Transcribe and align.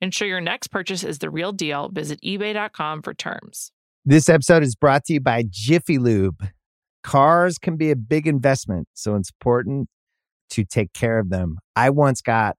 Ensure 0.00 0.28
your 0.28 0.40
next 0.40 0.68
purchase 0.68 1.02
is 1.02 1.18
the 1.18 1.30
real 1.30 1.52
deal. 1.52 1.88
Visit 1.88 2.20
eBay.com 2.22 3.02
for 3.02 3.14
terms. 3.14 3.72
This 4.04 4.28
episode 4.28 4.62
is 4.62 4.74
brought 4.76 5.04
to 5.06 5.14
you 5.14 5.20
by 5.20 5.44
Jiffy 5.48 5.98
Lube. 5.98 6.48
Cars 7.02 7.58
can 7.58 7.76
be 7.76 7.90
a 7.90 7.96
big 7.96 8.26
investment, 8.26 8.88
so 8.94 9.16
it's 9.16 9.30
important 9.30 9.88
to 10.50 10.64
take 10.64 10.92
care 10.92 11.18
of 11.18 11.30
them. 11.30 11.58
I 11.74 11.90
once 11.90 12.20
got 12.20 12.56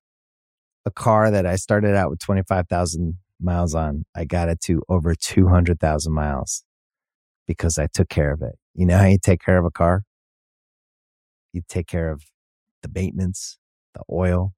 a 0.86 0.92
car 0.92 1.30
that 1.32 1.46
I 1.46 1.56
started 1.58 1.96
out 1.96 2.10
with 2.10 2.20
25,000 2.20 3.18
miles 3.40 3.76
on. 3.76 4.06
I 4.16 4.26
got 4.26 4.50
it 4.50 4.60
to 4.62 4.82
over 4.90 5.14
200,000 5.16 6.14
miles 6.14 6.64
because 7.46 7.78
I 7.78 7.88
took 7.94 8.10
care 8.10 8.32
of 8.32 8.42
it. 8.42 8.56
You 8.74 8.86
know 8.86 8.98
how 8.98 9.06
you 9.06 9.20
take 9.22 9.42
care 9.42 9.58
of 9.58 9.66
a 9.66 9.72
car? 9.72 10.04
You 11.54 11.62
take 11.68 11.88
care 11.88 12.10
of 12.10 12.24
the 12.82 12.90
maintenance, 12.94 13.58
the 13.94 14.02
oil, 14.12 14.54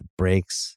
the 0.00 0.06
brakes, 0.16 0.76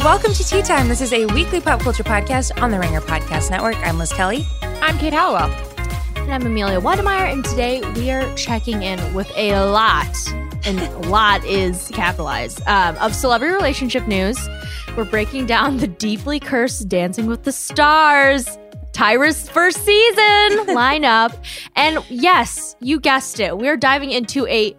and 0.00 0.06
welcome 0.06 0.32
to 0.32 0.42
Tea 0.42 0.62
Time. 0.62 0.88
This 0.88 1.02
is 1.02 1.12
a 1.12 1.26
weekly 1.26 1.60
pop 1.60 1.80
culture 1.80 2.02
podcast 2.02 2.62
on 2.62 2.70
the 2.70 2.78
Ringer 2.78 3.02
Podcast 3.02 3.50
Network. 3.50 3.76
I'm 3.86 3.98
Liz 3.98 4.10
Kelly. 4.10 4.46
I'm 4.62 4.96
Kate 4.96 5.12
Howell. 5.12 5.52
And 6.16 6.32
I'm 6.32 6.46
Amelia 6.46 6.80
Wedemeyer, 6.80 7.30
and 7.30 7.44
today 7.44 7.82
we 7.96 8.10
are 8.10 8.34
checking 8.34 8.82
in 8.82 9.12
with 9.12 9.30
a 9.36 9.62
lot, 9.66 10.16
and 10.64 10.80
a 10.80 10.98
lot 11.08 11.44
is 11.44 11.88
capitalized, 11.92 12.66
um, 12.66 12.96
of 12.96 13.14
celebrity 13.14 13.52
relationship 13.52 14.08
news. 14.08 14.38
We're 14.96 15.04
breaking 15.04 15.44
down 15.44 15.76
the 15.76 15.88
deeply 15.88 16.40
cursed 16.40 16.88
Dancing 16.88 17.26
with 17.26 17.42
the 17.42 17.52
Stars, 17.52 18.48
Tyra's 18.92 19.50
first 19.50 19.84
season 19.84 20.66
lineup. 20.74 21.36
And 21.76 22.02
yes, 22.08 22.74
you 22.80 23.00
guessed 23.00 23.38
it, 23.38 23.58
we're 23.58 23.76
diving 23.76 24.12
into 24.12 24.46
a 24.46 24.74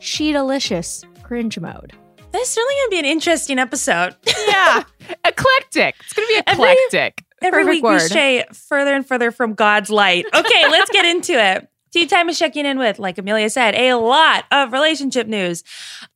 she 0.00 0.32
delicious 0.32 1.04
cringe 1.22 1.60
mode. 1.60 1.92
This 2.34 2.50
is 2.50 2.56
really 2.56 2.74
going 2.74 2.86
to 2.86 2.90
be 2.90 2.98
an 2.98 3.16
interesting 3.16 3.58
episode. 3.60 4.16
Yeah, 4.48 4.82
eclectic. 5.24 5.94
It's 6.00 6.12
going 6.12 6.28
to 6.28 6.34
be 6.34 6.42
Every- 6.46 6.64
eclectic. 6.72 7.24
Every 7.40 7.62
Perfect 7.62 7.74
week 7.74 7.82
we 7.84 7.90
word. 7.90 8.00
stray 8.00 8.44
further 8.52 8.92
and 8.94 9.06
further 9.06 9.30
from 9.30 9.54
God's 9.54 9.88
light. 9.88 10.26
Okay, 10.34 10.68
let's 10.68 10.90
get 10.90 11.04
into 11.04 11.32
it. 11.32 11.68
Tea 11.92 12.06
time 12.06 12.28
is 12.28 12.38
checking 12.38 12.66
in 12.66 12.78
with, 12.78 12.98
like 12.98 13.18
Amelia 13.18 13.48
said, 13.50 13.74
a 13.76 13.94
lot 13.94 14.44
of 14.50 14.72
relationship 14.72 15.26
news. 15.28 15.62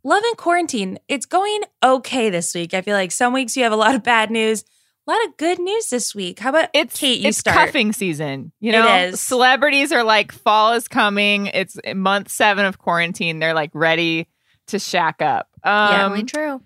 Love 0.02 0.24
and 0.24 0.36
quarantine. 0.36 0.98
It's 1.08 1.24
going 1.26 1.60
okay 1.84 2.30
this 2.30 2.52
week. 2.54 2.74
I 2.74 2.82
feel 2.82 2.96
like 2.96 3.12
some 3.12 3.32
weeks 3.32 3.56
you 3.56 3.62
have 3.62 3.72
a 3.72 3.76
lot 3.76 3.94
of 3.94 4.02
bad 4.02 4.30
news, 4.30 4.64
a 5.06 5.10
lot 5.12 5.24
of 5.26 5.36
good 5.36 5.58
news 5.60 5.88
this 5.88 6.14
week. 6.14 6.40
How 6.40 6.50
about 6.50 6.68
It's 6.74 6.98
Kate? 6.98 7.20
You 7.20 7.28
it's 7.28 7.38
start. 7.38 7.56
cuffing 7.56 7.92
season. 7.92 8.50
You 8.60 8.72
know, 8.72 8.96
is. 8.96 9.20
celebrities 9.20 9.92
are 9.92 10.02
like 10.04 10.32
fall 10.32 10.72
is 10.72 10.88
coming. 10.88 11.46
It's 11.46 11.78
month 11.94 12.30
seven 12.30 12.64
of 12.66 12.78
quarantine. 12.78 13.38
They're 13.38 13.54
like 13.54 13.70
ready 13.72 14.28
to 14.68 14.78
shack 14.78 15.22
up. 15.22 15.47
Yeah, 15.64 16.04
Um, 16.06 16.12
really 16.12 16.24
true. 16.24 16.62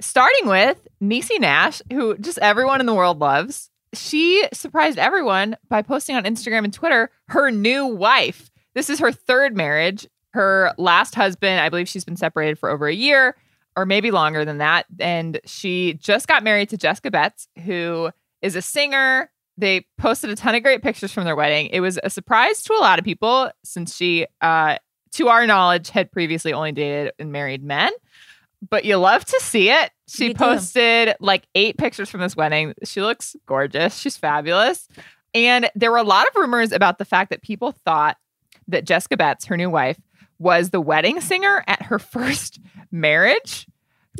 starting 0.00 0.46
with 0.48 0.86
Niecy 1.02 1.38
Nash, 1.40 1.82
who 1.92 2.16
just 2.18 2.38
everyone 2.38 2.80
in 2.80 2.86
the 2.86 2.94
world 2.94 3.18
loves. 3.18 3.70
She 3.94 4.46
surprised 4.52 4.98
everyone 4.98 5.56
by 5.68 5.82
posting 5.82 6.16
on 6.16 6.24
Instagram 6.24 6.64
and 6.64 6.72
Twitter 6.72 7.10
her 7.28 7.50
new 7.50 7.86
wife. 7.86 8.50
This 8.74 8.88
is 8.88 9.00
her 9.00 9.12
third 9.12 9.56
marriage. 9.56 10.06
Her 10.32 10.72
last 10.78 11.14
husband, 11.14 11.60
I 11.60 11.68
believe 11.68 11.88
she's 11.88 12.04
been 12.06 12.16
separated 12.16 12.58
for 12.58 12.70
over 12.70 12.86
a 12.86 12.94
year 12.94 13.36
or 13.76 13.84
maybe 13.84 14.10
longer 14.10 14.44
than 14.46 14.58
that. 14.58 14.86
And 14.98 15.38
she 15.44 15.94
just 15.94 16.26
got 16.26 16.42
married 16.42 16.70
to 16.70 16.78
Jessica 16.78 17.10
Betts, 17.10 17.48
who 17.64 18.10
is 18.40 18.56
a 18.56 18.62
singer. 18.62 19.30
They 19.58 19.84
posted 19.98 20.30
a 20.30 20.36
ton 20.36 20.54
of 20.54 20.62
great 20.62 20.82
pictures 20.82 21.12
from 21.12 21.24
their 21.24 21.36
wedding. 21.36 21.66
It 21.66 21.80
was 21.80 21.98
a 22.02 22.08
surprise 22.08 22.62
to 22.64 22.72
a 22.72 22.80
lot 22.80 22.98
of 22.98 23.04
people 23.04 23.50
since 23.62 23.94
she, 23.94 24.26
uh, 24.40 24.78
to 25.12 25.28
our 25.28 25.46
knowledge, 25.46 25.90
had 25.90 26.10
previously 26.10 26.54
only 26.54 26.72
dated 26.72 27.12
and 27.18 27.30
married 27.30 27.62
men 27.62 27.90
but 28.68 28.84
you 28.84 28.96
love 28.96 29.24
to 29.24 29.40
see 29.40 29.70
it. 29.70 29.90
She 30.08 30.28
too. 30.28 30.34
posted 30.34 31.14
like 31.20 31.46
eight 31.54 31.76
pictures 31.76 32.08
from 32.08 32.20
this 32.20 32.36
wedding. 32.36 32.74
She 32.84 33.02
looks 33.02 33.34
gorgeous. 33.46 33.96
She's 33.96 34.16
fabulous. 34.16 34.88
And 35.34 35.70
there 35.74 35.90
were 35.90 35.98
a 35.98 36.04
lot 36.04 36.28
of 36.28 36.36
rumors 36.36 36.72
about 36.72 36.98
the 36.98 37.04
fact 37.04 37.30
that 37.30 37.42
people 37.42 37.72
thought 37.84 38.16
that 38.68 38.84
Jessica 38.84 39.16
Betts, 39.16 39.46
her 39.46 39.56
new 39.56 39.70
wife, 39.70 39.98
was 40.38 40.70
the 40.70 40.80
wedding 40.80 41.20
singer 41.20 41.64
at 41.66 41.82
her 41.82 41.98
first 41.98 42.60
marriage 42.90 43.66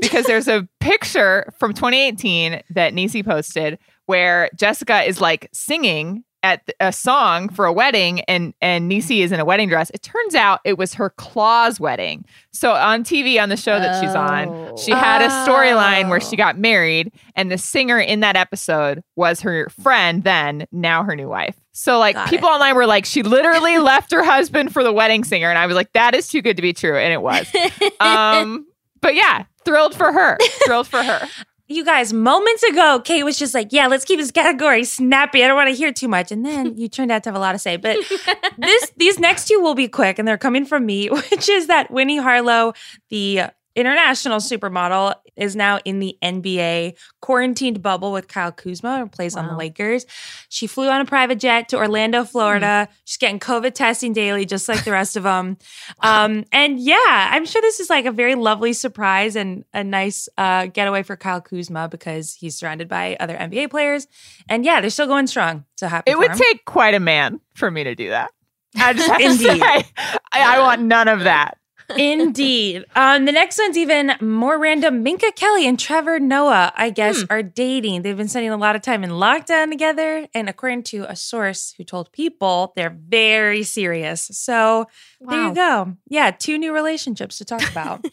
because 0.00 0.24
there's 0.26 0.48
a 0.48 0.66
picture 0.80 1.52
from 1.58 1.74
2018 1.74 2.62
that 2.70 2.94
Niecy 2.94 3.24
posted 3.24 3.78
where 4.06 4.50
Jessica 4.56 5.02
is 5.02 5.20
like 5.20 5.48
singing 5.52 6.24
at 6.42 6.68
a 6.80 6.92
song 6.92 7.48
for 7.48 7.64
a 7.66 7.72
wedding 7.72 8.20
and 8.22 8.52
and 8.60 8.90
Niecy 8.90 9.20
is 9.20 9.30
in 9.32 9.38
a 9.40 9.44
wedding 9.44 9.68
dress. 9.68 9.90
It 9.94 10.02
turns 10.02 10.34
out 10.34 10.60
it 10.64 10.76
was 10.78 10.94
her 10.94 11.10
Claws 11.10 11.78
wedding. 11.78 12.24
So 12.50 12.72
on 12.72 13.04
TV 13.04 13.40
on 13.40 13.48
the 13.48 13.56
show 13.56 13.78
that 13.78 14.00
she's 14.00 14.14
on, 14.14 14.48
Oh. 14.48 14.76
she 14.76 14.90
had 14.90 15.22
a 15.22 15.28
storyline 15.28 16.08
where 16.08 16.20
Oh. 16.22 16.28
she 16.28 16.36
got 16.36 16.58
married 16.58 17.12
and 17.36 17.50
the 17.50 17.58
singer 17.58 17.98
in 17.98 18.20
that 18.20 18.36
episode 18.36 19.02
was 19.16 19.40
her 19.42 19.68
friend 19.70 20.24
then, 20.24 20.66
now 20.72 21.04
her 21.04 21.14
new 21.14 21.28
wife. 21.28 21.56
So 21.72 21.98
like 21.98 22.16
Got 22.16 22.28
people 22.28 22.48
online 22.48 22.74
were 22.74 22.86
like 22.86 23.04
she 23.04 23.22
literally 23.22 23.78
left 23.92 24.10
her 24.12 24.24
husband 24.24 24.72
for 24.72 24.82
the 24.82 24.92
wedding 24.92 25.24
singer 25.24 25.48
and 25.48 25.58
I 25.58 25.66
was 25.66 25.76
like 25.76 25.92
that 25.92 26.14
is 26.14 26.28
too 26.28 26.42
good 26.42 26.56
to 26.56 26.62
be 26.62 26.72
true 26.72 26.96
and 26.98 27.12
it 27.12 27.22
was. 27.22 27.46
Um 28.00 28.66
but 29.00 29.14
yeah, 29.16 29.44
thrilled 29.64 29.94
for 29.94 30.12
her. 30.12 30.38
Thrilled 30.64 30.86
for 30.86 31.02
her. 31.02 31.26
You 31.72 31.86
guys, 31.86 32.12
moments 32.12 32.62
ago, 32.64 33.00
Kate 33.02 33.24
was 33.24 33.38
just 33.38 33.54
like, 33.54 33.68
yeah, 33.72 33.86
let's 33.86 34.04
keep 34.04 34.18
this 34.18 34.30
category 34.30 34.84
snappy. 34.84 35.42
I 35.42 35.46
don't 35.46 35.56
want 35.56 35.70
to 35.70 35.74
hear 35.74 35.90
too 35.90 36.06
much. 36.06 36.30
And 36.30 36.44
then 36.44 36.76
you 36.76 36.86
turned 36.86 37.10
out 37.10 37.22
to 37.24 37.30
have 37.30 37.34
a 37.34 37.38
lot 37.38 37.52
to 37.52 37.58
say. 37.58 37.78
But 37.78 37.96
this 38.58 38.92
these 38.98 39.18
next 39.18 39.48
two 39.48 39.58
will 39.58 39.74
be 39.74 39.88
quick 39.88 40.18
and 40.18 40.28
they're 40.28 40.36
coming 40.36 40.66
from 40.66 40.84
me, 40.84 41.08
which 41.30 41.48
is 41.48 41.68
that 41.68 41.90
Winnie 41.90 42.18
Harlow, 42.18 42.74
the 43.08 43.44
international 43.74 44.38
supermodel, 44.38 45.14
is 45.36 45.56
now 45.56 45.78
in 45.84 45.98
the 45.98 46.16
NBA 46.22 46.96
quarantined 47.20 47.82
bubble 47.82 48.12
with 48.12 48.28
Kyle 48.28 48.52
Kuzma 48.52 49.00
and 49.00 49.12
plays 49.12 49.36
on 49.36 49.46
the 49.46 49.56
Lakers. 49.56 50.06
She 50.48 50.66
flew 50.66 50.88
on 50.88 51.00
a 51.00 51.04
private 51.04 51.38
jet 51.38 51.68
to 51.70 51.76
Orlando, 51.76 52.24
Florida. 52.24 52.88
She's 53.04 53.16
getting 53.16 53.40
COVID 53.40 53.74
testing 53.74 54.12
daily, 54.12 54.44
just 54.44 54.68
like 54.68 54.84
the 54.84 54.92
rest 54.92 55.16
of 55.16 55.22
them. 55.22 55.56
Um, 56.00 56.44
and 56.52 56.78
yeah, 56.78 56.96
I'm 57.32 57.44
sure 57.44 57.62
this 57.62 57.80
is 57.80 57.88
like 57.90 58.04
a 58.06 58.12
very 58.12 58.34
lovely 58.34 58.72
surprise 58.72 59.36
and 59.36 59.64
a 59.72 59.82
nice 59.82 60.28
uh, 60.36 60.66
getaway 60.66 61.02
for 61.02 61.16
Kyle 61.16 61.40
Kuzma 61.40 61.88
because 61.88 62.34
he's 62.34 62.56
surrounded 62.56 62.88
by 62.88 63.16
other 63.20 63.36
NBA 63.36 63.70
players. 63.70 64.06
And 64.48 64.64
yeah, 64.64 64.80
they're 64.80 64.90
still 64.90 65.06
going 65.06 65.26
strong. 65.26 65.64
So 65.76 65.88
happy. 65.88 66.10
It 66.10 66.18
would 66.18 66.30
him. 66.32 66.38
take 66.38 66.64
quite 66.64 66.94
a 66.94 67.00
man 67.00 67.40
for 67.54 67.70
me 67.70 67.84
to 67.84 67.94
do 67.94 68.10
that. 68.10 68.30
I 68.76 68.92
just 68.92 69.08
have 69.08 69.18
to 69.18 69.24
Indeed. 69.30 69.60
say, 69.60 69.60
I, 69.62 70.56
I 70.56 70.60
want 70.60 70.82
none 70.82 71.08
of 71.08 71.20
that. 71.24 71.58
Indeed. 71.96 72.84
Um, 72.94 73.24
the 73.24 73.32
next 73.32 73.58
one's 73.58 73.76
even 73.76 74.12
more 74.20 74.58
random. 74.58 75.02
Minka 75.02 75.32
Kelly 75.36 75.66
and 75.66 75.78
Trevor 75.78 76.18
Noah, 76.20 76.72
I 76.76 76.90
guess, 76.90 77.20
Hmm. 77.20 77.26
are 77.30 77.42
dating. 77.42 78.02
They've 78.02 78.16
been 78.16 78.28
spending 78.28 78.50
a 78.52 78.56
lot 78.56 78.76
of 78.76 78.82
time 78.82 79.04
in 79.04 79.10
lockdown 79.10 79.70
together. 79.70 80.26
And 80.34 80.48
according 80.48 80.84
to 80.84 81.04
a 81.10 81.16
source 81.16 81.74
who 81.76 81.84
told 81.84 82.12
people, 82.12 82.72
they're 82.76 82.96
very 82.96 83.62
serious. 83.62 84.22
So 84.32 84.86
there 85.20 85.48
you 85.48 85.54
go. 85.54 85.96
Yeah, 86.08 86.30
two 86.30 86.58
new 86.58 86.72
relationships 86.74 87.38
to 87.38 87.44
talk 87.44 87.68
about. 87.70 88.04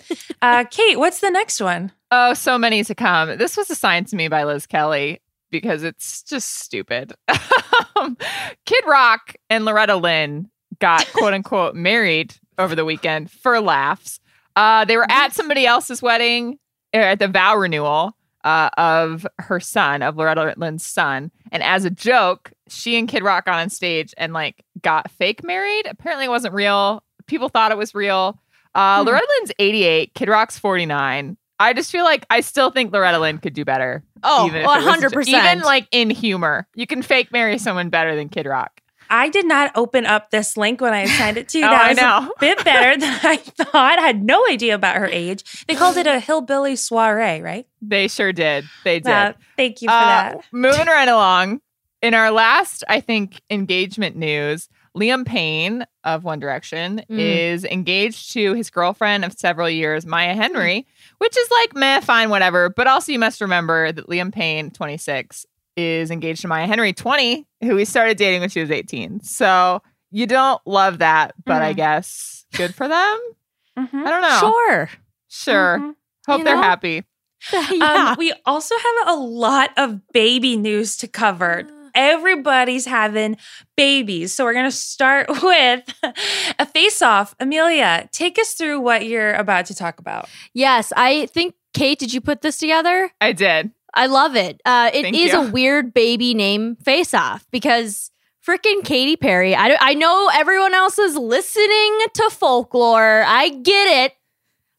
uh, 0.41 0.63
Kate, 0.71 0.97
what's 0.99 1.19
the 1.19 1.31
next 1.31 1.59
one? 1.61 1.91
Oh, 2.11 2.33
so 2.33 2.57
many 2.57 2.83
to 2.83 2.95
come. 2.95 3.37
This 3.37 3.55
was 3.57 3.69
assigned 3.69 4.07
to 4.07 4.15
me 4.15 4.27
by 4.27 4.43
Liz 4.43 4.65
Kelly 4.65 5.21
because 5.51 5.83
it's 5.83 6.23
just 6.23 6.59
stupid. 6.59 7.13
Um, 7.95 8.17
Kid 8.65 8.83
Rock 8.87 9.35
and 9.49 9.65
Loretta 9.65 9.95
Lynn 9.95 10.49
got 10.79 11.05
quote 11.11 11.33
unquote 11.33 11.75
married 11.75 12.33
over 12.59 12.75
the 12.75 12.85
weekend 12.85 13.31
for 13.31 13.59
laughs. 13.59 14.19
Uh, 14.55 14.85
they 14.85 14.97
were 14.97 15.09
at 15.09 15.33
somebody 15.33 15.65
else's 15.65 16.01
wedding 16.01 16.59
at 16.93 17.19
the 17.19 17.27
vow 17.27 17.55
renewal 17.55 18.15
uh, 18.43 18.69
of 18.77 19.25
her 19.39 19.59
son, 19.59 20.01
of 20.01 20.17
Loretta 20.17 20.53
Lynn's 20.57 20.85
son. 20.85 21.31
And 21.51 21.63
as 21.63 21.85
a 21.85 21.89
joke, 21.89 22.51
she 22.67 22.97
and 22.97 23.07
Kid 23.07 23.23
Rock 23.23 23.45
got 23.45 23.59
on 23.59 23.69
stage 23.69 24.13
and 24.17 24.33
like 24.33 24.63
got 24.81 25.09
fake 25.11 25.43
married. 25.43 25.87
Apparently, 25.87 26.25
it 26.25 26.29
wasn't 26.29 26.53
real. 26.53 27.03
People 27.27 27.49
thought 27.49 27.71
it 27.71 27.77
was 27.77 27.95
real. 27.95 28.39
Uh, 28.75 28.99
Hmm. 29.01 29.07
Loretta 29.07 29.27
Lynn's 29.39 29.51
88, 29.59 30.13
Kid 30.13 30.29
Rock's 30.29 30.59
49. 30.59 31.37
I 31.61 31.73
just 31.73 31.91
feel 31.91 32.05
like 32.05 32.25
I 32.29 32.39
still 32.41 32.69
think 32.71 32.93
Loretta 32.93 33.19
Lynn 33.19 33.37
could 33.37 33.53
do 33.53 33.65
better. 33.65 34.03
Oh, 34.23 34.45
even 34.47 34.61
if 34.61 34.63
it 34.63 34.67
was- 34.67 34.83
100%. 35.13 35.27
Even 35.27 35.59
like 35.61 35.87
in 35.91 36.09
humor, 36.09 36.67
you 36.75 36.87
can 36.87 37.01
fake 37.01 37.31
marry 37.31 37.57
someone 37.57 37.89
better 37.89 38.15
than 38.15 38.29
Kid 38.29 38.45
Rock. 38.45 38.81
I 39.09 39.29
did 39.29 39.45
not 39.45 39.71
open 39.75 40.05
up 40.05 40.29
this 40.31 40.55
link 40.57 40.81
when 40.81 40.93
I 40.93 41.01
assigned 41.01 41.37
it 41.37 41.49
to 41.49 41.59
you. 41.59 41.65
Oh, 41.69 41.69
that 41.71 41.81
I 41.85 41.89
was 41.89 41.97
know. 41.97 42.31
a 42.35 42.39
bit 42.39 42.63
better 42.63 42.99
than 42.99 43.19
I 43.23 43.37
thought. 43.37 43.99
I 43.99 44.01
had 44.01 44.23
no 44.23 44.45
idea 44.49 44.75
about 44.75 44.95
her 44.97 45.07
age. 45.07 45.65
They 45.67 45.75
called 45.75 45.97
it 45.97 46.07
a 46.07 46.19
hillbilly 46.19 46.75
soiree, 46.75 47.41
right? 47.41 47.67
They 47.81 48.07
sure 48.07 48.31
did. 48.33 48.65
They 48.83 48.99
did. 48.99 49.09
Wow, 49.09 49.33
thank 49.57 49.81
you 49.81 49.87
for 49.89 49.93
Uh, 49.93 50.05
that. 50.05 50.37
Moving 50.51 50.87
right 50.87 51.07
along. 51.07 51.61
In 52.01 52.13
our 52.13 52.31
last, 52.31 52.83
I 52.87 53.01
think, 53.01 53.41
engagement 53.49 54.15
news, 54.15 54.69
Liam 54.97 55.25
Payne 55.25 55.85
of 56.03 56.23
One 56.23 56.39
Direction 56.39 57.03
Mm. 57.09 57.19
is 57.19 57.65
engaged 57.65 58.31
to 58.33 58.53
his 58.53 58.69
girlfriend 58.69 59.25
of 59.25 59.33
several 59.33 59.69
years, 59.69 60.05
Maya 60.05 60.33
Henry, 60.33 60.87
which 61.17 61.37
is 61.37 61.51
like 61.51 61.75
meh, 61.75 61.99
fine, 61.99 62.29
whatever. 62.29 62.69
But 62.69 62.87
also, 62.87 63.11
you 63.11 63.19
must 63.19 63.41
remember 63.41 63.91
that 63.91 64.07
Liam 64.07 64.31
Payne, 64.31 64.71
26, 64.71 65.45
is 65.85 66.11
engaged 66.11 66.41
to 66.41 66.47
Maya 66.47 66.67
Henry, 66.67 66.93
20, 66.93 67.45
who 67.61 67.75
he 67.75 67.85
started 67.85 68.17
dating 68.17 68.41
when 68.41 68.49
she 68.49 68.61
was 68.61 68.71
18. 68.71 69.21
So 69.21 69.81
you 70.11 70.25
don't 70.27 70.61
love 70.65 70.99
that, 70.99 71.33
but 71.45 71.61
I 71.61 71.73
Mhm. 71.73 71.77
guess 71.77 72.45
good 72.55 72.73
for 72.75 72.87
them. 72.87 73.19
Mhm. 73.77 74.05
I 74.05 74.09
don't 74.09 74.21
know. 74.21 74.39
Sure. 74.39 74.89
Sure. 75.29 75.79
Mhm. 75.79 75.95
Hope 76.27 76.39
You 76.39 76.43
they're 76.45 76.55
know? 76.55 76.61
happy. 76.61 77.03
yeah. 77.71 78.09
Um, 78.11 78.15
we 78.17 78.33
also 78.45 78.75
have 78.77 79.07
a 79.07 79.19
lot 79.19 79.71
of 79.77 80.07
baby 80.11 80.57
news 80.57 80.97
to 80.97 81.07
cover. 81.07 81.63
Everybody's 81.95 82.85
having 82.85 83.37
babies. 83.77 84.33
So 84.33 84.43
we're 84.45 84.53
going 84.53 84.65
to 84.69 84.71
start 84.75 85.27
with 85.43 85.83
a 86.59 86.65
face 86.65 87.01
off. 87.01 87.35
Amelia, 87.39 88.09
take 88.11 88.37
us 88.39 88.53
through 88.53 88.79
what 88.81 89.05
you're 89.05 89.33
about 89.33 89.65
to 89.67 89.75
talk 89.75 89.99
about. 89.99 90.27
yes, 90.53 90.91
I 90.95 91.27
think 91.27 91.55
Kate, 91.73 91.99
did 91.99 92.13
you 92.13 92.19
put 92.21 92.41
this 92.41 92.57
together? 92.57 93.11
I 93.21 93.31
did. 93.31 93.71
I 93.93 94.07
love 94.07 94.35
it. 94.35 94.61
Uh, 94.65 94.91
it 94.93 95.03
Thank 95.03 95.15
is 95.15 95.33
you. 95.33 95.41
a 95.41 95.49
weird 95.51 95.93
baby 95.93 96.33
name 96.33 96.75
face 96.77 97.13
off 97.13 97.45
because 97.51 98.11
freaking 98.45 98.83
Katy 98.83 99.15
Perry. 99.15 99.55
I, 99.55 99.77
I 99.79 99.93
know 99.93 100.29
everyone 100.33 100.73
else 100.73 100.97
is 100.99 101.15
listening 101.15 101.99
to 102.13 102.29
folklore. 102.31 103.23
I 103.25 103.49
get 103.49 104.05
it. 104.05 104.13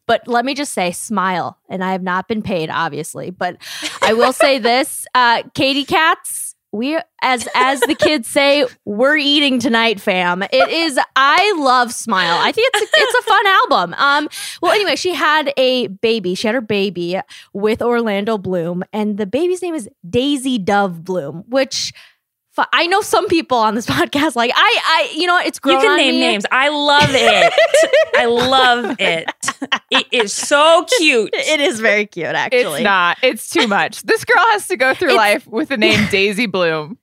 But 0.06 0.26
let 0.26 0.44
me 0.44 0.54
just 0.54 0.72
say, 0.72 0.90
smile. 0.90 1.56
And 1.68 1.84
I 1.84 1.92
have 1.92 2.02
not 2.02 2.26
been 2.26 2.42
paid, 2.42 2.68
obviously. 2.68 3.30
But 3.30 3.58
I 4.02 4.12
will 4.14 4.32
say 4.32 4.58
this 4.60 5.06
uh, 5.14 5.44
Katy 5.54 5.84
Cats, 5.84 6.56
we, 6.72 6.98
as 7.22 7.48
as 7.54 7.80
the 7.80 7.94
kids 7.94 8.28
say, 8.28 8.64
we're 8.84 9.16
eating 9.16 9.58
tonight, 9.58 10.00
fam. 10.00 10.42
It 10.42 10.68
is, 10.68 10.98
I 11.16 11.54
love 11.58 11.92
Smile. 11.92 12.38
I 12.40 12.52
think 12.52 12.70
it's, 12.74 12.90
it's 12.94 13.14
a 13.14 13.22
fun 13.28 13.46
album. 13.46 13.94
Um, 13.98 14.28
well, 14.62 14.72
anyway, 14.72 14.96
she 14.96 15.14
had 15.14 15.52
a 15.56 15.88
baby. 15.88 16.34
She 16.34 16.46
had 16.46 16.54
her 16.54 16.60
baby 16.60 17.20
with 17.52 17.82
Orlando 17.82 18.38
Bloom, 18.38 18.84
and 18.92 19.18
the 19.18 19.26
baby's 19.26 19.62
name 19.62 19.74
is 19.74 19.88
Daisy 20.08 20.58
Dove 20.58 21.04
Bloom, 21.04 21.44
which 21.48 21.92
I 22.72 22.86
know 22.86 23.00
some 23.00 23.26
people 23.28 23.58
on 23.58 23.74
this 23.74 23.86
podcast 23.98 24.36
like 24.36 24.50
I, 24.54 24.78
I, 24.84 25.14
you 25.16 25.26
know, 25.26 25.34
what, 25.34 25.46
it's 25.46 25.58
You 25.64 25.72
can 25.78 25.96
name 25.96 26.14
me. 26.14 26.20
names. 26.20 26.44
I 26.50 26.68
love 26.68 27.08
it. 27.10 27.52
I 28.16 28.26
love 28.26 28.96
it. 28.98 29.30
It 29.90 30.06
is 30.12 30.32
so 30.32 30.84
cute. 30.98 31.30
It 31.32 31.60
is 31.60 31.80
very 31.80 32.06
cute, 32.06 32.26
actually. 32.26 32.60
It's 32.80 32.80
not. 32.82 33.18
It's 33.22 33.48
too 33.50 33.66
much. 33.66 34.02
This 34.02 34.24
girl 34.24 34.44
has 34.48 34.68
to 34.68 34.76
go 34.76 34.94
through 34.94 35.10
It's- 35.10 35.16
life 35.18 35.46
with 35.46 35.68
the 35.68 35.76
name 35.76 36.06
Daisy 36.10 36.46
Bloom. 36.46 36.98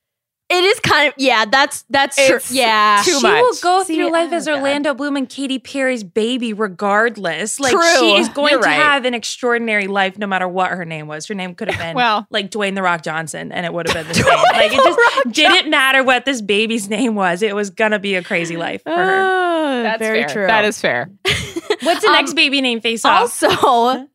It 0.49 0.63
is 0.63 0.79
kind 0.79 1.09
of 1.09 1.13
yeah. 1.17 1.43
That's 1.43 1.83
that's 1.89 2.15
true. 2.15 2.39
Yeah, 2.49 3.01
too 3.03 3.11
she 3.17 3.21
much. 3.21 3.41
will 3.41 3.53
go 3.61 3.83
See, 3.83 3.95
through 3.95 4.11
life 4.13 4.29
oh, 4.31 4.35
as 4.35 4.45
God. 4.45 4.55
Orlando 4.57 4.93
Bloom 4.93 5.17
and 5.17 5.27
Katy 5.27 5.59
Perry's 5.59 6.05
baby, 6.05 6.53
regardless. 6.53 7.59
Like 7.59 7.73
True. 7.73 7.99
she 7.99 8.15
is 8.17 8.29
going 8.29 8.51
You're 8.51 8.61
to 8.61 8.65
right. 8.67 8.73
have 8.75 9.03
an 9.03 9.13
extraordinary 9.13 9.87
life, 9.87 10.17
no 10.17 10.25
matter 10.25 10.47
what 10.47 10.71
her 10.71 10.85
name 10.85 11.07
was. 11.07 11.27
Her 11.27 11.33
name 11.35 11.53
could 11.53 11.69
have 11.69 11.77
been 11.81 11.95
Well- 11.95 12.25
like 12.29 12.49
Dwayne 12.49 12.75
the 12.75 12.81
Rock 12.81 13.03
Johnson, 13.03 13.51
and 13.51 13.65
it 13.65 13.73
would 13.73 13.89
have 13.89 13.93
been 13.95 14.07
the 14.07 14.13
same. 14.23 14.25
like 14.25 14.71
it 14.73 15.31
just 15.33 15.35
didn't 15.35 15.69
matter 15.69 16.01
what 16.03 16.23
this 16.23 16.41
baby's 16.41 16.87
name 16.87 17.15
was. 17.15 17.41
It 17.41 17.53
was 17.53 17.69
gonna 17.69 17.99
be 17.99 18.15
a 18.15 18.23
crazy 18.23 18.55
life 18.55 18.83
for 18.83 18.91
her. 18.95 19.23
Oh, 19.25 19.83
That's 19.83 19.99
very 19.99 20.21
fair. 20.23 20.29
true. 20.29 20.47
That 20.47 20.63
is 20.63 20.79
fair. 20.79 21.09
What's 21.83 22.01
the 22.01 22.07
Um, 22.07 22.13
next 22.13 22.33
baby 22.35 22.61
name 22.61 22.79
face 22.79 23.03
off? 23.03 23.43
Also, 23.43 24.07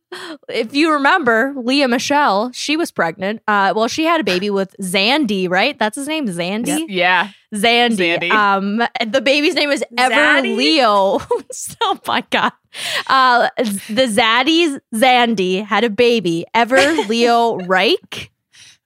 if 0.49 0.75
you 0.75 0.93
remember, 0.93 1.55
Lea 1.57 1.87
Michele, 1.87 2.51
she 2.53 2.77
was 2.77 2.91
pregnant. 2.91 3.43
Uh, 3.49 3.73
well, 3.75 3.89
she 3.89 4.05
had 4.05 4.21
a 4.21 4.25
baby 4.25 4.51
with 4.51 4.75
Zandy, 4.81 5.49
right? 5.49 5.79
That's 5.79 5.97
his 5.97 6.09
name, 6.09 6.27
Zandy. 6.27 6.87
Yeah. 6.89 7.31
Zandy. 7.55 8.19
Zandy. 8.19 8.31
Um, 8.31 8.83
the 9.07 9.21
baby's 9.21 9.55
name 9.55 9.71
is 9.71 9.85
Ever 9.97 10.15
Zaddy? 10.15 10.57
Leo. 10.57 11.19
oh 11.83 12.01
my 12.07 12.25
god. 12.31 12.53
Uh, 13.07 13.49
the 13.57 14.07
Zaddy's 14.07 14.79
Zandy 14.95 15.65
had 15.65 15.85
a 15.85 15.91
baby, 15.91 16.45
Ever 16.55 16.81
Leo 17.09 17.57
Reich. 17.67 18.32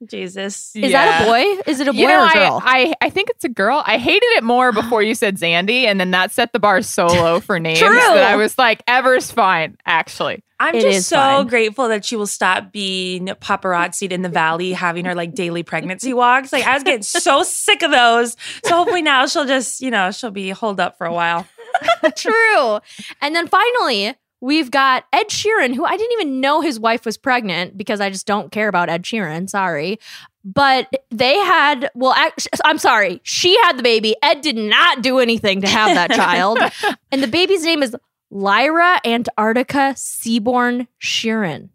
Jesus. 0.04 0.72
Is 0.74 0.92
that 0.92 1.22
a 1.22 1.26
boy? 1.26 1.62
Is 1.66 1.80
it 1.80 1.88
a 1.88 1.92
boy 1.92 1.98
You 1.98 2.08
know, 2.08 2.20
or 2.20 2.24
a 2.26 2.28
I, 2.28 2.32
girl? 2.34 2.62
I 2.64 2.94
I 3.00 3.10
think 3.10 3.30
it's 3.30 3.44
a 3.44 3.48
girl. 3.48 3.82
I 3.86 3.98
hated 3.98 4.26
it 4.36 4.44
more 4.44 4.72
before 4.72 5.02
you 5.02 5.14
said 5.14 5.36
Zandy, 5.38 5.84
and 5.84 5.98
then 5.98 6.10
that 6.10 6.32
set 6.32 6.52
the 6.52 6.58
bar 6.58 6.82
so 6.82 7.06
low 7.06 7.40
for 7.46 7.58
names 7.58 7.78
True. 7.78 7.94
that 7.94 8.24
I 8.30 8.36
was 8.36 8.58
like, 8.58 8.82
Ever's 8.86 9.30
fine, 9.30 9.76
actually. 9.86 10.42
I'm 10.58 10.74
It 10.74 10.80
just 10.82 11.08
so 11.08 11.16
fine. 11.16 11.46
grateful 11.48 11.88
that 11.88 12.04
she 12.04 12.16
will 12.16 12.26
stop 12.26 12.72
being 12.72 13.26
paparazzied 13.26 14.10
in 14.10 14.22
the 14.22 14.28
valley, 14.30 14.72
having 14.72 15.04
her 15.04 15.14
like 15.14 15.34
daily 15.34 15.62
pregnancy 15.62 16.14
walks. 16.14 16.52
Like 16.52 16.64
I 16.66 16.74
was 16.74 16.82
getting 16.82 17.02
so 17.02 17.42
sick 17.44 17.82
of 17.82 17.90
those. 17.90 18.36
So 18.64 18.74
hopefully 18.76 19.02
now 19.02 19.26
she'll 19.26 19.44
just, 19.46 19.80
you 19.82 19.90
know, 19.90 20.10
she'll 20.12 20.30
be 20.30 20.50
holed 20.50 20.80
up 20.80 20.96
for 20.98 21.06
a 21.06 21.12
while. 21.12 21.46
True. 22.16 22.78
And 23.20 23.34
then 23.34 23.48
finally, 23.48 24.14
we've 24.40 24.70
got 24.70 25.04
Ed 25.12 25.28
Sheeran, 25.28 25.74
who 25.74 25.84
I 25.84 25.96
didn't 25.96 26.12
even 26.12 26.40
know 26.40 26.60
his 26.60 26.78
wife 26.78 27.04
was 27.04 27.16
pregnant 27.16 27.76
because 27.76 28.00
I 28.00 28.10
just 28.10 28.26
don't 28.26 28.50
care 28.52 28.68
about 28.68 28.88
Ed 28.88 29.02
Sheeran. 29.02 29.48
Sorry. 29.48 29.98
But 30.44 30.88
they 31.10 31.36
had, 31.38 31.90
well, 31.94 32.12
act- 32.12 32.46
I'm 32.64 32.78
sorry, 32.78 33.20
she 33.24 33.56
had 33.62 33.76
the 33.76 33.82
baby. 33.82 34.14
Ed 34.22 34.42
did 34.42 34.56
not 34.56 35.02
do 35.02 35.18
anything 35.18 35.60
to 35.62 35.68
have 35.68 35.94
that 35.94 36.10
child. 36.12 36.58
And 37.10 37.22
the 37.22 37.28
baby's 37.28 37.64
name 37.64 37.82
is 37.82 37.96
Lyra 38.30 39.00
Antarctica 39.04 39.94
Seaborn 39.96 40.86
Sheeran. 41.02 41.70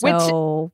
Which 0.00 0.14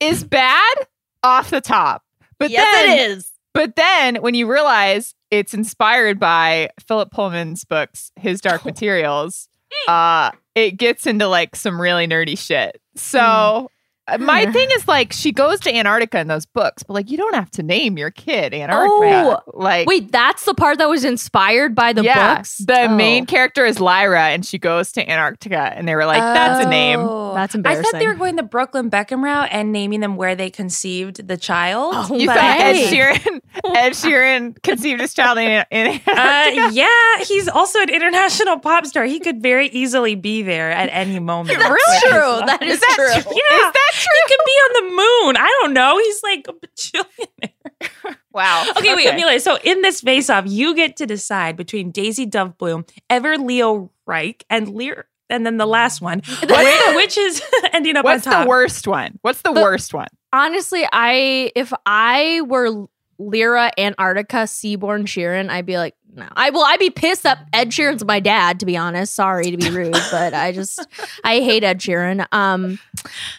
Is 0.01 0.25
bad 0.25 0.75
off 1.23 1.51
the 1.51 1.61
top. 1.61 2.03
But 2.39 2.51
yes, 2.51 2.75
then 2.75 2.99
it 2.99 3.11
is. 3.11 3.33
But 3.55 3.77
then 3.77 4.17
when 4.17 4.35
you 4.35 4.51
realize 4.51 5.15
it's 5.31 5.55
inspired 5.55 6.19
by 6.19 6.71
Philip 6.87 7.11
Pullman's 7.11 7.65
books, 7.65 8.13
His 8.17 8.41
Dark 8.41 8.65
Materials, 8.67 9.49
uh, 9.87 10.31
it 10.67 10.77
gets 10.77 11.07
into 11.07 11.27
like 11.29 11.55
some 11.57 11.81
really 11.81 12.07
nerdy 12.07 12.39
shit. 12.39 12.81
So 12.97 13.71
my 14.19 14.47
thing 14.53 14.69
is 14.73 14.87
like 14.89 15.13
she 15.13 15.33
goes 15.33 15.61
to 15.61 15.75
Antarctica 15.75 16.19
in 16.21 16.29
those 16.29 16.47
books, 16.47 16.83
but 16.83 16.95
like 16.95 17.11
you 17.11 17.17
don't 17.17 17.35
have 17.35 17.51
to 17.53 17.63
name 17.63 17.99
your 17.99 18.11
kid 18.11 18.55
Antarctica. 18.55 19.43
like 19.55 19.87
Wait, 19.87 20.11
that's 20.13 20.45
the 20.45 20.55
part 20.55 20.79
that 20.79 20.89
was 20.89 21.05
inspired 21.05 21.75
by 21.75 21.93
the 21.93 22.03
yeah, 22.03 22.37
books? 22.37 22.59
The 22.59 22.83
Oh, 22.89 22.95
main 22.95 23.27
character 23.27 23.67
is 23.67 23.81
Lyra 23.81 24.29
and 24.29 24.45
she 24.47 24.59
goes 24.59 24.93
to 24.93 25.09
Antarctica 25.11 25.73
and 25.77 25.87
they 25.89 25.95
were 25.95 26.07
like, 26.07 26.21
that's 26.23 26.65
a 26.65 26.69
name. 26.69 27.01
Oh. 27.01 27.35
That's 27.35 27.55
I 27.65 27.75
thought 27.81 27.93
they 27.93 28.07
were 28.07 28.15
going 28.15 28.37
the 28.37 28.43
Brooklyn 28.43 28.91
Beckham 28.91 29.23
route 29.23 29.49
and 29.53 29.71
naming 29.73 30.01
them 30.01 30.17
where 30.17 30.35
they 30.35 30.51
conceived 30.51 31.29
the 31.29 31.37
child. 31.37 31.95
Oh, 31.97 32.17
You 32.17 32.27
but- 32.27 32.37
thought 32.37 32.61
Ed 32.61 32.91
Sheeran 32.91 33.41
Ed 33.77 33.91
Sheeran 33.91 34.63
conceived 34.63 35.01
his 35.01 35.15
child 35.15 35.39
in, 35.39 35.65
in 35.71 35.87
Antarctica. 36.07 36.21
Uh, 36.21 36.71
yeah, 36.73 37.19
he's 37.25 37.49
also 37.49 37.81
an 37.81 37.91
international 37.91 38.59
pop 38.59 38.87
star. 38.87 39.05
He 39.05 39.21
could 39.21 39.43
very 39.43 39.69
easily 39.69 40.15
be 40.15 40.43
there 40.43 40.71
at 40.71 40.89
any 40.93 41.19
moment. 41.19 41.59
That's 41.59 41.69
with 41.71 41.79
his 42.03 42.11
true. 42.11 42.41
That 42.47 42.63
is, 42.63 42.75
Is 42.75 42.81
that 42.81 42.93
true. 42.97 43.23
true? 43.23 43.33
Yeah. 43.51 43.57
Is 43.67 43.73
that 43.73 43.91
true? 43.95 43.98
He 43.99 44.23
could 44.29 44.45
be 44.47 44.53
on 44.53 44.73
the 44.75 44.91
moon. 44.91 45.37
I 45.37 45.59
don't 45.61 45.73
know. 45.75 45.99
He's 45.99 46.23
like 46.23 46.47
a 46.49 46.53
bajillionaire. 46.53 48.17
Wow. 48.33 48.67
Okay, 48.77 48.95
wait, 48.95 49.09
Amelia. 49.09 49.41
So 49.41 49.59
in 49.65 49.83
this 49.83 50.01
face 50.01 50.31
off, 50.31 50.45
you 50.47 50.75
get 50.77 50.97
to 50.99 51.07
decide 51.07 51.57
between 51.57 51.91
Daisy 51.91 52.25
Dove 52.25 52.57
Bloom, 52.57 52.85
Ever 53.11 53.37
Leo 53.37 53.91
Reich, 54.07 54.45
and 54.49 54.69
Lear 54.69 55.07
and 55.29 55.45
then 55.45 55.57
the 55.57 55.67
last 55.67 56.01
one, 56.01 56.19
which, 56.43 56.95
which 56.95 57.19
is 57.19 57.43
ending 57.73 57.97
up 57.97 58.05
What's 58.05 58.27
on 58.29 58.33
top. 58.33 58.45
the 58.45 58.49
worst 58.49 58.87
one? 58.87 59.19
What's 59.23 59.43
the 59.43 59.53
The- 59.53 59.61
worst 59.61 59.93
one? 59.93 60.07
Honestly, 60.33 60.87
I 60.93 61.51
if 61.57 61.73
I 61.85 62.43
were 62.47 62.87
Lyra 63.19 63.71
Antarctica 63.77 64.47
Seaborn 64.47 65.05
Sheeran, 65.05 65.51
I'd 65.51 65.67
be 65.67 65.77
like, 65.77 65.95
no. 66.15 66.27
I 66.37 66.51
will. 66.51 66.65
I'd 66.65 66.79
be 66.79 66.91
pissed 66.91 67.27
up. 67.27 67.39
Ed 67.53 67.71
Sheeran's 67.71 68.05
my 68.05 68.19
dad. 68.19 68.61
To 68.61 68.67
be 68.67 68.77
honest, 68.77 69.15
sorry 69.15 69.51
to 69.51 69.57
be 69.57 69.71
rude, 69.71 69.93
but 70.11 70.35
I 70.35 70.53
just 70.53 70.85
I 71.23 71.41
hate 71.41 71.63
Ed 71.63 71.79
Sheeran. 71.81 72.27
Um, 72.33 72.79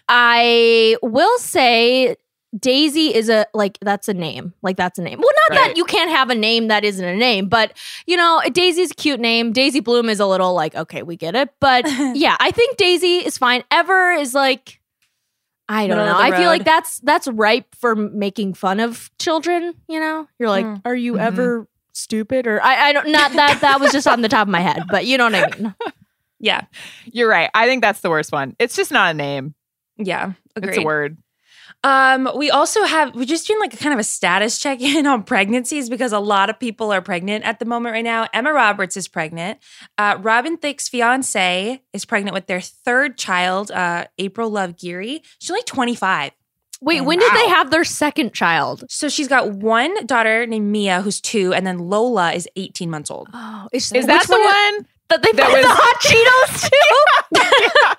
I 0.07 0.95
will 1.01 1.37
say 1.39 2.15
Daisy 2.57 3.13
is 3.13 3.29
a 3.29 3.45
like 3.53 3.77
that's 3.81 4.07
a 4.07 4.13
name. 4.13 4.53
Like 4.61 4.77
that's 4.77 4.97
a 4.99 5.01
name. 5.01 5.19
Well, 5.19 5.29
not 5.49 5.57
Right. 5.57 5.67
that 5.69 5.77
you 5.77 5.85
can't 5.85 6.09
have 6.11 6.29
a 6.29 6.35
name 6.35 6.67
that 6.67 6.83
isn't 6.85 7.03
a 7.03 7.15
name, 7.15 7.47
but 7.49 7.75
you 8.05 8.15
know, 8.17 8.41
Daisy's 8.51 8.91
a 8.91 8.95
cute 8.95 9.19
name. 9.19 9.51
Daisy 9.51 9.79
Bloom 9.79 10.07
is 10.09 10.19
a 10.19 10.25
little 10.27 10.53
like 10.53 10.75
okay, 10.75 11.03
we 11.03 11.15
get 11.15 11.35
it. 11.35 11.49
But 11.59 11.85
yeah, 12.15 12.37
I 12.39 12.51
think 12.51 12.77
Daisy 12.77 13.17
is 13.17 13.37
fine. 13.37 13.63
Ever 13.71 14.11
is 14.11 14.33
like 14.33 14.78
I 15.69 15.85
don't 15.87 15.97
know. 15.97 16.17
I 16.17 16.31
feel 16.35 16.47
like 16.47 16.65
that's 16.65 16.99
that's 16.99 17.27
ripe 17.27 17.75
for 17.75 17.95
making 17.95 18.55
fun 18.55 18.79
of 18.79 19.11
children. 19.19 19.73
You 19.87 19.99
know, 19.99 20.27
you're 20.39 20.49
like, 20.49 20.65
Mm. 20.65 20.81
are 20.83 20.95
you 20.95 21.13
Mhm. 21.13 21.21
ever 21.21 21.67
stupid 21.93 22.47
or 22.47 22.61
I, 22.63 22.89
I 22.89 22.93
don't 22.93 23.09
not 23.11 23.31
that 23.33 23.61
that 23.61 23.79
was 23.79 23.91
just 23.91 24.07
on 24.07 24.21
the 24.21 24.29
top 24.29 24.47
of 24.47 24.51
my 24.51 24.61
head, 24.61 24.83
but 24.89 25.05
you 25.05 25.17
know 25.17 25.25
what 25.25 25.35
I 25.35 25.57
mean. 25.57 25.75
yeah, 26.39 26.61
You're 27.05 27.29
right. 27.29 27.49
I 27.53 27.67
think 27.67 27.81
that's 27.83 27.99
the 28.01 28.09
worst 28.09 28.31
one. 28.31 28.55
It's 28.59 28.75
just 28.75 28.91
not 28.91 29.11
a 29.11 29.13
name. 29.13 29.53
yeah, 29.97 30.31
agreed. 30.55 30.69
It's 30.69 30.77
a 30.79 30.83
word. 30.85 31.17
Um, 31.83 32.29
we 32.35 32.51
also 32.51 32.83
have 32.83 33.15
we're 33.15 33.23
just 33.23 33.47
doing 33.47 33.59
like 33.59 33.73
a 33.73 33.77
kind 33.77 33.93
of 33.93 33.99
a 33.99 34.03
status 34.03 34.59
check 34.59 34.81
in 34.81 35.07
on 35.07 35.23
pregnancies 35.23 35.89
because 35.89 36.11
a 36.11 36.19
lot 36.19 36.49
of 36.49 36.59
people 36.59 36.91
are 36.91 37.01
pregnant 37.01 37.45
at 37.45 37.59
the 37.59 37.65
moment 37.65 37.93
right 37.93 38.03
now. 38.03 38.27
Emma 38.33 38.51
Roberts 38.51 38.97
is 38.97 39.07
pregnant. 39.07 39.59
Uh, 39.97 40.17
Robin 40.19 40.57
Thicke's 40.57 40.89
fiance 40.89 41.81
is 41.93 42.03
pregnant 42.05 42.33
with 42.33 42.47
their 42.47 42.59
third 42.59 43.17
child, 43.17 43.71
uh, 43.71 44.05
April 44.17 44.49
Love 44.49 44.75
Geary. 44.77 45.23
She's 45.39 45.49
only 45.51 45.63
25. 45.63 46.31
Wait, 46.81 47.01
Oh, 47.01 47.03
when 47.03 47.19
did 47.19 47.31
they 47.33 47.47
have 47.49 47.71
their 47.71 47.83
second 47.83 48.33
child? 48.33 48.83
So 48.89 49.09
she's 49.09 49.27
got 49.27 49.51
one 49.51 50.05
daughter 50.05 50.45
named 50.45 50.71
Mia, 50.71 51.01
who's 51.01 51.19
two, 51.19 51.53
and 51.53 51.67
then 51.67 51.77
Lola 51.77 52.31
is 52.33 52.47
18 52.55 52.89
months 52.89 53.11
old. 53.11 53.27
Oh, 53.33 53.67
is, 53.73 53.91
Is 53.91 54.05
that 54.05 54.27
the 54.27 54.33
one? 54.33 54.85
that 55.09 55.21
they 55.21 55.31
that 55.33 55.45
put 55.49 55.53
was- 55.55 55.63
the 55.63 55.71
hot 55.71 55.99
Cheetos 56.01 56.69
too? 57.89 57.95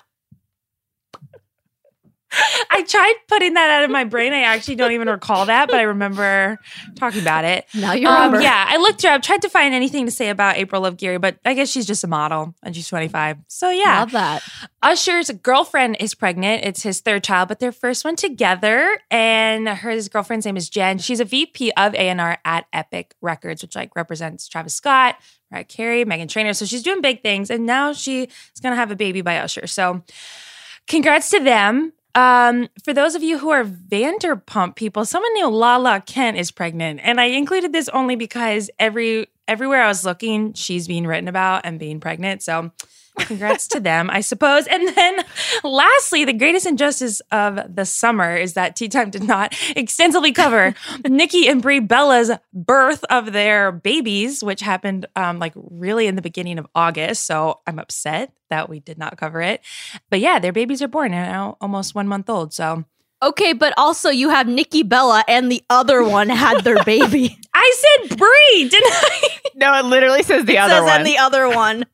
I 2.71 2.83
tried 2.87 3.13
putting 3.27 3.53
that 3.55 3.69
out 3.69 3.83
of 3.83 3.91
my 3.91 4.03
brain. 4.03 4.33
I 4.33 4.41
actually 4.43 4.75
don't 4.75 4.91
even 4.93 5.09
recall 5.09 5.45
that, 5.47 5.67
but 5.67 5.77
I 5.79 5.83
remember 5.83 6.57
talking 6.95 7.21
about 7.21 7.43
it. 7.43 7.65
now 7.73 7.93
you 7.93 8.07
Um, 8.07 8.15
remember. 8.15 8.41
yeah, 8.41 8.65
I 8.69 8.77
looked 8.77 9.01
her 9.03 9.09
up, 9.09 9.21
tried 9.21 9.41
to 9.41 9.49
find 9.49 9.73
anything 9.73 10.05
to 10.05 10.11
say 10.11 10.29
about 10.29 10.57
April 10.57 10.81
Love 10.83 10.97
Geary, 10.97 11.17
but 11.17 11.37
I 11.43 11.53
guess 11.53 11.69
she's 11.69 11.85
just 11.85 12.03
a 12.03 12.07
model 12.07 12.55
and 12.63 12.75
she's 12.75 12.87
25. 12.87 13.37
So 13.47 13.69
yeah. 13.69 13.99
Love 13.99 14.11
that. 14.11 14.43
Usher's 14.81 15.29
girlfriend 15.29 15.97
is 15.99 16.15
pregnant. 16.15 16.63
It's 16.65 16.83
his 16.83 17.01
third 17.01 17.23
child, 17.23 17.49
but 17.49 17.59
their 17.59 17.71
first 17.71 18.05
one 18.05 18.15
together. 18.15 18.97
And 19.09 19.67
her 19.67 19.91
his 19.91 20.07
girlfriend's 20.09 20.45
name 20.45 20.57
is 20.57 20.69
Jen. 20.69 20.97
She's 20.99 21.19
a 21.19 21.25
VP 21.25 21.71
of 21.77 21.93
A&R 21.95 22.37
at 22.45 22.65
Epic 22.71 23.15
Records, 23.21 23.61
which 23.61 23.75
like 23.75 23.95
represents 23.95 24.47
Travis 24.47 24.73
Scott, 24.73 25.17
Mariah 25.51 25.65
Carey, 25.65 26.05
Meghan 26.05 26.29
Trainor. 26.29 26.53
So 26.53 26.65
she's 26.65 26.81
doing 26.83 27.01
big 27.01 27.21
things. 27.21 27.49
And 27.49 27.65
now 27.65 27.91
she's 27.93 28.27
going 28.61 28.71
to 28.71 28.77
have 28.77 28.89
a 28.91 28.95
baby 28.95 29.21
by 29.21 29.37
Usher. 29.37 29.67
So 29.67 30.03
congrats 30.87 31.29
to 31.31 31.39
them. 31.39 31.93
Um, 32.13 32.67
for 32.83 32.93
those 32.93 33.15
of 33.15 33.23
you 33.23 33.37
who 33.37 33.49
are 33.51 33.63
Vanderpump 33.63 34.75
people, 34.75 35.05
someone 35.05 35.33
named 35.33 35.53
Lala 35.53 36.01
Kent 36.01 36.37
is 36.37 36.51
pregnant, 36.51 36.99
and 37.03 37.21
I 37.21 37.25
included 37.25 37.71
this 37.71 37.87
only 37.89 38.15
because 38.15 38.69
every 38.79 39.27
everywhere 39.47 39.81
I 39.81 39.87
was 39.87 40.05
looking, 40.05 40.53
she's 40.53 40.87
being 40.87 41.07
written 41.07 41.27
about 41.27 41.65
and 41.65 41.79
being 41.79 41.99
pregnant. 41.99 42.41
So, 42.43 42.71
congrats 43.19 43.67
to 43.69 43.79
them, 43.79 44.09
I 44.09 44.21
suppose. 44.21 44.67
And 44.67 44.87
then, 44.95 45.23
lastly, 45.63 46.25
the 46.25 46.33
greatest 46.33 46.65
injustice 46.65 47.21
of 47.31 47.59
the 47.73 47.85
summer 47.85 48.35
is 48.35 48.53
that 48.53 48.75
Tea 48.75 48.87
Time 48.89 49.09
did 49.09 49.23
not 49.23 49.55
extensively 49.75 50.31
cover 50.31 50.73
Nikki 51.07 51.47
and 51.47 51.61
Brie 51.61 51.79
Bella's 51.79 52.31
birth 52.53 53.03
of 53.09 53.33
their 53.33 53.71
babies, 53.71 54.43
which 54.43 54.61
happened 54.61 55.05
um, 55.15 55.39
like 55.39 55.53
really 55.55 56.07
in 56.07 56.15
the 56.15 56.21
beginning 56.21 56.57
of 56.57 56.67
August. 56.75 57.25
So 57.25 57.59
I'm 57.67 57.79
upset 57.79 58.31
that 58.49 58.69
we 58.69 58.79
did 58.79 58.97
not 58.97 59.17
cover 59.17 59.41
it. 59.41 59.61
But 60.09 60.19
yeah, 60.19 60.39
their 60.39 60.51
babies 60.53 60.81
are 60.81 60.87
born 60.87 61.13
and 61.13 61.29
now 61.31 61.57
almost 61.61 61.95
one 61.95 62.07
month 62.07 62.29
old. 62.29 62.53
So 62.53 62.85
Okay, 63.23 63.53
but 63.53 63.71
also 63.77 64.09
you 64.09 64.29
have 64.29 64.47
Nikki 64.47 64.81
Bella 64.81 65.23
and 65.27 65.51
the 65.51 65.63
other 65.69 66.03
one 66.03 66.27
had 66.27 66.63
their 66.63 66.83
baby. 66.85 67.37
I 67.53 67.97
said 68.07 68.17
Brie, 68.17 68.67
didn't 68.67 68.91
I? 68.93 69.27
No, 69.55 69.77
it 69.77 69.85
literally 69.85 70.23
says 70.23 70.45
the 70.45 70.57
other 70.57 70.73
one 70.81 70.81
Says 70.81 70.89
one. 70.89 70.97
and 71.01 71.05
the 71.07 71.17
other 71.19 71.47
one. 71.47 71.85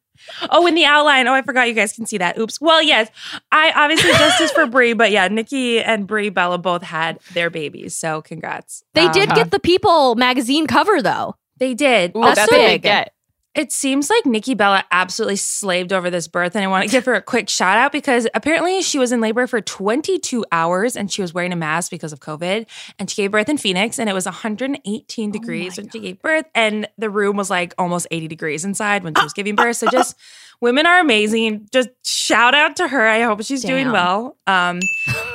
Oh, 0.50 0.66
in 0.68 0.76
the 0.76 0.86
outline. 0.86 1.28
Oh, 1.28 1.34
I 1.34 1.42
forgot 1.42 1.68
you 1.68 1.74
guys 1.74 1.94
can 1.94 2.06
see 2.06 2.18
that. 2.18 2.38
Oops. 2.38 2.60
Well, 2.62 2.82
yes, 2.82 3.10
I 3.52 3.72
obviously 3.76 4.12
justice 4.12 4.52
for 4.52 4.66
Brie, 4.68 4.94
but 4.94 5.12
yeah, 5.12 5.28
Nikki 5.28 5.80
and 5.82 6.06
Brie 6.08 6.30
Bella 6.30 6.58
both 6.58 6.84
had 6.84 7.20
their 7.34 7.50
babies. 7.50 7.96
So 7.98 8.22
congrats. 8.22 8.84
They 8.94 9.06
Um, 9.06 9.12
did 9.12 9.30
get 9.30 9.52
the 9.52 9.60
People 9.60 10.16
magazine 10.16 10.68
cover 10.68 11.02
though. 11.02 11.36
They 11.58 11.74
did. 11.74 12.16
Ooh, 12.16 12.22
That's 12.22 12.40
that's, 12.40 12.52
a 12.52 12.56
big 12.56 12.68
big. 12.68 12.82
get. 12.84 13.14
It 13.58 13.72
seems 13.72 14.08
like 14.12 14.24
Nikki 14.28 14.54
Bella 14.54 14.86
absolutely 14.92 15.36
slaved 15.36 15.92
over 15.92 16.12
this 16.12 16.28
birth, 16.28 16.56
and 16.56 16.64
I 16.64 16.68
want 16.68 16.86
to 16.86 16.92
give 16.92 17.06
her 17.06 17.16
a 17.16 17.24
quick 17.24 17.50
shout 17.50 17.76
out 17.76 17.92
because 17.92 18.28
apparently 18.36 18.84
she 18.84 19.00
was 19.00 19.12
in 19.12 19.20
labor 19.20 19.48
for 19.48 19.62
22 19.62 20.46
hours 20.52 20.96
and 20.96 21.12
she 21.12 21.24
was 21.24 21.34
wearing 21.34 21.52
a 21.52 21.56
mask 21.56 21.90
because 21.90 22.14
of 22.14 22.20
COVID. 22.20 22.68
And 23.00 23.10
she 23.10 23.24
gave 23.24 23.32
birth 23.32 23.50
in 23.50 23.58
Phoenix, 23.58 23.98
and 23.98 24.08
it 24.08 24.14
was 24.14 24.26
118 24.26 25.32
degrees 25.32 25.76
when 25.76 25.90
she 25.90 26.00
gave 26.00 26.22
birth, 26.22 26.46
and 26.54 26.88
the 27.00 27.10
room 27.10 27.36
was 27.36 27.50
like 27.50 27.74
almost 27.80 28.06
80 28.12 28.28
degrees 28.28 28.64
inside 28.64 29.04
when 29.04 29.16
she 29.16 29.24
was 29.24 29.34
giving 29.34 29.56
birth. 29.58 29.78
So 29.78 29.88
just 29.90 30.16
women 30.62 30.86
are 30.86 31.00
amazing. 31.00 31.68
Just 31.74 31.90
shout 32.06 32.54
out 32.54 32.76
to 32.76 32.88
her. 32.88 33.08
I 33.08 33.22
hope 33.22 33.44
she's 33.44 33.64
doing 33.64 33.92
well. 33.92 34.38
Um, 34.46 34.82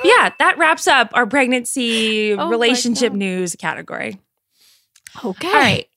yeah, 0.05 0.31
that 0.39 0.59
wraps 0.59 0.87
up 0.87 1.11
our 1.15 1.27
pregnancy 1.27 2.35
Oh 2.39 2.49
relationship 2.49 3.13
news 3.13 3.57
category. 3.57 4.21
Okay. 5.25 5.49
All 5.49 5.55
right. 5.55 5.89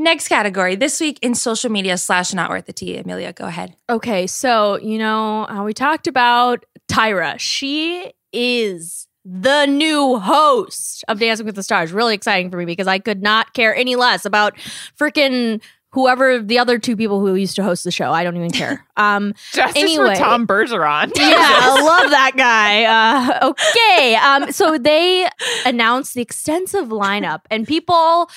Next 0.00 0.28
category 0.28 0.76
this 0.76 1.00
week 1.00 1.18
in 1.22 1.34
social 1.34 1.70
media 1.72 1.98
slash 1.98 2.32
not 2.32 2.50
worth 2.50 2.66
the 2.66 2.72
tea. 2.72 2.96
Amelia, 2.98 3.32
go 3.32 3.46
ahead. 3.46 3.74
Okay, 3.90 4.28
so 4.28 4.78
you 4.78 4.96
know 4.96 5.44
how 5.50 5.64
we 5.64 5.74
talked 5.74 6.06
about 6.06 6.64
Tyra. 6.88 7.36
She 7.40 8.12
is 8.32 9.08
the 9.24 9.66
new 9.66 10.18
host 10.20 11.04
of 11.08 11.18
Dancing 11.18 11.46
with 11.46 11.56
the 11.56 11.64
Stars. 11.64 11.92
Really 11.92 12.14
exciting 12.14 12.48
for 12.48 12.58
me 12.58 12.64
because 12.64 12.86
I 12.86 13.00
could 13.00 13.22
not 13.24 13.54
care 13.54 13.74
any 13.74 13.96
less 13.96 14.24
about 14.24 14.56
freaking 14.96 15.60
whoever 15.92 16.40
the 16.40 16.60
other 16.60 16.78
two 16.78 16.96
people 16.96 17.18
who 17.20 17.34
used 17.34 17.56
to 17.56 17.64
host 17.64 17.82
the 17.82 17.90
show. 17.90 18.12
I 18.12 18.22
don't 18.22 18.36
even 18.36 18.50
care. 18.52 18.86
Um, 18.98 19.32
Justice 19.52 19.80
Anyway. 19.82 20.14
for 20.14 20.20
Tom 20.20 20.44
Bergeron. 20.46 21.12
yeah, 21.16 21.36
I 21.38 21.80
love 22.02 22.10
that 22.10 22.32
guy. 22.36 22.84
Uh, 22.84 23.50
okay. 23.50 24.14
Um, 24.16 24.50
so 24.52 24.76
they 24.78 25.28
announced 25.66 26.14
the 26.14 26.20
extensive 26.20 26.88
lineup, 26.88 27.42
and 27.50 27.64
people 27.66 28.28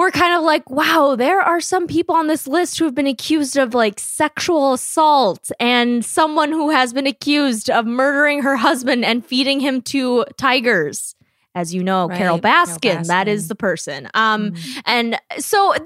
were 0.00 0.10
kind 0.10 0.34
of 0.34 0.42
like, 0.42 0.68
wow, 0.70 1.14
there 1.16 1.40
are 1.40 1.60
some 1.60 1.86
people 1.86 2.14
on 2.14 2.26
this 2.26 2.46
list 2.46 2.78
who 2.78 2.86
have 2.86 2.94
been 2.94 3.06
accused 3.06 3.56
of 3.56 3.74
like 3.74 4.00
sexual 4.00 4.72
assault, 4.72 5.50
and 5.60 6.04
someone 6.04 6.50
who 6.50 6.70
has 6.70 6.92
been 6.92 7.06
accused 7.06 7.70
of 7.70 7.86
murdering 7.86 8.42
her 8.42 8.56
husband 8.56 9.04
and 9.04 9.24
feeding 9.24 9.60
him 9.60 9.82
to 9.82 10.24
tigers. 10.36 11.14
As 11.54 11.74
you 11.74 11.82
know, 11.82 12.08
Right, 12.08 12.18
Carole 12.18 12.38
Carole 12.38 12.66
Baskin, 12.66 13.06
that 13.08 13.28
is 13.28 13.48
the 13.48 13.56
person. 13.56 14.08
Um, 14.14 14.54
and 14.84 15.20
so 15.38 15.74
the 15.76 15.80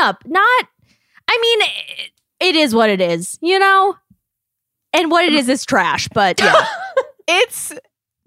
lineup, 0.00 0.16
not, 0.24 0.68
I 1.28 1.38
mean, 1.40 1.60
it, 1.60 2.10
it 2.40 2.56
is 2.56 2.74
what 2.74 2.88
it 2.88 3.00
is, 3.00 3.38
you 3.42 3.58
know? 3.58 3.96
And 4.92 5.10
what 5.10 5.24
it 5.24 5.34
is 5.34 5.48
is 5.48 5.64
trash, 5.64 6.08
but 6.08 6.40
yeah. 6.40 6.66
It's 7.32 7.72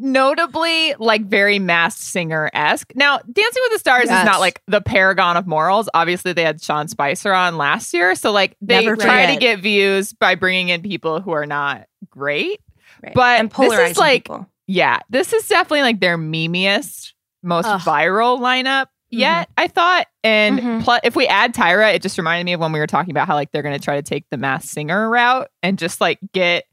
notably 0.03 0.93
like 0.99 1.25
very 1.25 1.57
masked 1.59 2.01
singer 2.01 2.49
esque. 2.53 2.91
Now, 2.95 3.17
Dancing 3.19 3.63
with 3.63 3.71
the 3.73 3.79
Stars 3.79 4.05
Yes. 4.07 4.19
is 4.23 4.25
not 4.25 4.39
like 4.39 4.61
the 4.67 4.81
paragon 4.81 5.37
of 5.37 5.47
morals. 5.47 5.89
Obviously, 5.93 6.33
they 6.33 6.43
had 6.43 6.61
Sean 6.61 6.87
Spicer 6.87 7.33
on 7.33 7.57
last 7.57 7.93
year. 7.93 8.13
So, 8.15 8.31
like, 8.31 8.55
they 8.61 8.83
Never 8.83 8.95
try 8.95 9.33
to 9.33 9.39
get 9.39 9.59
views 9.59 10.13
by 10.13 10.35
bringing 10.35 10.69
in 10.69 10.81
people 10.81 11.21
who 11.21 11.31
are 11.31 11.45
not 11.47 11.87
great. 12.09 12.59
Right. 13.01 13.13
But 13.15 13.39
and 13.39 13.49
this 13.51 13.91
is 13.91 13.97
like- 13.97 14.25
people. 14.25 14.47
Yeah, 14.67 14.99
this 15.09 15.33
is 15.33 15.47
definitely 15.47 15.81
like 15.81 15.99
their 15.99 16.17
memeiest, 16.17 17.13
most 17.41 17.65
Ugh. 17.65 17.81
viral 17.81 18.39
lineup 18.39 18.85
yet, 19.09 19.49
I 19.57 19.67
thought. 19.67 20.07
And 20.23 20.59
Mhm. 20.59 20.83
plu- 20.85 20.99
if 21.03 21.15
we 21.15 21.27
add 21.27 21.53
Tyra, 21.53 21.93
it 21.93 22.01
just 22.01 22.17
reminded 22.17 22.45
me 22.45 22.53
of 22.53 22.61
when 22.61 22.71
we 22.71 22.79
were 22.79 22.87
talking 22.87 23.11
about 23.11 23.27
how 23.27 23.35
like 23.35 23.51
they're 23.51 23.61
going 23.61 23.77
to 23.77 23.83
try 23.83 23.97
to 23.97 24.01
take 24.01 24.23
the 24.31 24.37
Masked 24.37 24.69
Singer 24.69 25.09
route 25.09 25.49
and 25.61 25.77
just 25.77 25.99
like 25.99 26.17
get 26.33 26.63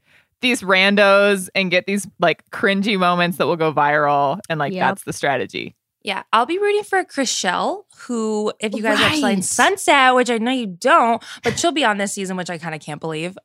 these 0.41 0.63
randos 0.63 1.49
and 1.55 1.71
get 1.71 1.87
these 1.87 2.07
like 2.19 2.49
cringy 2.51 2.99
moments 2.99 3.39
that 3.39 3.47
will 3.47 3.57
go 3.57 3.73
viral. 3.73 4.41
And 4.49 4.59
like 4.59 4.73
Yep. 4.73 4.81
that's 4.89 5.05
the 5.05 5.13
strategy. 5.13 5.77
Yeah, 6.03 6.23
I'll 6.33 6.47
be 6.47 6.57
rooting 6.59 6.83
for 6.85 7.05
Chrishell, 7.05 7.83
who, 8.07 8.55
if 8.59 8.75
you 8.75 8.83
guys 8.83 8.99
watch 8.99 9.11
Right. 9.11 9.21
Selling 9.21 9.43
Sunset, 9.43 10.15
which 10.15 10.31
I 10.31 10.39
know 10.39 10.51
you 10.51 10.67
don't, 10.67 11.23
but 11.43 11.59
she'll 11.59 11.73
be 11.73 11.85
on 11.85 11.99
this 11.99 12.15
season, 12.15 12.39
which 12.39 12.49
I 12.49 12.57
kind 12.57 12.75
of 12.75 12.81
can't 12.81 13.03
believe. 13.03 13.37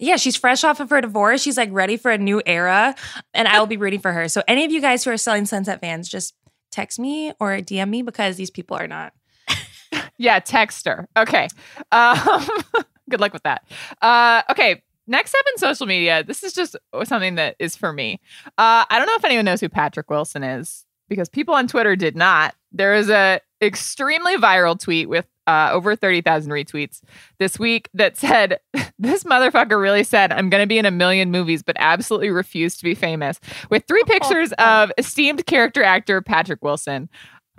Yeah, 0.00 0.16
she's 0.16 0.34
fresh 0.34 0.64
off 0.64 0.80
of 0.80 0.90
her 0.90 1.00
divorce. 1.00 1.40
She's 1.40 1.56
like 1.56 1.68
ready 1.70 1.96
for 1.96 2.10
a 2.10 2.18
new 2.18 2.42
era, 2.44 2.96
and 3.32 3.46
I'll 3.46 3.66
be 3.66 3.76
rooting 3.76 4.00
for 4.00 4.10
her. 4.12 4.28
So, 4.28 4.42
any 4.48 4.64
of 4.64 4.72
you 4.72 4.80
guys 4.80 5.04
who 5.04 5.12
are 5.12 5.16
Selling 5.16 5.46
Sunset 5.46 5.80
fans, 5.80 6.08
just 6.08 6.34
text 6.72 6.98
me 6.98 7.32
or 7.38 7.58
DM 7.58 7.88
me 7.88 8.02
because 8.02 8.36
these 8.36 8.50
people 8.50 8.76
are 8.76 8.88
not. 8.88 9.12
Yeah, 10.18 10.38
text 10.40 10.86
her. 10.86 11.08
Okay. 11.16 11.48
Um, 11.92 12.18
good 13.10 13.20
luck 13.20 13.32
with 13.32 13.42
that. 13.44 13.62
Uh, 14.02 14.42
okay. 14.50 14.82
Next 15.10 15.34
up 15.34 15.44
in 15.52 15.58
social 15.58 15.86
media, 15.86 16.24
this 16.24 16.42
is 16.42 16.52
just 16.52 16.76
something 17.04 17.34
that 17.34 17.56
is 17.58 17.76
for 17.76 17.92
me. 17.92 18.20
Uh, 18.46 18.84
I 18.88 18.98
don't 18.98 19.06
know 19.06 19.16
if 19.16 19.24
anyone 19.24 19.44
knows 19.44 19.60
who 19.60 19.68
Patrick 19.68 20.08
Wilson 20.08 20.42
is 20.42 20.86
because 21.08 21.28
people 21.28 21.54
on 21.54 21.66
Twitter 21.66 21.96
did 21.96 22.16
not. 22.16 22.54
There 22.72 22.94
is 22.94 23.10
a 23.10 23.40
extremely 23.60 24.36
viral 24.36 24.78
tweet 24.78 25.08
with 25.08 25.26
uh, 25.46 25.70
over 25.72 25.96
30,000 25.96 26.52
retweets 26.52 27.00
this 27.38 27.58
week 27.58 27.90
that 27.92 28.16
said, 28.16 28.60
This 29.00 29.24
motherfucker 29.24 29.80
really 29.80 30.04
said, 30.04 30.30
I'm 30.30 30.50
going 30.50 30.62
to 30.62 30.66
be 30.66 30.78
in 30.78 30.84
a 30.84 30.90
million 30.90 31.30
movies, 31.30 31.62
but 31.62 31.74
absolutely 31.78 32.28
refused 32.28 32.78
to 32.80 32.84
be 32.84 32.94
famous, 32.94 33.40
with 33.70 33.84
three 33.88 34.04
pictures 34.06 34.52
of 34.58 34.92
esteemed 34.98 35.46
character 35.46 35.82
actor 35.82 36.20
Patrick 36.20 36.62
Wilson. 36.62 37.08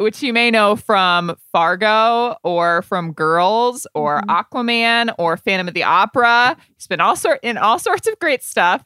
Which 0.01 0.24
you 0.24 0.34
may 0.34 0.51
know 0.51 0.75
from 0.75 1.36
Fargo 1.51 2.36
or 2.43 2.81
from 2.84 3.13
Girls 3.13 3.86
or 3.93 4.22
Aquaman 4.24 5.13
or 5.17 5.38
Phantom 5.38 5.67
of 5.67 5.74
the 5.74 5.84
Opera. 5.84 6.58
He's 6.75 6.88
been 6.88 7.01
all 7.01 7.15
sort 7.15 7.39
in 7.43 7.58
all 7.58 7.79
sorts 7.79 8.08
of 8.08 8.17
great 8.20 8.43
stuff. 8.43 8.84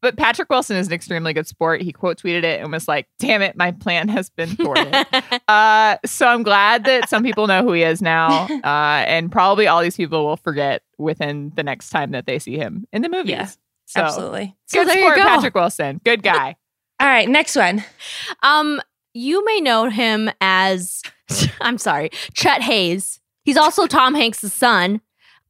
But 0.00 0.16
Patrick 0.16 0.48
Wilson 0.48 0.76
is 0.76 0.86
an 0.86 0.92
extremely 0.92 1.32
good 1.32 1.46
sport. 1.46 1.82
He 1.82 1.92
quote 1.92 2.18
tweeted 2.18 2.44
it 2.44 2.60
and 2.60 2.70
was 2.70 2.86
like, 2.86 3.08
"Damn 3.18 3.42
it, 3.42 3.56
my 3.56 3.72
plan 3.72 4.08
has 4.08 4.30
been 4.30 4.50
thwarted." 4.50 4.94
uh, 5.48 5.96
so 6.06 6.28
I'm 6.28 6.44
glad 6.44 6.84
that 6.84 7.08
some 7.08 7.24
people 7.24 7.48
know 7.48 7.62
who 7.64 7.72
he 7.72 7.82
is 7.82 8.00
now, 8.00 8.46
uh, 8.64 9.04
and 9.06 9.32
probably 9.32 9.66
all 9.66 9.82
these 9.82 9.96
people 9.96 10.24
will 10.24 10.36
forget 10.36 10.82
within 10.98 11.50
the 11.56 11.64
next 11.64 11.90
time 11.90 12.12
that 12.12 12.26
they 12.26 12.38
see 12.38 12.56
him 12.56 12.86
in 12.92 13.02
the 13.02 13.08
movies. 13.08 13.30
Yeah, 13.30 13.48
so, 13.86 14.02
Absolutely. 14.02 14.54
Good 14.70 14.86
there 14.86 14.96
you 14.96 15.02
sport, 15.02 15.16
go. 15.16 15.22
Patrick 15.22 15.54
Wilson. 15.54 16.00
Good 16.04 16.22
guy. 16.22 16.56
All 17.00 17.08
right, 17.08 17.28
next 17.28 17.56
one. 17.56 17.82
Um, 18.42 18.82
you 19.14 19.44
may 19.44 19.60
know 19.60 19.88
him 19.88 20.30
as 20.40 21.02
I'm 21.60 21.78
sorry, 21.78 22.10
Chet 22.34 22.62
Haze. 22.62 23.20
He's 23.44 23.56
also 23.56 23.86
Tom 23.86 24.14
Hanks' 24.14 24.40
son. 24.52 25.00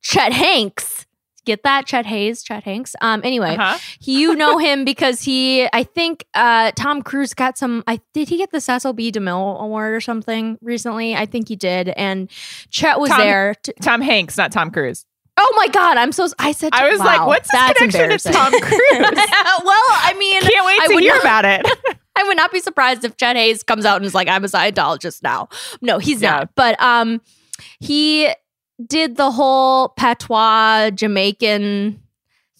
Chet 0.00 0.32
Hanks. 0.32 1.04
Get 1.44 1.62
that? 1.62 1.86
Chet 1.86 2.04
Haze, 2.04 2.42
Chet 2.42 2.64
Hanks. 2.64 2.94
Um, 3.00 3.22
anyway, 3.24 3.56
Uh-huh. 3.56 3.78
you 4.02 4.34
know 4.42 4.58
him 4.58 4.84
because 4.84 5.22
he, 5.22 5.66
I 5.72 5.82
think, 5.82 6.26
uh, 6.34 6.72
Tom 6.76 7.00
Cruise 7.02 7.32
got 7.32 7.56
some. 7.56 7.82
I 7.86 8.00
did 8.12 8.28
he 8.28 8.36
get 8.36 8.50
the 8.52 8.60
Cecil 8.60 8.92
B. 8.92 9.10
DeMille 9.10 9.58
Award 9.60 9.94
or 9.94 10.00
something 10.00 10.58
recently? 10.60 11.14
I 11.16 11.24
think 11.26 11.48
he 11.48 11.56
did, 11.56 11.88
and 11.90 12.30
Chet 12.70 13.00
was 13.00 13.08
Tom- 13.10 13.20
there. 13.20 13.54
To, 13.62 13.72
Tom 13.82 14.02
Hanks, 14.02 14.36
not 14.36 14.52
Tom 14.52 14.70
Cruise. 14.70 15.06
oh 15.38 15.54
my 15.56 15.68
God, 15.68 15.96
I'm 15.96 16.12
so. 16.12 16.28
I 16.38 16.52
said. 16.52 16.70
I 16.74 16.90
was 16.90 17.00
like, 17.00 17.26
"What's 17.26 17.50
his 17.50 17.58
that's 17.60 17.78
connection 17.78 18.18
to. 18.32 18.38
Tom 18.38 18.52
Cruise?" 18.60 18.80
well, 19.00 19.88
I 20.04 20.14
mean, 20.18 20.42
Can't 20.42 20.66
wait 20.66 20.80
to 20.88 20.94
would 20.94 21.02
hear 21.02 21.14
not- 21.14 21.22
about 21.22 21.44
it. 21.46 21.98
I 22.18 22.24
would 22.24 22.36
not 22.36 22.52
be 22.52 22.60
surprised 22.60 23.04
if 23.04 23.16
Chet 23.16 23.36
Haze 23.36 23.62
comes 23.62 23.84
out 23.84 23.96
and 23.96 24.04
is 24.04 24.14
like, 24.14 24.28
I'm 24.28 24.44
a 24.44 24.48
Scientologist 24.48 25.22
now. 25.22 25.48
No, 25.80 25.98
he's 25.98 26.20
Yeah. 26.22 26.30
not. 26.30 26.54
But 26.54 26.80
um 26.82 27.20
he 27.80 28.28
did 28.86 29.16
the 29.16 29.30
whole 29.30 29.90
patois 29.90 30.90
Jamaican 30.90 32.00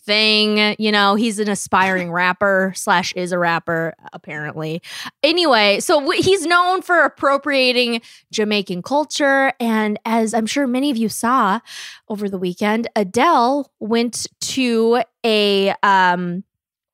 thing. 0.05 0.75
You 0.79 0.91
know, 0.91 1.15
he's 1.17 1.39
an 1.39 1.49
aspiring 1.51 2.11
rapper 2.11 2.73
slash 2.75 3.13
is 3.13 3.31
a 3.31 3.39
rapper, 3.39 3.95
apparently. 4.13 4.81
Anyway, 5.23 5.81
so 5.81 6.01
w- 6.01 6.23
he's 6.23 6.47
known 6.47 6.81
for 6.83 7.05
appropriating 7.05 8.01
Jamaican 8.33 8.83
culture. 8.83 9.53
And 9.61 9.99
as 10.07 10.33
I'm 10.35 10.47
sure 10.47 10.67
many 10.67 10.91
of 10.91 10.97
you 10.97 11.09
saw 11.11 11.61
over 12.09 12.29
the 12.29 12.39
weekend, 12.39 12.89
Adele 12.97 13.71
went 13.81 14.27
to 14.41 15.03
a 15.25 15.75
um 15.83 16.43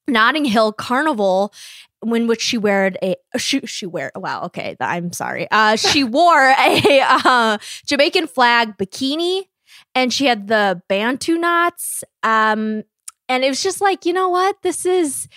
Notting 0.06 0.44
Hill 0.44 0.72
Carnival 0.74 1.54
in 2.12 2.26
which 2.26 2.42
she 2.42 2.58
wore 2.58 2.90
a 3.02 3.16
she, 3.38 3.60
she 3.60 3.86
wear 3.86 4.10
wow 4.16 4.44
okay 4.44 4.76
I'm 4.80 5.12
sorry. 5.12 5.48
Uh 5.50 5.76
she 5.76 6.04
wore 6.18 6.50
a 6.58 7.00
uh, 7.02 7.58
Jamaican 7.86 8.26
flag 8.26 8.76
bikini 8.76 9.42
and 9.94 10.12
she 10.12 10.26
had 10.26 10.48
the 10.48 10.82
bantu 10.88 11.38
knots 11.38 12.04
um 12.22 12.82
and 13.28 13.44
it 13.44 13.48
was 13.48 13.62
just 13.62 13.80
like 13.80 14.04
you 14.04 14.12
know 14.12 14.28
what? 14.28 14.56
This 14.62 14.84
is 14.84 15.28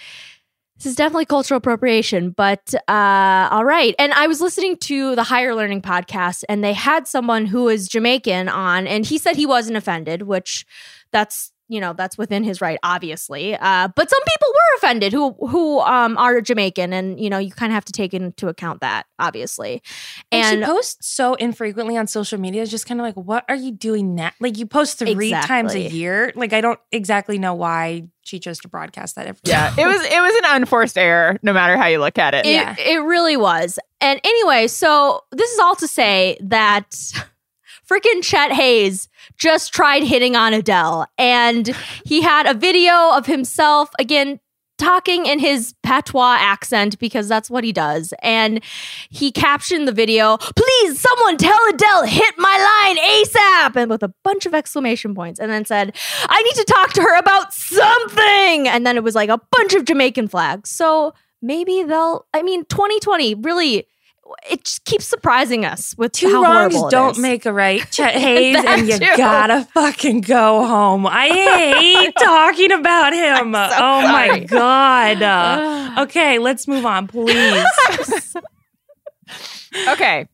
this 0.77 0.85
is 0.85 0.95
definitely 0.95 1.25
cultural 1.25 1.57
appropriation 1.57 2.31
but 2.31 2.73
uh 2.87 3.49
all 3.51 3.65
right. 3.65 3.95
And 3.97 4.13
I 4.13 4.27
was 4.27 4.41
listening 4.41 4.77
to 4.77 5.15
the 5.15 5.23
higher 5.23 5.55
learning 5.55 5.81
podcast 5.81 6.43
and 6.49 6.63
they 6.63 6.73
had 6.73 7.07
someone 7.07 7.45
who 7.45 7.63
was 7.63 7.87
Jamaican 7.87 8.49
on 8.49 8.87
and 8.87 9.05
he 9.05 9.17
said 9.17 9.35
he 9.35 9.45
wasn't 9.45 9.77
offended 9.77 10.23
which 10.23 10.65
that's 11.11 11.51
you 11.69 11.79
know 11.81 11.93
that's 11.93 12.17
within 12.17 12.43
his 12.43 12.61
right 12.61 12.79
obviously 12.83 13.55
uh, 13.55 13.87
but 13.95 14.09
some 14.09 14.23
people 14.25 14.47
were 14.49 14.77
offended 14.77 15.11
who 15.13 15.33
who 15.47 15.79
um, 15.81 16.17
are 16.17 16.39
jamaican 16.41 16.93
and 16.93 17.19
you 17.19 17.29
know 17.29 17.37
you 17.37 17.51
kind 17.51 17.71
of 17.71 17.73
have 17.75 17.85
to 17.85 17.91
take 17.93 18.13
into 18.13 18.47
account 18.47 18.81
that 18.81 19.05
obviously 19.19 19.81
And, 20.31 20.43
and 20.45 20.59
she 20.61 20.65
posts 20.65 21.07
so 21.07 21.33
infrequently 21.35 21.97
on 21.97 22.07
social 22.07 22.39
media. 22.39 22.61
It's 22.61 22.71
just 22.71 22.85
kind 22.85 22.99
of 22.99 23.05
like, 23.05 23.15
what 23.15 23.43
are 23.49 23.55
you 23.55 23.71
doing 23.71 24.13
now? 24.15 24.31
Like 24.39 24.57
you 24.57 24.65
post 24.67 24.99
three 24.99 25.31
times 25.31 25.73
a 25.73 25.79
year. 25.79 26.31
Like 26.35 26.53
I 26.53 26.61
don't 26.61 26.79
exactly 26.91 27.39
know 27.39 27.53
why 27.55 28.07
she 28.23 28.39
chose 28.39 28.59
to 28.59 28.67
broadcast 28.67 29.15
that 29.15 29.25
every 29.27 29.39
Yeah, 29.43 29.73
it 29.77 29.85
was 29.87 30.01
it 30.01 30.21
was 30.21 30.35
an 30.43 30.61
unforced 30.61 30.97
error, 30.97 31.37
no 31.41 31.53
matter 31.53 31.77
how 31.77 31.87
you 31.87 31.99
look 31.99 32.17
at 32.17 32.33
it. 32.33 32.45
it, 32.45 32.51
Yeah. 32.51 32.75
it 32.77 32.97
really 32.97 33.37
was 33.37 33.79
and 34.01 34.19
anyway 34.23 34.67
so 34.67 35.23
this 35.31 35.49
is 35.51 35.59
all 35.59 35.75
to 35.75 35.87
say 35.87 36.37
that 36.41 36.95
freaking 37.89 38.21
chet 38.21 38.51
haze 38.51 39.07
just 39.37 39.73
tried 39.73 40.03
hitting 40.03 40.35
on 40.35 40.53
adele 40.53 41.07
and 41.17 41.75
he 42.05 42.21
had 42.21 42.45
a 42.45 42.53
video 42.53 43.11
of 43.11 43.25
himself 43.25 43.89
again 43.99 44.39
talking 44.77 45.25
in 45.25 45.39
his 45.39 45.73
patois 45.83 46.37
accent 46.39 46.97
because 46.99 47.27
that's 47.27 47.49
what 47.49 47.63
he 47.63 47.71
does. 47.71 48.13
And 48.21 48.63
he 49.09 49.31
captioned 49.31 49.87
the 49.87 49.91
video, 49.91 50.37
please, 50.37 50.99
someone 50.99 51.37
tell 51.37 51.59
Adele, 51.69 52.03
hit 52.03 52.35
my 52.37 52.83
line 52.85 52.97
ASAP, 52.97 53.75
and 53.75 53.89
with 53.89 54.03
a 54.03 54.13
bunch 54.23 54.45
of 54.45 54.53
exclamation 54.53 55.15
points, 55.15 55.39
and 55.39 55.51
then 55.51 55.65
said, 55.65 55.95
I 56.27 56.41
need 56.43 56.55
to 56.55 56.63
talk 56.65 56.93
to 56.93 57.01
her 57.01 57.17
about 57.17 57.53
something. 57.53 58.67
And 58.67 58.85
then 58.85 58.97
it 58.97 59.03
was 59.03 59.15
like 59.15 59.29
a 59.29 59.41
bunch 59.51 59.73
of 59.73 59.85
Jamaican 59.85 60.27
flags. 60.27 60.69
So 60.69 61.13
maybe 61.41 61.83
they'll, 61.83 62.25
I 62.33 62.43
mean, 62.43 62.65
2020 62.65 63.35
really. 63.35 63.87
It 64.49 64.63
just 64.63 64.85
keeps 64.85 65.05
surprising 65.05 65.65
us 65.65 65.95
with 65.97 66.11
Two 66.11 66.29
how 66.29 66.43
wrongs 66.43 66.73
horrible 66.75 66.87
it 66.87 66.91
don't 66.91 67.17
make 67.19 67.45
a 67.45 67.53
right, 67.53 67.81
Chet 67.91 68.15
Haze, 68.15 68.63
and 68.65 68.87
you 68.87 68.97
too. 68.97 69.17
gotta 69.17 69.65
fucking 69.73 70.21
go 70.21 70.65
home. 70.65 71.05
I 71.07 71.27
hate 71.27 72.13
talking 72.19 72.71
about 72.71 73.13
him. 73.13 73.55
I'm 73.55 73.71
so 73.71 73.77
oh 73.77 74.01
my 74.01 74.39
god. 74.39 75.21
Uh, 75.21 75.95
okay, 76.03 76.39
let's 76.39 76.67
move 76.67 76.85
on, 76.85 77.07
please. 77.07 77.65
Okay. 79.89 80.27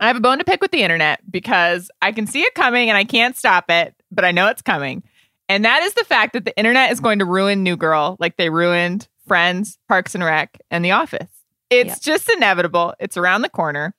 I 0.00 0.06
have 0.06 0.16
a 0.16 0.20
bone 0.20 0.38
to 0.38 0.44
pick 0.44 0.60
with 0.60 0.70
the 0.70 0.82
internet 0.82 1.20
because 1.30 1.90
I 2.00 2.12
can 2.12 2.26
see 2.26 2.42
it 2.42 2.54
coming 2.54 2.88
and 2.88 2.96
I 2.96 3.04
can't 3.04 3.36
stop 3.36 3.70
it, 3.70 3.94
but 4.10 4.24
I 4.24 4.32
know 4.32 4.48
it's 4.48 4.62
coming. 4.62 5.02
And 5.48 5.64
that 5.64 5.82
is 5.82 5.94
the 5.94 6.04
fact 6.04 6.32
that 6.32 6.44
the 6.44 6.56
internet 6.56 6.92
is 6.92 7.00
going 7.00 7.18
to 7.18 7.24
ruin 7.24 7.62
New 7.62 7.76
Girl 7.76 8.16
like 8.18 8.36
they 8.36 8.50
ruined 8.50 9.08
Friends, 9.26 9.78
Parks 9.88 10.14
and 10.14 10.24
Rec, 10.24 10.58
and 10.70 10.84
The 10.84 10.92
Office. 10.92 11.28
It's 11.72 12.06
Yeah. 12.06 12.12
just 12.14 12.30
inevitable. 12.30 12.94
It's 13.00 13.16
around 13.16 13.42
the 13.42 13.48
corner. 13.48 13.94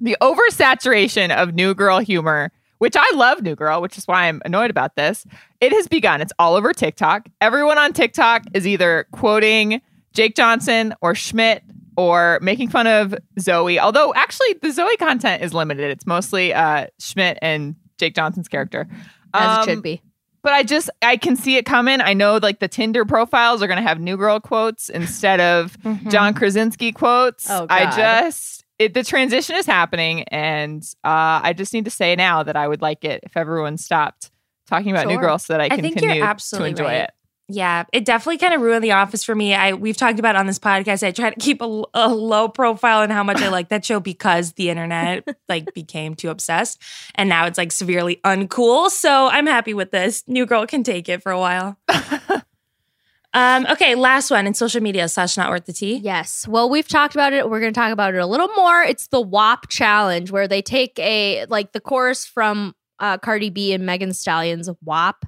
The 0.00 0.16
oversaturation 0.22 1.30
of 1.34 1.54
New 1.54 1.74
Girl 1.74 1.98
humor, 1.98 2.50
which 2.78 2.94
I 2.96 3.10
love 3.14 3.42
New 3.42 3.54
Girl, 3.54 3.80
which 3.82 3.98
is 3.98 4.06
why 4.06 4.24
I'm 4.28 4.40
annoyed 4.44 4.70
about 4.70 4.96
this, 4.96 5.26
it 5.60 5.72
has 5.72 5.88
begun. 5.88 6.20
It's 6.20 6.32
all 6.38 6.54
over 6.54 6.72
TikTok. 6.72 7.28
Everyone 7.40 7.78
on 7.78 7.92
TikTok 7.92 8.44
is 8.54 8.66
either 8.66 9.06
quoting 9.12 9.80
Jake 10.14 10.34
Johnson 10.36 10.94
or 11.02 11.14
Schmidt 11.14 11.62
or 11.96 12.38
making 12.40 12.68
fun 12.70 12.86
of 12.86 13.14
Zoe. 13.38 13.78
Although 13.78 14.14
actually 14.14 14.54
the 14.62 14.70
Zoe 14.72 14.96
content 14.96 15.42
is 15.42 15.52
limited. 15.52 15.90
It's 15.90 16.06
mostly 16.06 16.54
uh, 16.54 16.86
Schmidt 16.98 17.38
and 17.42 17.74
Jake 17.98 18.14
Johnson's 18.14 18.48
character. 18.48 18.88
As 19.34 19.58
Um, 19.58 19.62
it 19.68 19.72
should 19.74 19.82
be. 19.82 20.02
But 20.42 20.52
I 20.54 20.62
just 20.62 20.88
I 21.02 21.16
can 21.16 21.36
see 21.36 21.56
it 21.56 21.66
coming. 21.66 22.00
I 22.00 22.14
know 22.14 22.38
like 22.42 22.60
the 22.60 22.68
Tinder 22.68 23.04
profiles 23.04 23.62
are 23.62 23.66
gonna 23.66 23.82
have 23.82 24.00
New 24.00 24.16
Girl 24.16 24.40
quotes 24.40 24.88
instead 24.88 25.40
of 25.40 25.76
Mhm. 25.82 26.10
John 26.10 26.34
Krasinski 26.34 26.92
quotes. 26.92 27.48
Oh, 27.50 27.66
I 27.68 27.90
just 27.94 28.64
it, 28.78 28.94
the 28.94 29.04
transition 29.04 29.56
is 29.56 29.66
happening, 29.66 30.22
and 30.24 30.82
uh, 31.04 31.40
I 31.42 31.52
just 31.52 31.74
need 31.74 31.84
to 31.84 31.90
say 31.90 32.16
now 32.16 32.42
that 32.42 32.56
I 32.56 32.66
would 32.66 32.80
like 32.80 33.04
it 33.04 33.20
if 33.24 33.36
everyone 33.36 33.76
stopped 33.76 34.30
talking 34.66 34.90
about 34.92 35.06
New 35.06 35.14
Sure. 35.14 35.22
Girl 35.22 35.38
so 35.38 35.52
that 35.52 35.60
I 35.60 35.64
I 35.64 35.68
can 35.68 35.82
continue 35.82 36.20
to 36.20 36.26
absolutely 36.26 36.70
enjoy 36.70 36.84
right. 36.84 36.94
it. 37.02 37.10
Yeah, 37.52 37.84
it 37.92 38.04
definitely 38.04 38.38
kind 38.38 38.54
of 38.54 38.60
ruined 38.60 38.84
The 38.84 38.92
Office 38.92 39.24
for 39.24 39.34
me. 39.34 39.54
I 39.54 39.72
we've 39.72 39.96
talked 39.96 40.18
about 40.18 40.36
on 40.36 40.46
this 40.46 40.58
podcast. 40.58 41.06
I 41.06 41.10
try 41.10 41.30
to 41.30 41.40
keep 41.40 41.60
a, 41.60 41.82
a 41.94 42.08
low 42.08 42.48
profile 42.48 43.02
and 43.02 43.12
how 43.12 43.24
much 43.24 43.42
I 43.42 43.48
like 43.48 43.70
that 43.70 43.84
show 43.84 43.98
because 43.98 44.52
the 44.52 44.70
internet 44.70 45.26
like 45.48 45.74
became 45.74 46.14
too 46.14 46.30
obsessed, 46.30 46.80
and 47.16 47.28
now 47.28 47.46
it's 47.46 47.58
like 47.58 47.72
severely 47.72 48.20
uncool. 48.24 48.88
So 48.90 49.28
I'm 49.28 49.46
happy 49.46 49.74
with 49.74 49.90
this. 49.90 50.22
New 50.26 50.46
Girl 50.46 50.66
can 50.66 50.82
take 50.84 51.08
it 51.08 51.22
for 51.22 51.32
a 51.32 51.38
while. 51.38 51.76
um. 53.34 53.66
Okay, 53.66 53.96
last 53.96 54.30
one 54.30 54.46
in 54.46 54.54
social 54.54 54.80
media 54.80 55.08
slash 55.08 55.36
not 55.36 55.50
worth 55.50 55.66
the 55.66 55.72
tea. 55.72 55.96
Yes. 55.96 56.46
Well, 56.46 56.70
we've 56.70 56.88
talked 56.88 57.14
about 57.14 57.32
it. 57.32 57.50
We're 57.50 57.60
going 57.60 57.72
to 57.72 57.80
talk 57.80 57.92
about 57.92 58.14
it 58.14 58.18
a 58.18 58.26
little 58.26 58.48
more. 58.56 58.82
It's 58.82 59.08
the 59.08 59.20
WAP 59.20 59.68
challenge 59.68 60.30
where 60.30 60.46
they 60.46 60.62
take 60.62 60.98
a 60.98 61.46
like 61.46 61.72
the 61.72 61.80
chorus 61.80 62.26
from 62.26 62.74
uh, 63.00 63.18
Cardi 63.18 63.50
B 63.50 63.72
and 63.72 63.84
Megan 63.84 64.10
Stallion's 64.10 64.70
WAP, 64.84 65.24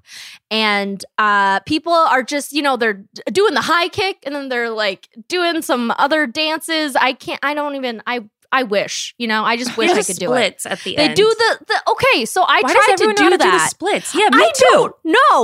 and 0.51 1.05
uh, 1.19 1.61
people 1.61 1.93
are 1.93 2.23
just 2.23 2.53
you 2.53 2.63
know 2.63 2.77
they're 2.77 3.05
doing 3.33 3.55
the 3.55 3.63
high 3.63 3.89
kick 3.89 4.19
and 4.25 4.35
then 4.35 4.49
they're 4.49 4.71
like 4.71 5.09
doing 5.29 5.63
some 5.63 5.93
other 5.99 6.27
dances. 6.27 6.97
I 6.97 7.15
can't. 7.15 7.41
I 7.43 7.55
don't 7.55 7.75
even. 7.77 8.03
I 8.07 8.25
I 8.53 8.63
wish, 8.65 9.15
you 9.19 9.27
know, 9.27 9.43
I 9.45 9.57
just 9.57 9.77
wish 9.79 9.91
I 9.91 10.03
could 10.03 10.17
do 10.17 10.33
it. 10.35 10.61
splits 10.61 10.67
at 10.67 10.81
the 10.85 10.95
They 10.97 11.07
end. 11.09 11.17
do 11.17 11.25
the, 11.25 11.65
the 11.67 11.91
okay. 11.93 12.25
So 12.27 12.43
I 12.43 12.61
Why 12.61 12.73
does 12.73 12.85
tried 12.85 12.97
to 12.99 13.15
do 13.15 13.25
know 13.25 13.31
that. 13.37 13.41
do 13.41 13.51
the 13.51 13.67
splits? 13.69 14.15
Yeah, 14.15 14.29
me 14.31 14.43
I 14.45 14.53
too. 14.55 14.65
don't. 14.71 14.95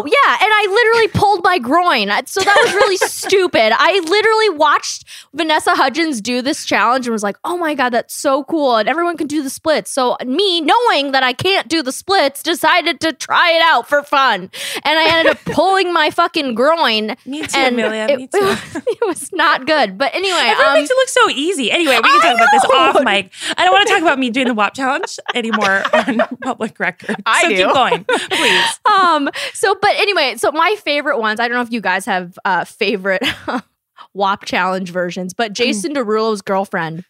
Yeah, 0.06 0.32
and 0.42 0.52
I 0.52 0.66
literally 0.70 1.08
pulled 1.08 1.42
my 1.44 1.58
groin. 1.58 2.08
So 2.26 2.40
that 2.40 2.60
was 2.64 2.74
really 2.74 2.96
stupid. 3.08 3.72
I 3.74 3.98
literally 4.00 4.50
watched 4.50 5.04
Vanessa 5.32 5.74
Hudgens 5.74 6.20
do 6.20 6.42
this 6.42 6.64
challenge 6.64 7.06
and 7.06 7.12
was 7.12 7.22
like, 7.22 7.36
"Oh 7.44 7.56
my 7.56 7.74
god, 7.74 7.90
that's 7.90 8.14
so 8.14 8.44
cool!" 8.44 8.76
And 8.76 8.88
everyone 8.88 9.16
can 9.16 9.26
do 9.26 9.42
the 9.42 9.50
splits. 9.50 9.90
So 9.90 10.16
me, 10.26 10.60
knowing 10.60 11.12
that 11.12 11.22
I 11.22 11.32
can't 11.32 11.68
do 11.68 11.82
the 11.82 11.92
splits, 11.92 12.42
decided 12.42 13.00
to 13.00 13.12
try 13.12 13.52
it 13.52 13.62
out 13.62 13.88
for 13.88 14.02
fun, 14.02 14.50
and 14.84 14.98
I 14.98 15.18
ended 15.18 15.32
up 15.32 15.44
pulling 15.46 15.92
my 15.92 16.10
fucking 16.10 16.54
groin. 16.54 17.16
Me 17.24 17.42
too, 17.46 17.58
and 17.58 17.74
Amelia. 17.78 18.06
it, 18.10 18.16
me 18.18 18.26
too. 18.26 18.38
it 18.74 19.06
was 19.06 19.32
not 19.32 19.66
good. 19.66 19.96
But 19.96 20.14
anyway, 20.14 20.36
Everyone 20.38 20.68
um, 20.68 20.74
makes 20.80 20.90
it 20.90 20.96
look 20.96 21.08
so 21.08 21.30
easy. 21.30 21.70
Anyway, 21.70 21.96
we 21.96 22.02
can 22.02 22.20
I 22.20 22.22
talk 22.22 22.34
about 22.36 22.48
this 22.52 22.62
know. 22.64 22.68
Off 22.98 23.04
mic. 23.04 23.32
I 23.56 23.64
don't 23.64 23.72
want 23.72 23.86
to 23.88 23.94
talk 23.94 24.02
about 24.02 24.18
me 24.18 24.30
doing 24.30 24.48
the 24.48 24.54
WAP 24.54 24.74
challenge 24.74 25.18
anymore 25.34 25.82
on 25.92 26.18
public 26.42 26.78
record. 26.78 27.16
I 27.26 27.42
so 27.42 27.48
do. 27.48 27.56
keep 27.56 27.72
going, 27.72 28.04
please. 28.04 28.80
um 28.88 29.28
so 29.52 29.74
but 29.80 29.90
anyway 29.96 30.34
so 30.36 30.50
my 30.52 30.74
favorite 30.82 31.18
ones 31.18 31.40
i 31.40 31.48
don't 31.48 31.56
know 31.56 31.62
if 31.62 31.72
you 31.72 31.80
guys 31.80 32.04
have 32.04 32.38
uh 32.44 32.64
favorite 32.64 33.22
wap 34.14 34.44
challenge 34.44 34.90
versions 34.90 35.34
but 35.34 35.52
jason 35.52 35.94
derulo's 35.94 36.42
girlfriend 36.42 37.04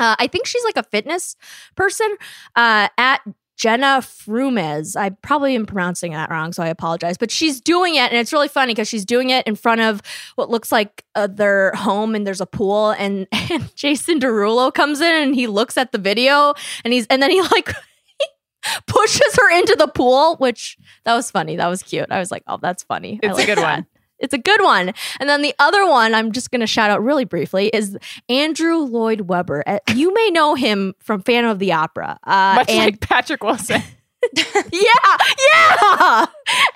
uh 0.00 0.16
i 0.18 0.26
think 0.26 0.46
she's 0.46 0.64
like 0.64 0.76
a 0.76 0.82
fitness 0.84 1.36
person 1.76 2.08
uh 2.56 2.88
at 2.98 3.20
Jenna 3.56 4.00
Frumes. 4.00 4.96
I 4.96 5.10
probably 5.10 5.54
am 5.54 5.66
pronouncing 5.66 6.12
that 6.12 6.30
wrong, 6.30 6.52
so 6.52 6.62
I 6.62 6.68
apologize. 6.68 7.16
But 7.18 7.30
she's 7.30 7.60
doing 7.60 7.94
it, 7.94 8.10
and 8.10 8.16
it's 8.16 8.32
really 8.32 8.48
funny 8.48 8.72
because 8.72 8.88
she's 8.88 9.04
doing 9.04 9.30
it 9.30 9.46
in 9.46 9.54
front 9.54 9.80
of 9.80 10.02
what 10.36 10.50
looks 10.50 10.72
like 10.72 11.04
uh, 11.14 11.26
their 11.26 11.72
home, 11.74 12.14
and 12.14 12.26
there's 12.26 12.40
a 12.40 12.46
pool. 12.46 12.90
And, 12.90 13.26
and 13.32 13.74
Jason 13.76 14.20
Derulo 14.20 14.72
comes 14.72 15.00
in, 15.00 15.14
and 15.14 15.34
he 15.34 15.46
looks 15.46 15.76
at 15.76 15.92
the 15.92 15.98
video, 15.98 16.54
and 16.84 16.92
he's 16.92 17.06
and 17.08 17.22
then 17.22 17.30
he 17.30 17.40
like 17.42 17.72
pushes 18.86 19.36
her 19.36 19.58
into 19.58 19.76
the 19.78 19.88
pool, 19.88 20.36
which 20.36 20.78
that 21.04 21.14
was 21.14 21.30
funny. 21.30 21.56
That 21.56 21.68
was 21.68 21.82
cute. 21.82 22.10
I 22.10 22.18
was 22.18 22.30
like, 22.30 22.42
oh, 22.46 22.58
that's 22.60 22.82
funny. 22.82 23.20
It's 23.22 23.38
a 23.38 23.46
good 23.46 23.58
that. 23.58 23.76
one. 23.76 23.86
It's 24.22 24.32
a 24.32 24.38
good 24.38 24.62
one. 24.62 24.92
And 25.20 25.28
then 25.28 25.42
the 25.42 25.54
other 25.58 25.84
one 25.86 26.14
I'm 26.14 26.32
just 26.32 26.50
going 26.50 26.60
to 26.62 26.66
shout 26.66 26.90
out 26.90 27.02
really 27.02 27.24
briefly 27.26 27.68
is 27.74 27.98
Andrew 28.28 28.76
Lloyd 28.78 29.22
Webber. 29.22 29.62
Uh, 29.66 29.78
You 29.94 30.14
may 30.14 30.30
know 30.30 30.54
him 30.54 30.94
from 31.00 31.20
Phantom 31.22 31.50
of 31.50 31.58
the 31.58 31.72
Opera. 31.72 32.18
Uh, 32.24 32.54
Much 32.58 32.70
and 32.70 32.78
like 32.78 33.00
Patrick 33.00 33.42
Wilson. 33.42 33.82
yeah, 34.72 35.16
yeah, 35.52 36.26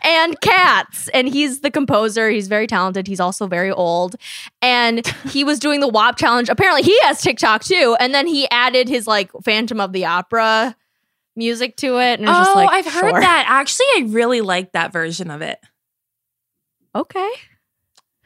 and 0.05 0.41
Cats. 0.41 1.07
And 1.15 1.29
he's 1.29 1.61
the 1.61 1.71
composer. 1.71 2.29
He's 2.29 2.49
very 2.49 2.67
talented. 2.67 3.07
He's 3.07 3.21
also 3.21 3.47
very 3.47 3.71
old. 3.71 4.17
And 4.61 5.07
he 5.31 5.45
was 5.45 5.61
doing 5.61 5.79
the 5.79 5.87
WAP 5.89 6.17
challenge. 6.17 6.49
Apparently, 6.49 6.83
he 6.83 6.99
has 7.03 7.23
TikTok 7.23 7.63
too. 7.63 7.97
And 8.01 8.13
then 8.13 8.27
he 8.27 8.51
added 8.51 8.89
his 8.89 9.07
like 9.07 9.31
Phantom 9.45 9.81
of 9.81 9.93
the 9.93 10.07
Opera 10.07 10.75
music 11.37 11.77
to 11.77 11.99
it. 12.01 12.19
And 12.19 12.25
it 12.25 12.29
was 12.29 12.39
just 12.47 12.51
Oh, 12.51 12.55
like, 12.59 12.71
I've 12.85 12.93
heard 12.93 13.11
sure. 13.11 13.21
that. 13.21 13.45
Actually, 13.49 13.87
I 13.97 14.05
really 14.09 14.41
like 14.41 14.73
that 14.73 14.93
version 14.93 15.31
of 15.31 15.41
it. 15.41 15.59
Okay. 16.97 17.31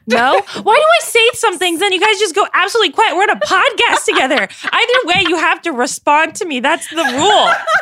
No? 0.07 0.33
Why 0.63 0.75
do 0.75 0.81
I 0.81 0.99
say 1.03 1.27
some 1.33 1.57
things 1.57 1.79
then 1.79 1.91
you 1.93 1.99
guys 1.99 2.19
just 2.19 2.35
go 2.35 2.45
absolutely 2.53 2.93
quiet? 2.93 3.15
We're 3.15 3.23
on 3.23 3.29
a 3.31 3.39
podcast 3.39 4.05
together. 4.05 4.47
Either 4.71 4.93
way, 5.05 5.23
you 5.27 5.37
have 5.37 5.61
to 5.63 5.71
respond 5.71 6.35
to 6.35 6.45
me. 6.45 6.59
That's 6.59 6.89
the 6.89 6.95
rule. 6.95 7.03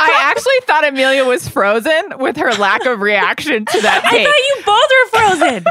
I 0.01 0.11
actually 0.21 0.59
thought 0.63 0.85
Amelia 0.87 1.25
was 1.25 1.47
frozen 1.47 2.17
with 2.17 2.37
her 2.37 2.51
lack 2.53 2.85
of 2.85 2.99
reaction 3.01 3.65
to 3.65 3.81
that 3.81 4.03
I 4.05 4.23
thought 4.23 4.57
you 4.57 4.63
both 4.65 4.89
were 4.91 5.19
frozen. 5.19 5.65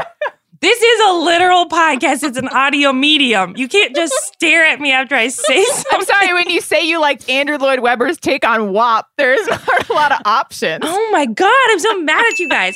This 0.61 0.81
is 0.81 1.09
a 1.09 1.13
literal 1.13 1.69
podcast. 1.69 2.23
It's 2.23 2.37
an 2.37 2.49
audio 2.49 2.91
medium. 2.91 3.55
You 3.55 3.69
can't 3.69 3.95
just 3.95 4.13
stare 4.33 4.65
at 4.65 4.81
me 4.81 4.91
after 4.91 5.15
I 5.15 5.29
say 5.29 5.63
something. 5.63 5.91
I'm 5.93 6.03
sorry, 6.05 6.33
when 6.33 6.49
you 6.49 6.59
say 6.59 6.85
you 6.85 6.99
liked 6.99 7.29
Andrew 7.29 7.57
Lloyd 7.57 7.79
Webber's 7.79 8.17
take 8.17 8.45
on 8.45 8.73
WAP, 8.73 9.07
there's 9.17 9.47
not 9.47 9.89
a 9.89 9.93
lot 9.93 10.11
of 10.11 10.19
options. 10.25 10.81
Oh 10.83 11.09
my 11.13 11.25
God. 11.25 11.69
I'm 11.69 11.79
so 11.79 12.01
mad 12.01 12.25
at 12.29 12.39
you 12.39 12.49
guys. 12.49 12.75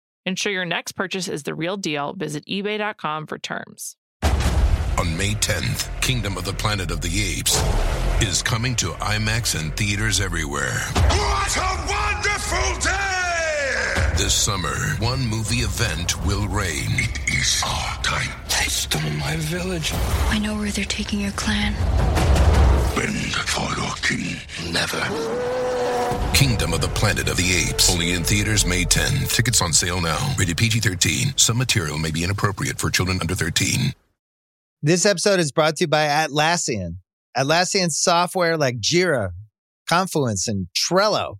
Ensure 0.25 0.51
your 0.53 0.65
next 0.65 0.91
purchase 0.91 1.27
is 1.27 1.43
the 1.43 1.55
real 1.55 1.77
deal. 1.77 2.13
Visit 2.13 2.45
eBay.com 2.45 3.25
for 3.25 3.39
terms. 3.39 3.95
On 4.99 5.17
May 5.17 5.33
10th, 5.33 5.89
Kingdom 6.01 6.37
of 6.37 6.45
the 6.45 6.53
Planet 6.53 6.91
of 6.91 7.01
the 7.01 7.09
Apes 7.39 7.59
is 8.21 8.43
coming 8.43 8.75
to 8.75 8.89
IMAX 8.91 9.59
and 9.59 9.75
theaters 9.75 10.21
everywhere. 10.21 10.77
What 10.93 11.57
a 11.57 11.87
wonderful 11.89 12.79
day! 12.81 14.13
This 14.15 14.35
summer, 14.35 14.75
one 14.99 15.25
movie 15.25 15.61
event 15.63 16.23
will 16.23 16.47
reign. 16.47 16.89
It 16.91 17.33
is 17.33 17.63
our 17.65 18.03
time. 18.03 18.29
They 18.49 18.67
stole 18.67 19.01
my 19.01 19.37
village. 19.37 19.91
I 20.29 20.37
know 20.37 20.55
where 20.55 20.69
they're 20.69 20.85
taking 20.85 21.21
your 21.21 21.31
clan. 21.31 21.73
Bend 22.95 23.33
for 23.33 23.67
your 23.81 23.95
king. 24.03 24.37
Never. 24.71 25.70
Kingdom 26.33 26.73
of 26.73 26.81
the 26.81 26.87
Planet 26.87 27.29
of 27.29 27.37
the 27.37 27.67
Apes. 27.69 27.91
Only 27.91 28.13
in 28.13 28.23
theaters 28.23 28.65
May 28.65 28.83
10. 28.83 29.27
Tickets 29.27 29.61
on 29.61 29.73
sale 29.73 30.01
now. 30.01 30.33
Rated 30.37 30.57
PG 30.57 30.79
13. 30.79 31.33
Some 31.37 31.57
material 31.57 31.97
may 31.97 32.11
be 32.11 32.23
inappropriate 32.23 32.79
for 32.79 32.89
children 32.89 33.19
under 33.21 33.35
13. 33.35 33.93
This 34.81 35.05
episode 35.05 35.39
is 35.39 35.51
brought 35.51 35.75
to 35.75 35.83
you 35.83 35.87
by 35.87 36.07
Atlassian. 36.07 36.95
Atlassian 37.37 37.91
software 37.91 38.57
like 38.57 38.77
Jira, 38.79 39.29
Confluence, 39.87 40.47
and 40.47 40.67
Trello 40.75 41.35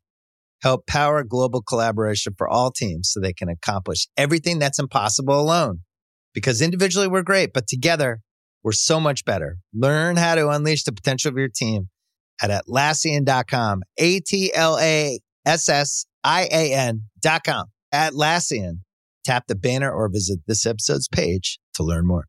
help 0.61 0.85
power 0.85 1.23
global 1.23 1.61
collaboration 1.61 2.33
for 2.37 2.47
all 2.47 2.71
teams 2.71 3.09
so 3.11 3.19
they 3.19 3.33
can 3.33 3.49
accomplish 3.49 4.07
everything 4.15 4.59
that's 4.59 4.77
impossible 4.77 5.39
alone. 5.39 5.79
Because 6.33 6.61
individually 6.61 7.07
we're 7.07 7.23
great, 7.23 7.51
but 7.53 7.67
together 7.67 8.21
we're 8.63 8.71
so 8.71 8.99
much 8.99 9.25
better. 9.25 9.57
Learn 9.73 10.17
how 10.17 10.35
to 10.35 10.49
unleash 10.49 10.83
the 10.83 10.91
potential 10.91 11.29
of 11.29 11.37
your 11.37 11.49
team 11.49 11.89
at 12.41 12.49
Atlassian.com. 12.49 13.81
A 13.97 14.19
T 14.19 14.51
L 14.53 14.77
A 14.79 15.19
S 15.45 15.69
S 15.69 16.05
I 16.23 16.47
A 16.51 16.73
N.com. 16.73 17.65
Atlassian. 17.93 18.79
Tap 19.23 19.45
the 19.47 19.55
banner 19.55 19.91
or 19.91 20.09
visit 20.09 20.39
this 20.47 20.65
episode's 20.65 21.07
page 21.07 21.59
to 21.75 21.83
learn 21.83 22.07
more. 22.07 22.25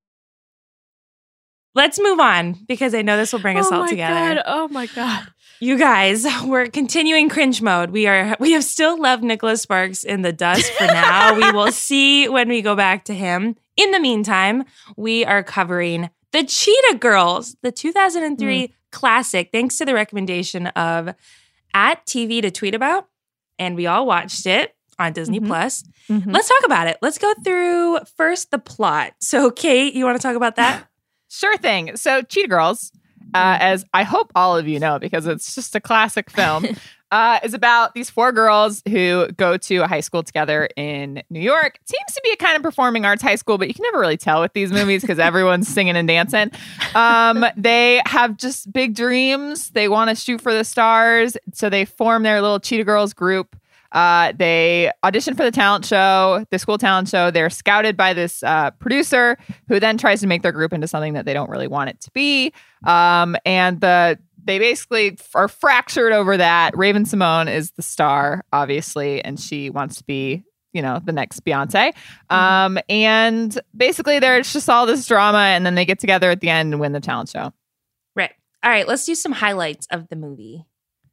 Let's 1.74 1.98
move 1.98 2.20
on 2.20 2.52
because 2.68 2.94
I 2.94 3.00
know 3.00 3.16
this 3.16 3.32
will 3.32 3.40
bring 3.40 3.58
us 3.58 3.68
oh 3.70 3.82
all 3.82 3.88
together. 3.88 4.34
God. 4.34 4.42
Oh 4.44 4.68
my 4.68 4.86
God. 4.86 5.28
You 5.58 5.78
guys, 5.78 6.26
we're 6.44 6.66
continuing 6.66 7.28
cringe 7.28 7.62
mode. 7.62 7.90
We 7.90 8.06
are 8.06 8.36
we 8.38 8.52
have 8.52 8.64
still 8.64 8.98
left 8.98 9.22
Nicholas 9.22 9.62
Sparks 9.62 10.04
in 10.04 10.22
the 10.22 10.32
dust 10.32 10.70
for 10.72 10.86
now. 10.86 11.34
we 11.34 11.50
will 11.50 11.72
see 11.72 12.28
when 12.28 12.48
we 12.48 12.60
go 12.60 12.76
back 12.76 13.04
to 13.06 13.14
him. 13.14 13.56
In 13.76 13.90
the 13.90 14.00
meantime, 14.00 14.64
we 14.96 15.24
are 15.24 15.42
covering 15.42 16.10
The 16.32 16.44
Cheetah 16.44 16.98
Girls, 16.98 17.56
the 17.62 17.72
2003 17.72 18.66
hmm. 18.66 18.72
Classic, 18.92 19.50
thanks 19.52 19.76
to 19.78 19.84
the 19.84 19.94
recommendation 19.94 20.68
of 20.68 21.14
at 21.74 22.04
TV 22.06 22.40
to 22.42 22.50
tweet 22.50 22.74
about. 22.74 23.08
And 23.58 23.76
we 23.76 23.86
all 23.86 24.06
watched 24.06 24.46
it 24.46 24.74
on 24.98 25.12
Disney 25.12 25.40
Mhm. 25.40 25.46
Plus. 25.46 25.84
Mhm. 26.08 26.32
Let's 26.32 26.48
talk 26.48 26.64
about 26.64 26.86
it. 26.86 26.98
Let's 27.02 27.18
go 27.18 27.32
through 27.44 28.00
first 28.16 28.50
the 28.50 28.58
plot. 28.58 29.14
So, 29.20 29.50
Kate, 29.50 29.94
you 29.94 30.04
want 30.04 30.20
to 30.20 30.22
talk 30.26 30.36
about 30.36 30.56
that? 30.56 30.86
Sure 31.34 31.56
thing. 31.56 31.96
So, 31.96 32.20
Cheetah 32.20 32.48
Girls, 32.48 32.92
uh, 33.34 33.56
as 33.58 33.86
I 33.94 34.02
hope 34.02 34.30
all 34.34 34.54
of 34.58 34.68
you 34.68 34.78
know, 34.78 34.98
because 34.98 35.26
it's 35.26 35.54
just 35.54 35.74
a 35.74 35.80
classic 35.80 36.30
film, 36.30 36.66
uh, 37.12 37.38
is 37.42 37.52
about 37.52 37.94
these 37.94 38.08
four 38.08 38.32
girls 38.32 38.82
who 38.88 39.30
go 39.32 39.58
to 39.58 39.76
a 39.76 39.86
high 39.86 40.00
school 40.00 40.22
together 40.22 40.66
in 40.76 41.22
New 41.28 41.40
York. 41.40 41.78
It 41.82 41.88
seems 41.88 42.14
to 42.14 42.20
be 42.24 42.30
a 42.30 42.36
kind 42.36 42.56
of 42.56 42.62
performing 42.62 43.04
arts 43.04 43.22
high 43.22 43.36
school, 43.36 43.58
but 43.58 43.68
you 43.68 43.74
can 43.74 43.82
never 43.82 44.00
really 44.00 44.16
tell 44.16 44.40
with 44.40 44.54
these 44.54 44.72
movies 44.72 45.02
because 45.02 45.18
everyone's 45.20 45.68
singing 45.68 45.94
and 45.94 46.08
dancing. 46.08 46.50
Um, 46.94 47.44
they 47.54 48.00
have 48.06 48.38
just 48.38 48.72
big 48.72 48.94
dreams. 48.94 49.70
They 49.70 49.90
want 49.90 50.08
to 50.08 50.16
shoot 50.16 50.40
for 50.40 50.54
the 50.54 50.64
stars. 50.64 51.36
So 51.52 51.68
they 51.68 51.84
form 51.84 52.22
their 52.22 52.40
little 52.40 52.58
Cheetah 52.58 52.84
Girls 52.84 53.12
group. 53.12 53.56
Uh, 53.92 54.32
they 54.34 54.90
audition 55.04 55.34
for 55.34 55.44
the 55.44 55.50
talent 55.50 55.84
show, 55.84 56.46
the 56.50 56.58
school 56.58 56.78
talent 56.78 57.10
show. 57.10 57.30
They're 57.30 57.50
scouted 57.50 57.94
by 57.94 58.14
this 58.14 58.42
uh, 58.42 58.70
producer 58.70 59.36
who 59.68 59.78
then 59.78 59.98
tries 59.98 60.22
to 60.22 60.26
make 60.26 60.40
their 60.40 60.52
group 60.52 60.72
into 60.72 60.88
something 60.88 61.12
that 61.12 61.26
they 61.26 61.34
don't 61.34 61.50
really 61.50 61.68
want 61.68 61.90
it 61.90 62.00
to 62.00 62.10
be. 62.12 62.54
Um, 62.84 63.36
and 63.44 63.82
the 63.82 64.18
they 64.44 64.58
basically 64.58 65.18
are 65.34 65.48
fractured 65.48 66.12
over 66.12 66.36
that. 66.36 66.76
Raven 66.76 67.04
Simone 67.04 67.48
is 67.48 67.70
the 67.72 67.82
star, 67.82 68.44
obviously, 68.52 69.22
and 69.24 69.38
she 69.38 69.70
wants 69.70 69.96
to 69.96 70.04
be, 70.04 70.42
you 70.72 70.82
know, 70.82 71.00
the 71.04 71.12
next 71.12 71.44
Beyonce. 71.44 71.92
Um, 72.30 72.78
and 72.88 73.58
basically, 73.76 74.18
there's 74.18 74.52
just 74.52 74.68
all 74.68 74.86
this 74.86 75.06
drama, 75.06 75.38
and 75.38 75.64
then 75.66 75.74
they 75.74 75.84
get 75.84 75.98
together 75.98 76.30
at 76.30 76.40
the 76.40 76.48
end 76.48 76.72
and 76.72 76.80
win 76.80 76.92
the 76.92 77.00
talent 77.00 77.28
show. 77.28 77.52
Right. 78.16 78.32
All 78.64 78.70
right, 78.70 78.86
let's 78.86 79.04
do 79.06 79.14
some 79.14 79.32
highlights 79.32 79.86
of 79.90 80.08
the 80.08 80.16
movie. 80.16 80.64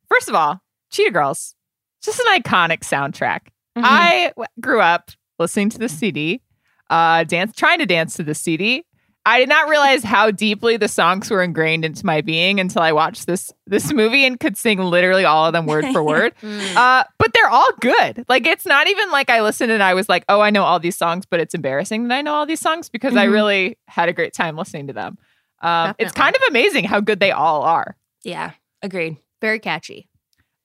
First 0.08 0.30
of 0.30 0.36
all, 0.36 0.62
Cheetah 0.92 1.12
Girls, 1.12 1.56
just 2.04 2.20
an 2.20 2.42
iconic 2.42 2.80
soundtrack. 2.80 3.48
Mhm. 3.78 3.84
I 3.86 4.28
w- 4.36 4.48
grew 4.60 4.82
up 4.82 5.12
listening 5.38 5.70
to 5.70 5.78
the 5.78 5.90
CD, 5.90 6.42
uh, 6.90 7.24
dance, 7.26 7.56
trying 7.56 7.80
to 7.80 7.86
dance 7.86 8.16
to 8.16 8.24
the 8.24 8.34
CD. 8.36 8.84
I 9.26 9.40
did 9.40 9.50
not 9.50 9.70
realize 9.70 10.04
how 10.04 10.32
deeply 10.32 10.78
the 10.78 10.88
songs 10.88 11.30
were 11.30 11.44
ingrained 11.44 11.86
into 11.86 12.06
my 12.06 12.22
being 12.22 12.60
until 12.60 12.82
I 12.82 12.92
watched 12.94 13.28
this 13.28 13.52
this 13.68 13.92
movie 13.94 14.26
and 14.26 14.40
could 14.40 14.58
sing 14.58 14.80
literally 14.80 15.26
all 15.26 15.46
of 15.46 15.54
them 15.54 15.66
word 15.66 15.86
for 15.92 16.04
word. 16.04 16.34
Uh, 16.44 17.04
but 17.20 17.34
they're 17.34 17.50
all 17.50 17.70
good. 17.80 18.26
Like 18.30 18.48
it's 18.48 18.66
not 18.66 18.88
even 18.88 19.12
like 19.12 19.30
I 19.30 19.42
listened 19.42 19.72
and 19.72 19.84
I 19.84 19.94
was 19.94 20.10
like, 20.10 20.24
oh, 20.30 20.42
I 20.42 20.50
know 20.50 20.64
all 20.64 20.80
these 20.80 20.98
songs, 20.98 21.26
but 21.30 21.40
it's 21.40 21.54
embarrassing 21.54 22.08
that 22.08 22.16
I 22.16 22.22
know 22.22 22.34
all 22.34 22.46
these 22.46 22.62
songs 22.62 22.90
because 22.90 23.16
I 23.16 23.28
Mhm. 23.28 23.32
really 23.32 23.78
had 23.88 24.10
a 24.10 24.14
great 24.14 24.34
time 24.34 24.56
listening 24.58 24.88
to 24.88 24.94
them. 24.94 25.18
Um, 25.62 25.94
it's 26.00 26.14
kind 26.14 26.36
of 26.36 26.42
amazing 26.50 26.86
how 26.86 27.02
good 27.02 27.20
they 27.20 27.32
all 27.32 27.64
are. 27.64 27.98
Yeah, 28.24 28.52
agreed. 28.82 29.18
Very 29.42 29.60
catchy. 29.60 30.08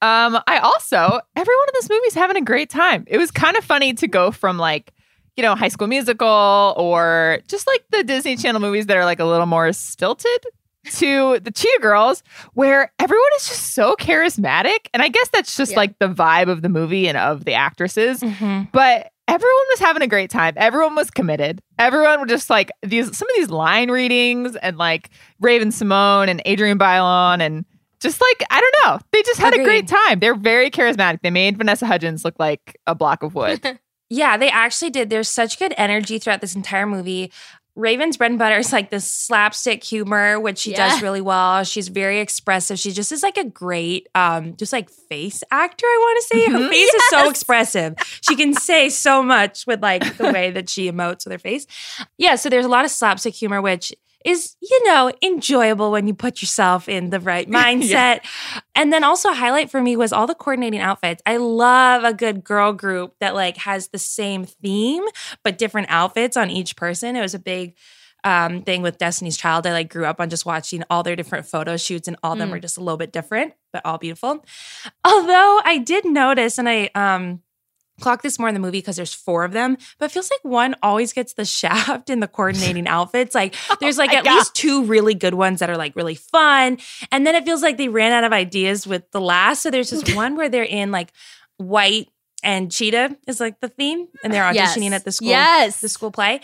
Um, 0.00 0.38
I 0.46 0.58
also 0.58 1.20
everyone 1.36 1.68
in 1.68 1.72
this 1.74 1.88
movie 1.90 2.06
is 2.06 2.14
having 2.14 2.36
a 2.36 2.42
great 2.42 2.70
time. 2.70 3.04
It 3.08 3.18
was 3.18 3.30
kind 3.30 3.56
of 3.56 3.64
funny 3.64 3.94
to 3.94 4.06
go 4.06 4.30
from 4.30 4.58
like, 4.58 4.92
you 5.36 5.42
know, 5.42 5.54
High 5.54 5.68
School 5.68 5.88
Musical 5.88 6.74
or 6.76 7.40
just 7.48 7.66
like 7.66 7.84
the 7.90 8.04
Disney 8.04 8.36
Channel 8.36 8.60
movies 8.60 8.86
that 8.86 8.96
are 8.96 9.04
like 9.04 9.20
a 9.20 9.24
little 9.24 9.46
more 9.46 9.72
stilted 9.72 10.28
to 10.92 11.40
the 11.40 11.50
Cheetah 11.50 11.80
Girls, 11.80 12.22
where 12.52 12.92
everyone 12.98 13.24
is 13.38 13.48
just 13.48 13.74
so 13.74 13.96
charismatic, 13.96 14.88
and 14.92 15.02
I 15.02 15.08
guess 15.08 15.28
that's 15.32 15.56
just 15.56 15.72
Yeah. 15.72 15.78
like 15.78 15.98
the 15.98 16.08
vibe 16.08 16.48
of 16.50 16.60
the 16.62 16.68
movie 16.68 17.08
and 17.08 17.16
of 17.16 17.46
the 17.46 17.54
actresses. 17.54 18.20
Mhm. 18.20 18.70
But 18.70 19.10
everyone 19.26 19.64
was 19.70 19.80
having 19.80 20.02
a 20.02 20.06
great 20.06 20.28
time. 20.28 20.52
Everyone 20.58 20.94
was 20.94 21.10
committed. 21.10 21.62
Everyone 21.78 22.20
was 22.20 22.28
just 22.28 22.50
like 22.50 22.70
these 22.82 23.06
some 23.16 23.28
of 23.28 23.34
these 23.36 23.48
line 23.48 23.90
readings 23.90 24.56
and 24.56 24.76
like 24.76 25.08
Raven 25.40 25.72
Simone 25.72 26.28
and 26.28 26.46
Adrienne 26.46 26.78
Bailon 26.78 27.40
and 27.40 27.64
just 28.00 28.20
like 28.20 28.46
I 28.50 28.60
don't 28.60 28.74
know. 28.84 28.98
They 29.12 29.22
just 29.22 29.40
had 29.40 29.54
a 29.54 29.64
great 29.64 29.88
time. 29.88 30.18
They're 30.20 30.34
very 30.34 30.70
charismatic. 30.70 31.20
They 31.22 31.30
made 31.30 31.56
Vanessa 31.56 31.86
Hudgens 31.86 32.22
look 32.26 32.34
like 32.38 32.76
a 32.86 32.94
block 32.94 33.22
of 33.22 33.34
wood. 33.34 33.62
Yeah, 34.14 34.36
they 34.36 34.48
actually 34.50 34.90
did. 34.90 35.10
There's 35.10 35.28
such 35.28 35.58
good 35.58 35.74
energy 35.76 36.18
throughout 36.18 36.40
this 36.40 36.54
entire 36.54 36.86
movie. 36.86 37.32
Raven's 37.76 38.16
bread 38.16 38.30
and 38.30 38.38
butter 38.38 38.58
is 38.58 38.72
like 38.72 38.90
this 38.90 39.10
slapstick 39.10 39.82
humor, 39.82 40.38
which 40.38 40.58
she 40.58 40.70
Yeah. 40.70 40.90
does 40.90 41.02
really 41.02 41.20
well. 41.20 41.64
She's 41.64 41.88
very 41.88 42.20
expressive. 42.20 42.78
She 42.78 42.92
just 42.92 43.10
is 43.10 43.24
like 43.24 43.36
a 43.36 43.42
great, 43.42 44.06
um, 44.14 44.54
just 44.56 44.72
like 44.72 44.88
face 44.88 45.42
actor. 45.50 45.84
I 45.84 45.98
want 46.00 46.22
to 46.22 46.28
say 46.28 46.52
her 46.52 46.58
Mhm. 46.58 46.70
face 46.70 46.94
is 46.94 47.02
so 47.10 47.28
expressive. 47.28 47.94
She 48.20 48.36
can 48.36 48.54
say 48.54 48.88
so 48.88 49.24
much 49.24 49.66
with 49.66 49.82
like 49.82 50.16
the 50.18 50.30
way 50.32 50.52
that 50.52 50.68
she 50.68 50.88
emotes 50.88 51.24
with 51.26 51.32
her 51.32 51.38
face. 51.38 51.66
Yeah, 52.16 52.36
so 52.36 52.48
there's 52.48 52.64
a 52.66 52.68
lot 52.68 52.84
of 52.84 52.92
slapstick 52.92 53.34
humor, 53.34 53.60
which 53.60 53.92
is 54.24 54.56
you 54.62 54.84
know 54.86 55.12
enjoyable 55.22 55.90
when 55.90 56.06
you 56.06 56.14
put 56.14 56.40
yourself 56.42 56.88
in 56.88 57.10
the 57.10 57.20
right 57.20 57.48
mindset. 57.60 58.20
And 58.74 58.92
then 58.92 59.04
also 59.04 59.32
highlight 59.32 59.70
for 59.70 59.80
me 59.80 59.96
was 59.96 60.12
all 60.12 60.26
the 60.26 60.34
coordinating 60.34 60.80
outfits. 60.80 61.22
I 61.26 61.36
love 61.36 62.04
a 62.04 62.12
good 62.14 62.42
girl 62.42 62.72
group 62.72 63.14
that 63.20 63.34
like 63.34 63.58
has 63.58 63.88
the 63.88 63.98
same 63.98 64.44
theme 64.44 65.04
but 65.42 65.58
different 65.58 65.88
outfits 65.90 66.36
on 66.36 66.50
each 66.50 66.74
person. 66.76 67.16
It 67.16 67.20
was 67.20 67.34
a 67.34 67.38
big 67.38 67.76
um, 68.24 68.62
thing 68.62 68.80
with 68.80 68.96
Destiny's 68.96 69.36
Child. 69.36 69.66
I 69.66 69.72
like 69.72 69.90
grew 69.90 70.06
up 70.06 70.18
on 70.18 70.30
just 70.30 70.46
watching 70.46 70.82
all 70.88 71.02
their 71.02 71.14
different 71.14 71.44
photo 71.46 71.76
shoots, 71.76 72.08
and 72.08 72.16
all 72.22 72.32
of 72.32 72.38
them 72.38 72.48
Mm. 72.48 72.52
were 72.52 72.58
just 72.58 72.78
a 72.78 72.80
little 72.80 72.96
bit 72.96 73.12
different, 73.12 73.52
but 73.70 73.84
all 73.84 73.98
beautiful. 73.98 74.42
Although 75.04 75.60
I 75.62 75.76
did 75.76 76.06
notice, 76.06 76.56
and 76.56 76.66
I 76.66 76.88
um 76.94 77.42
clock 78.00 78.22
this 78.22 78.38
more 78.38 78.48
in 78.48 78.54
the 78.54 78.60
movie 78.60 78.78
because 78.78 78.96
there's 78.96 79.14
four 79.14 79.44
of 79.44 79.52
them, 79.52 79.76
but 79.98 80.06
it 80.06 80.12
feels 80.12 80.30
like 80.30 80.40
one 80.42 80.74
always 80.82 81.12
gets 81.12 81.34
the 81.34 81.44
shaft 81.60 82.10
in 82.10 82.20
the 82.20 82.28
coordinating 82.28 82.86
outfits. 82.88 83.34
Like 83.34 83.54
oh 83.70 83.76
there's 83.80 83.98
like 83.98 84.10
my 84.10 84.16
at 84.18 84.24
God. 84.24 84.34
least 84.34 84.54
two 84.54 84.84
really 84.84 85.14
good 85.14 85.34
ones 85.34 85.60
that 85.60 85.70
are 85.70 85.76
like 85.76 85.94
really 85.96 86.14
fun. 86.16 86.78
And 87.12 87.26
then 87.26 87.34
it 87.34 87.44
feels 87.44 87.62
like 87.62 87.76
they 87.76 87.88
ran 87.88 88.12
out 88.12 88.24
of 88.24 88.32
ideas 88.32 88.86
with 88.86 89.10
the 89.12 89.20
last. 89.20 89.62
So 89.62 89.70
there's 89.70 89.90
this 89.90 90.14
one 90.16 90.36
where 90.36 90.48
they're 90.48 90.64
in 90.64 90.90
like 90.90 91.12
white 91.58 92.08
and 92.42 92.70
cheetah 92.70 93.16
is 93.26 93.40
like 93.40 93.60
the 93.60 93.68
theme, 93.68 94.06
and 94.22 94.32
they're 94.32 94.42
auditioning 94.42 94.90
Yes. 94.90 94.92
at 94.92 95.04
the 95.04 95.12
school 95.12 95.28
Yes. 95.28 95.80
the 95.80 95.88
school 95.88 96.10
play. 96.10 96.40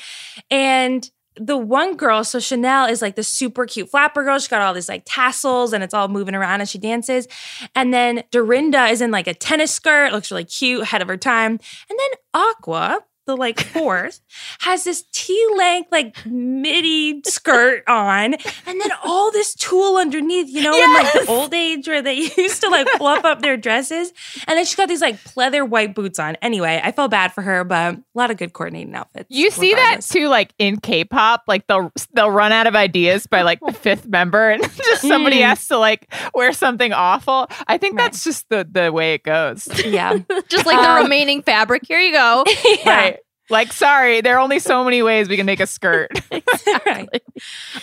And 0.50 1.08
the 1.36 1.56
one 1.56 1.96
girl, 1.96 2.24
so 2.24 2.38
Chanel 2.38 2.86
is 2.86 3.00
like 3.00 3.16
the 3.16 3.22
super 3.22 3.66
cute 3.66 3.90
flapper 3.90 4.24
girl. 4.24 4.38
She's 4.38 4.48
got 4.48 4.62
all 4.62 4.74
these 4.74 4.88
like 4.88 5.02
tassels 5.06 5.72
and 5.72 5.82
it's 5.84 5.94
all 5.94 6.08
moving 6.08 6.34
around 6.34 6.60
as 6.60 6.70
she 6.70 6.78
dances. 6.78 7.28
And 7.74 7.94
then 7.94 8.24
Dorinda 8.30 8.86
is 8.86 9.00
in 9.00 9.10
like 9.10 9.26
a 9.26 9.34
tennis 9.34 9.70
skirt, 9.70 10.12
looks 10.12 10.30
really 10.30 10.44
cute, 10.44 10.82
ahead 10.82 11.02
of 11.02 11.08
her 11.08 11.16
time. 11.16 11.52
And 11.52 11.98
then 11.98 12.10
Aqua, 12.34 13.00
the 13.26 13.36
like 13.36 13.60
fourth, 13.60 14.20
has 14.60 14.84
this 14.84 15.04
tea 15.12 15.46
length 15.56 15.90
like 15.92 16.16
midi 16.26 17.20
skirt 17.24 17.82
on, 17.88 18.34
and 18.34 18.80
then 18.80 18.90
all 19.04 19.30
this 19.30 19.54
tulle 19.54 19.98
underneath, 19.98 20.48
you 20.48 20.62
know, 20.62 20.76
in 20.76 20.94
like 20.94 21.12
the 21.12 21.26
old 21.28 21.54
age 21.54 21.86
where 21.88 22.02
they 22.02 22.14
used 22.36 22.60
to 22.62 22.68
like 22.68 22.88
fluff 22.96 23.24
up 23.24 23.40
their 23.40 23.56
dresses. 23.56 24.12
And 24.46 24.56
then 24.58 24.64
she's 24.64 24.74
got 24.76 24.88
these 24.88 25.00
like 25.00 25.16
pleather 25.24 25.68
white 25.68 25.94
boots 25.94 26.18
on. 26.18 26.36
Anyway, 26.36 26.80
I 26.82 26.92
felt 26.92 27.10
bad 27.10 27.32
for 27.32 27.42
her, 27.42 27.64
but 27.64 27.94
a 27.94 28.02
lot 28.14 28.30
of 28.30 28.36
good 28.36 28.52
coordinating 28.52 28.94
outfits. 28.94 29.26
You 29.30 29.50
see 29.50 29.74
that 29.74 30.00
too, 30.02 30.28
like 30.28 30.52
in 30.58 30.78
K-pop, 30.80 31.44
like 31.46 31.66
they'll 31.66 31.92
they'll 32.14 32.30
run 32.30 32.52
out 32.52 32.66
of 32.66 32.74
ideas 32.74 33.26
by 33.26 33.42
like 33.42 33.60
the 33.60 33.72
fifth 33.72 34.06
member, 34.08 34.50
and 34.50 34.62
just 34.76 35.02
somebody 35.02 35.38
Mm. 35.40 35.48
has 35.48 35.68
to 35.68 35.78
like 35.78 36.12
wear 36.34 36.52
something 36.52 36.92
awful. 36.92 37.48
I 37.66 37.78
think 37.78 37.96
Right. 37.96 38.04
that's 38.04 38.24
just 38.24 38.48
the 38.48 38.66
the 38.70 38.90
way 38.92 39.14
it 39.14 39.22
goes. 39.22 39.68
Yeah. 39.84 40.18
Just 40.48 40.66
like 40.66 40.78
the 40.80 40.88
Um, 40.90 41.02
remaining 41.04 41.42
fabric. 41.42 41.82
Here 41.86 42.00
you 42.00 42.12
go. 42.12 42.44
yeah. 42.84 42.90
Right. 42.96 43.18
Like, 43.50 43.72
sorry, 43.72 44.20
there 44.20 44.36
are 44.36 44.40
only 44.40 44.58
so 44.60 44.84
many 44.84 45.02
ways 45.02 45.28
we 45.28 45.36
can 45.36 45.46
make 45.46 45.60
a 45.60 45.66
skirt. 45.66 46.10
right. 46.86 47.22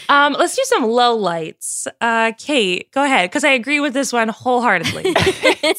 Um, 0.10 0.34
let's 0.34 0.56
do 0.56 0.62
some 0.66 0.84
low 0.86 1.16
lights. 1.16 1.88
Uh, 2.02 2.32
Kate, 2.38 2.92
go 2.92 3.04
ahead, 3.04 3.30
because 3.30 3.44
I 3.44 3.52
agree 3.52 3.80
with 3.80 3.94
this 3.94 4.14
one 4.14 4.30
wholeheartedly. 4.30 5.04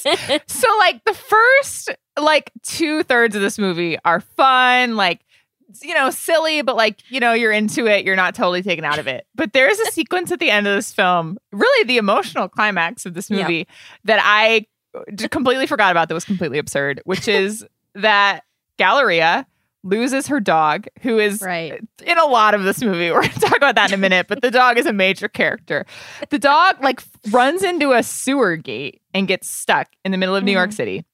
so, 0.46 0.68
like, 0.79 1.05
the 1.05 1.14
first 1.14 1.90
like 2.20 2.51
two 2.64 3.03
thirds 3.05 3.35
of 3.37 3.42
this 3.42 3.59
movie 3.59 3.96
are 4.05 4.20
fun, 4.20 4.96
like 4.96 5.20
you 5.83 5.94
know, 5.94 6.11
silly, 6.11 6.62
but 6.62 6.77
like, 6.77 7.03
you 7.11 7.20
know, 7.20 7.33
you're 7.35 7.53
into 7.53 7.87
it, 7.87 8.05
you're 8.05 8.16
not 8.16 8.35
totally 8.35 8.62
taken 8.62 8.85
out 8.85 8.98
of 8.98 9.07
it. 9.07 9.27
But 9.35 9.53
there's 9.53 9.79
a 9.79 9.87
sequence 9.92 10.33
at 10.33 10.40
the 10.40 10.51
end 10.51 10.66
of 10.66 10.74
this 10.74 10.92
film, 10.92 11.38
really 11.53 11.85
the 11.87 11.98
emotional 11.98 12.48
climax 12.48 13.05
of 13.05 13.14
this 13.14 13.29
Yeah. 13.31 13.42
movie 13.42 13.68
that 14.05 14.18
I 14.22 14.66
completely 15.31 15.66
forgot 15.66 15.90
about 15.90 16.09
that 16.09 16.14
was 16.14 16.24
completely 16.24 16.59
absurd, 16.59 17.03
which 17.05 17.29
is 17.29 17.66
that 17.94 18.44
Galleria 18.79 19.46
loses 19.84 20.26
her 20.26 20.40
dog, 20.40 20.86
who 21.02 21.18
is 21.18 21.40
Right. 21.42 21.80
in 22.04 22.18
a 22.18 22.26
lot 22.26 22.54
of 22.54 22.64
this 22.64 22.82
movie. 22.82 23.10
We're 23.12 23.22
going 23.22 23.32
to 23.34 23.40
talk 23.40 23.56
about 23.56 23.74
that 23.76 23.90
in 23.90 23.94
a 23.94 23.98
minute, 23.98 24.26
but 24.28 24.42
the 24.42 24.50
dog 24.50 24.78
is 24.78 24.86
a 24.86 24.92
major 24.92 25.28
character. 25.28 25.86
The 26.30 26.38
dog 26.38 26.82
like 26.82 27.02
runs 27.30 27.62
into 27.62 27.92
a 27.92 28.02
sewer 28.02 28.56
gate 28.56 29.00
and 29.14 29.28
gets 29.28 29.48
stuck 29.48 29.88
in 30.04 30.12
the 30.12 30.18
middle 30.18 30.36
of 30.36 30.44
New 30.44 30.52
York 30.52 30.70
mm-hmm. 30.70 30.76
City. 30.76 31.04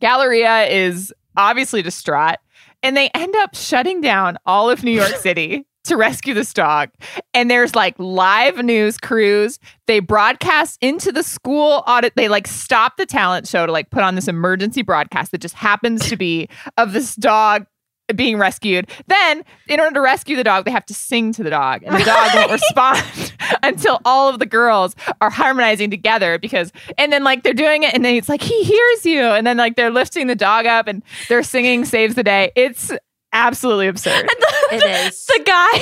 Galleria 0.00 0.64
is 0.64 1.12
obviously 1.36 1.82
distraught, 1.82 2.38
and 2.82 2.96
they 2.96 3.08
end 3.14 3.34
up 3.36 3.54
shutting 3.54 4.00
down 4.00 4.36
all 4.46 4.68
of 4.70 4.82
New 4.82 4.90
York 4.90 5.16
City 5.16 5.66
to 5.84 5.96
rescue 5.96 6.34
this 6.34 6.52
dog. 6.52 6.90
And 7.34 7.50
there's 7.50 7.74
like 7.74 7.94
live 7.98 8.64
news 8.64 8.98
crews. 8.98 9.58
They 9.86 10.00
broadcast 10.00 10.78
into 10.80 11.10
the 11.10 11.22
school 11.22 11.82
audit. 11.86 12.14
They 12.16 12.28
like 12.28 12.46
stop 12.46 12.96
the 12.96 13.06
talent 13.06 13.48
show 13.48 13.66
to 13.66 13.72
like 13.72 13.90
put 13.90 14.02
on 14.02 14.14
this 14.14 14.28
emergency 14.28 14.82
broadcast 14.82 15.32
that 15.32 15.40
just 15.40 15.54
happens 15.54 16.08
to 16.08 16.16
be 16.16 16.48
of 16.76 16.92
this 16.92 17.16
dog 17.16 17.66
being 18.14 18.38
rescued. 18.38 18.90
Then, 19.06 19.44
in 19.68 19.80
order 19.80 19.94
to 19.94 20.00
rescue 20.00 20.36
the 20.36 20.44
dog, 20.44 20.64
they 20.64 20.70
have 20.70 20.86
to 20.86 20.94
sing 20.94 21.32
to 21.34 21.42
the 21.42 21.50
dog, 21.50 21.82
and 21.84 21.98
the 21.98 22.04
dog 22.04 22.30
won't 22.34 22.52
respond 22.60 23.34
until 23.62 24.00
all 24.04 24.28
of 24.28 24.38
the 24.38 24.46
girls 24.46 24.94
are 25.20 25.30
harmonizing 25.30 25.90
together. 25.90 26.38
Because, 26.38 26.72
and 26.98 27.12
then 27.12 27.24
like 27.24 27.42
they're 27.42 27.54
doing 27.54 27.82
it, 27.82 27.94
and 27.94 28.04
then 28.04 28.14
it's 28.14 28.28
like 28.28 28.42
he 28.42 28.62
hears 28.64 29.06
you, 29.06 29.22
and 29.22 29.46
then 29.46 29.56
like 29.56 29.76
they're 29.76 29.90
lifting 29.90 30.26
the 30.26 30.34
dog 30.34 30.66
up 30.66 30.86
and 30.86 31.02
they're 31.28 31.42
singing 31.42 31.84
"Saves 31.84 32.14
the 32.14 32.24
Day." 32.24 32.52
It's 32.56 32.92
absolutely 33.32 33.88
absurd. 33.88 34.28
It 34.72 34.82
is. 35.08 35.26
the 35.26 35.42
guy, 35.44 35.78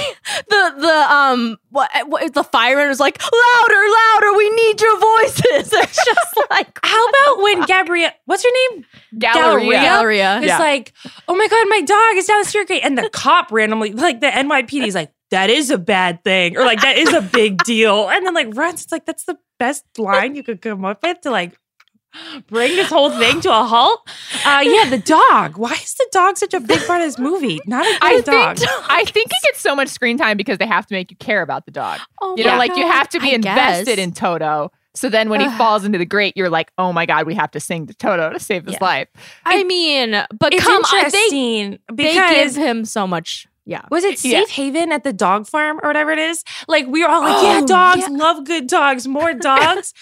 the 0.49 0.75
the 0.81 1.15
um, 1.15 1.57
what, 1.71 1.91
what 2.07 2.33
the 2.35 2.45
fireman 2.45 2.89
was 2.89 3.01
like, 3.01 3.21
louder, 3.23 3.75
louder, 3.75 4.37
we 4.37 4.51
need 4.51 4.81
your 4.81 4.99
voices. 4.99 5.73
It's 5.81 6.05
just 6.05 6.37
like, 6.51 6.79
How 6.85 7.09
about 7.09 7.43
when 7.43 7.63
Gabrielle, 7.67 8.11
what's 8.27 8.45
her 8.45 8.51
name? 8.73 8.85
Galleria. 9.19 9.81
Galleria. 9.81 10.37
It's 10.39 10.47
Yeah. 10.47 10.59
like, 10.59 10.93
oh 11.29 11.35
my 11.37 11.47
God, 11.49 11.67
my 11.69 11.81
dog 11.83 12.17
is 12.17 12.27
down 12.27 12.41
the 12.43 12.49
street. 12.49 12.71
And 12.83 12.97
the 12.99 13.09
cop 13.11 13.51
randomly, 13.53 13.93
like 13.93 14.21
the 14.21 14.29
NYPD 14.29 14.87
is 14.87 14.95
like, 14.95 15.13
that 15.31 15.51
is 15.51 15.71
a 15.71 15.79
bad 15.79 16.25
thing. 16.25 16.57
Or 16.57 16.65
like, 16.65 16.81
that 16.83 16.99
is 16.99 17.13
a 17.13 17.23
big 17.23 17.63
deal. 17.65 18.09
And 18.09 18.27
then 18.27 18.35
like 18.35 18.49
runs. 18.57 18.83
It's 18.83 18.93
like, 18.93 19.07
that's 19.07 19.25
the 19.25 19.39
best 19.59 19.85
line 19.99 20.35
you 20.35 20.43
could 20.43 20.61
come 20.63 20.85
up 20.85 21.03
with 21.03 21.21
to 21.23 21.31
like 21.31 21.57
bring 22.49 22.75
this 22.77 22.89
whole 22.89 23.11
thing 23.11 23.41
to 23.43 23.51
a 23.51 23.65
halt. 23.65 24.09
Uh, 24.45 24.61
yeah, 24.65 24.89
the 24.89 24.99
dog. 24.99 25.57
Why 25.59 25.73
is 25.73 25.95
the 25.95 26.09
dog 26.13 26.37
such 26.39 26.55
a 26.55 26.61
big 26.61 26.81
part 26.87 27.01
of 27.03 27.07
this 27.09 27.19
movie? 27.19 27.61
Not 27.67 27.85
a 27.87 27.99
I 28.05 28.17
good 28.17 28.25
dog. 28.27 28.59
think 28.59 28.71
I 28.89 29.05
think 29.05 29.27
it 29.31 29.43
gets 29.45 29.61
so 29.61 29.75
much 29.77 29.89
screen 29.89 30.17
time 30.19 30.37
because 30.37 30.59
they 30.59 30.67
have 30.67 30.87
to 30.87 30.95
make 30.95 31.11
you 31.11 31.17
care 31.17 31.43
about 31.43 31.65
the 31.67 31.71
dog. 31.73 32.01
Oh 32.23 32.35
You 32.37 32.45
know, 32.45 32.53
my 32.53 32.57
like 32.59 32.77
you 32.77 32.87
have 32.87 33.09
to 33.11 33.21
be 33.21 33.33
I 33.33 33.35
invested 33.35 33.97
guess. 33.97 33.99
in 33.99 34.13
Toto. 34.13 34.73
So 34.95 35.09
then 35.09 35.29
when 35.31 35.41
he 35.41 35.47
Ugh. 35.47 35.57
falls 35.57 35.85
into 35.85 35.99
the 35.99 36.05
grate, 36.05 36.37
you're 36.37 36.51
like, 36.51 36.73
oh 36.77 36.93
my 36.93 37.07
God, 37.07 37.25
we 37.27 37.35
have 37.37 37.51
to 37.53 37.61
sing 37.61 37.87
to 37.87 37.95
Toto 37.95 38.31
to 38.33 38.41
save 38.41 38.65
his 38.65 38.75
Yeah. 38.75 38.85
life. 38.85 39.09
I 39.47 39.63
mean, 39.63 40.11
but 40.37 40.53
It's 40.53 40.65
come 40.65 40.83
on, 40.83 40.91
they, 40.93 40.99
interesting 40.99 41.79
they 41.93 42.15
because 42.15 42.57
give 42.57 42.65
him 42.65 42.85
so 42.85 43.07
much. 43.07 43.47
Yeah. 43.71 43.83
Was 43.89 44.03
it 44.03 44.19
Safe 44.19 44.33
Yeah. 44.33 44.45
Haven 44.65 44.91
at 44.91 45.05
the 45.05 45.13
dog 45.13 45.47
farm 45.47 45.79
or 45.81 45.89
whatever 45.89 46.11
it 46.11 46.19
is? 46.19 46.43
Like 46.67 46.89
we 46.89 47.05
were 47.05 47.09
all 47.09 47.23
like, 47.23 47.41
yeah, 47.41 47.61
Oh, 47.63 47.67
dogs, 47.67 48.01
yeah. 48.03 48.09
love 48.11 48.45
good 48.45 48.67
dogs, 48.67 49.07
more 49.07 49.33
dogs. 49.51 49.95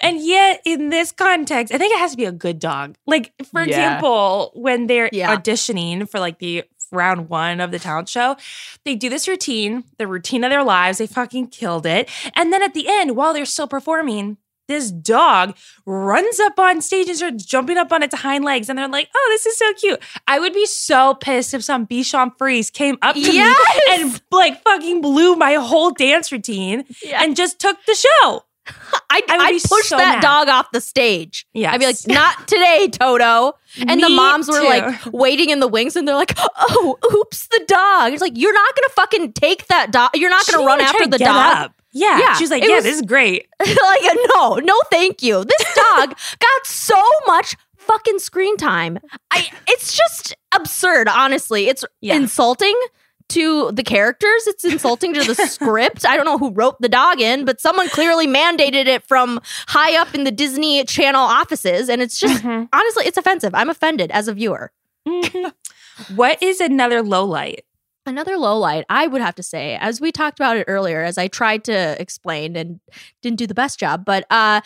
and 0.00 0.20
yet 0.24 0.62
in 0.64 0.90
this 0.90 1.10
context, 1.10 1.74
I 1.74 1.78
think 1.78 1.92
it 1.92 1.98
has 1.98 2.12
to 2.12 2.16
be 2.16 2.24
a 2.24 2.30
good 2.30 2.60
dog. 2.60 2.94
Like, 3.04 3.32
for 3.50 3.62
Yeah. 3.62 3.66
example, 3.66 4.52
when 4.54 4.86
they're 4.86 5.10
Yeah. 5.12 5.34
auditioning 5.34 6.08
for 6.08 6.20
like 6.20 6.38
the 6.38 6.62
round 6.92 7.28
one 7.28 7.60
of 7.60 7.72
the 7.72 7.80
talent 7.80 8.08
show, 8.08 8.36
they 8.84 8.94
do 8.94 9.08
this 9.10 9.26
routine, 9.26 9.82
the 9.98 10.06
routine 10.06 10.44
of 10.44 10.50
their 10.50 10.62
lives. 10.62 10.98
They 10.98 11.08
fucking 11.08 11.48
killed 11.48 11.84
it. 11.84 12.08
And 12.36 12.52
then 12.52 12.62
at 12.62 12.74
the 12.74 12.86
end, 12.88 13.16
while 13.16 13.34
they're 13.34 13.44
still 13.44 13.66
performing, 13.66 14.36
this 14.68 14.90
dog 14.90 15.56
runs 15.84 16.40
up 16.40 16.58
on 16.58 16.80
stage 16.80 17.08
and 17.08 17.16
starts 17.16 17.44
jumping 17.44 17.76
up 17.78 17.92
on 17.92 18.02
its 18.02 18.14
hind 18.14 18.44
legs. 18.44 18.68
And 18.68 18.78
they're 18.78 18.88
like, 18.88 19.08
oh, 19.14 19.26
this 19.30 19.46
is 19.46 19.56
so 19.58 19.72
cute. 19.74 20.00
I 20.26 20.38
would 20.38 20.52
be 20.52 20.66
so 20.66 21.14
pissed 21.14 21.54
if 21.54 21.62
some 21.64 21.86
Bichon 21.86 22.36
Frise 22.38 22.70
came 22.70 22.98
up 23.02 23.14
to 23.14 23.20
Yes! 23.20 23.80
me 23.88 24.02
and 24.04 24.22
like 24.30 24.62
fucking 24.62 25.00
blew 25.02 25.36
my 25.36 25.54
whole 25.54 25.90
dance 25.92 26.32
routine 26.32 26.84
and 27.14 27.36
just 27.36 27.58
took 27.60 27.76
the 27.86 27.94
show. 27.94 28.42
I'd, 29.10 29.22
I 29.30 29.36
would 29.36 29.46
I'd 29.46 29.62
push 29.62 29.86
so 29.86 29.96
that 29.96 30.16
mad. 30.16 30.22
dog 30.22 30.48
off 30.48 30.72
the 30.72 30.80
stage. 30.80 31.46
Yeah, 31.54 31.70
I'd 31.72 31.78
be 31.78 31.86
like, 31.86 31.96
not 32.08 32.48
today, 32.48 32.88
Toto. 32.88 33.52
And 33.86 34.02
the 34.02 34.08
moms 34.08 34.48
were 34.48 34.60
too. 34.60 34.66
like 34.66 35.06
waiting 35.12 35.50
in 35.50 35.60
the 35.60 35.68
wings 35.68 35.94
and 35.94 36.08
they're 36.08 36.16
like, 36.16 36.34
oh, 36.38 36.98
oops, 37.14 37.46
the 37.46 37.62
dog. 37.68 38.12
It's 38.12 38.20
like, 38.22 38.32
you're 38.34 38.52
not 38.52 38.74
going 38.74 38.84
to 38.88 38.92
fucking 38.94 39.32
take 39.34 39.68
that 39.68 39.92
dog. 39.92 40.10
You're 40.14 40.30
not 40.30 40.44
going 40.46 40.54
to 40.54 40.58
didn't 40.58 40.66
run 40.66 40.80
after 40.80 41.04
to 41.04 41.10
the 41.10 41.18
dog. 41.18 41.56
up. 41.56 41.82
Yeah. 41.98 42.18
Yeah, 42.18 42.34
She 42.34 42.44
was 42.44 42.50
like, 42.50 42.62
yeah, 42.64 42.76
was- 42.76 42.84
this 42.84 42.96
is 42.96 43.02
great. 43.02 43.46
like, 43.60 44.18
no, 44.34 44.56
no, 44.56 44.80
thank 44.90 45.22
you. 45.22 45.44
This 45.44 45.74
dog 45.74 46.10
got 46.38 46.66
so 46.66 47.00
much 47.26 47.56
fucking 47.76 48.18
screen 48.18 48.56
time. 48.56 48.98
I, 49.30 49.48
it's 49.68 49.96
just 49.96 50.34
absurd, 50.54 51.08
honestly. 51.08 51.68
It's 51.68 51.84
Yeah. 52.00 52.16
insulting 52.16 52.74
to 53.28 53.72
the 53.72 53.82
characters. 53.82 54.46
It's 54.46 54.64
insulting 54.64 55.14
to 55.14 55.22
the 55.24 55.34
script. 55.48 56.04
I 56.06 56.16
don't 56.16 56.26
know 56.26 56.38
who 56.38 56.50
wrote 56.52 56.80
the 56.80 56.88
dog 56.88 57.20
in, 57.20 57.44
but 57.44 57.60
someone 57.60 57.88
clearly 57.88 58.26
mandated 58.26 58.86
it 58.86 59.02
from 59.04 59.40
high 59.68 60.00
up 60.00 60.14
in 60.14 60.24
the 60.24 60.30
Disney 60.30 60.84
Channel 60.84 61.22
offices. 61.22 61.88
And 61.88 62.02
it's 62.02 62.20
just, 62.20 62.42
Mhm. 62.42 62.68
honestly, 62.72 63.04
it's 63.06 63.16
offensive. 63.18 63.54
I'm 63.54 63.70
offended 63.70 64.10
as 64.12 64.28
a 64.28 64.34
viewer. 64.34 64.70
Mhm. 65.08 65.52
what 66.14 66.42
is 66.42 66.60
another 66.60 67.02
low 67.02 67.24
light? 67.24 67.64
Another 68.06 68.36
low 68.36 68.56
light, 68.56 68.84
I 68.88 69.08
would 69.08 69.20
have 69.20 69.34
to 69.34 69.42
say, 69.42 69.76
as 69.80 70.00
we 70.00 70.12
talked 70.12 70.38
about 70.38 70.56
it 70.56 70.64
earlier, 70.68 71.02
as 71.02 71.18
I 71.18 71.26
tried 71.26 71.64
to 71.64 72.00
explain 72.00 72.54
and 72.54 72.78
didn't 73.20 73.38
do 73.38 73.48
the 73.48 73.54
best 73.54 73.80
job, 73.80 74.04
but 74.04 74.24
uh, 74.30 74.60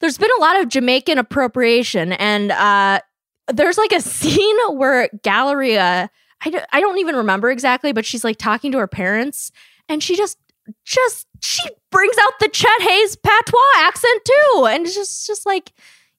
there's 0.00 0.18
been 0.18 0.30
a 0.36 0.40
lot 0.40 0.58
of 0.60 0.68
Jamaican 0.68 1.16
appropriation, 1.16 2.12
and 2.14 2.50
uh, 2.50 3.00
there's 3.46 3.78
like 3.78 3.92
a 3.92 4.00
scene 4.00 4.56
where 4.76 5.08
Galleria, 5.22 6.10
I 6.44 6.50
don't, 6.50 6.98
even 6.98 7.14
remember 7.14 7.50
exactly, 7.50 7.92
but 7.92 8.04
she's 8.04 8.24
like 8.24 8.38
talking 8.38 8.72
to 8.72 8.78
her 8.78 8.88
parents, 8.88 9.52
and 9.88 10.02
she 10.02 10.16
just, 10.16 10.36
just, 10.84 11.28
she 11.40 11.62
brings 11.92 12.16
out 12.18 12.32
the 12.40 12.48
Chet 12.48 12.80
Haze 12.80 13.14
patois 13.14 13.58
accent 13.76 14.20
too, 14.24 14.66
and 14.66 14.84
it's 14.84 14.96
just, 14.96 15.28
just 15.28 15.46
like, 15.46 15.72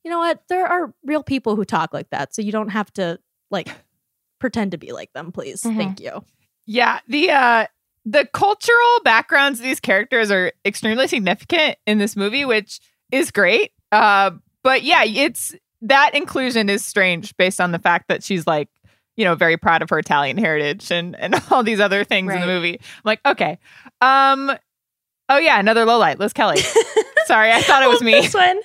you 0.05 0.09
know 0.09 0.19
what? 0.19 0.41
There 0.47 0.65
are 0.65 0.93
real 1.03 1.21
people 1.21 1.57
who 1.57 1.65
talk 1.65 1.93
like 1.93 2.09
that, 2.11 2.33
so 2.33 2.41
you 2.41 2.53
don't 2.53 2.69
have 2.69 2.91
to 2.93 3.19
like 3.49 3.67
pretend 4.39 4.71
to 4.71 4.77
be 4.77 4.93
like 4.93 5.11
them, 5.13 5.33
please. 5.33 5.63
Mhm. 5.63 5.75
Thank 5.75 5.99
you. 5.99 6.23
Yeah, 6.71 6.99
the 7.05 7.29
uh 7.31 7.65
the 8.05 8.25
cultural 8.33 9.01
backgrounds 9.03 9.59
of 9.59 9.65
these 9.65 9.81
characters 9.81 10.31
are 10.31 10.53
extremely 10.65 11.05
significant 11.07 11.77
in 11.85 11.97
this 11.97 12.15
movie, 12.15 12.45
which 12.45 12.79
is 13.11 13.29
great. 13.29 13.73
Uh, 13.91 14.31
but 14.63 14.81
yeah, 14.81 15.03
it's 15.03 15.53
that 15.81 16.15
inclusion 16.15 16.69
is 16.69 16.85
strange 16.85 17.35
based 17.35 17.59
on 17.59 17.73
the 17.73 17.79
fact 17.79 18.07
that 18.07 18.23
she's 18.23 18.47
like, 18.47 18.69
you 19.17 19.25
know, 19.25 19.35
very 19.35 19.57
proud 19.57 19.81
of 19.81 19.89
her 19.89 19.99
Italian 19.99 20.37
heritage 20.37 20.91
and 20.91 21.13
and 21.19 21.35
all 21.51 21.61
these 21.61 21.81
other 21.81 22.05
things 22.05 22.33
in 22.33 22.39
the 22.39 22.47
movie. 22.47 22.79
I'm 22.79 23.01
like, 23.03 23.19
okay. 23.25 23.59
Um 23.99 24.49
oh 25.27 25.37
yeah, 25.39 25.59
another 25.59 25.83
low 25.83 25.97
light, 25.97 26.19
Liz 26.19 26.31
Kelly. 26.31 26.61
Sorry, 27.31 27.49
I 27.53 27.61
thought 27.61 27.81
it 27.81 27.87
was 27.87 28.01
Well, 28.01 28.07
me. 28.13 28.21
This 28.23 28.33
one, 28.33 28.59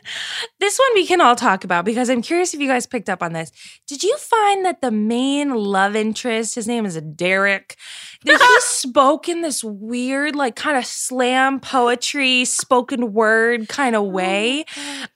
this 0.59 0.77
one 0.77 0.89
we 0.95 1.07
can 1.07 1.21
all 1.21 1.37
talk 1.37 1.63
about 1.63 1.85
because 1.85 2.11
I'm 2.11 2.21
curious 2.21 2.53
if 2.53 2.59
you 2.59 2.67
guys 2.67 2.85
picked 2.85 3.09
up 3.09 3.23
on 3.23 3.33
this. 3.33 3.53
Did 3.87 4.03
you 4.03 4.17
find 4.17 4.65
that 4.65 4.81
the 4.81 4.91
main 4.91 5.55
love 5.55 5.95
interest, 5.95 6.57
his 6.57 6.67
name 6.67 6.85
is 6.85 7.01
Derek, 7.01 7.77
that 8.25 8.41
he 8.41 8.61
spoke 8.61 9.29
in 9.29 9.43
this 9.43 9.63
weird, 9.63 10.35
like 10.35 10.57
kind 10.57 10.77
of 10.77 10.85
slam 10.85 11.61
poetry, 11.61 12.45
spoken 12.45 13.13
word 13.13 13.69
kind 13.69 13.95
of 13.95 14.03
oh 14.03 14.09
way? 14.09 14.65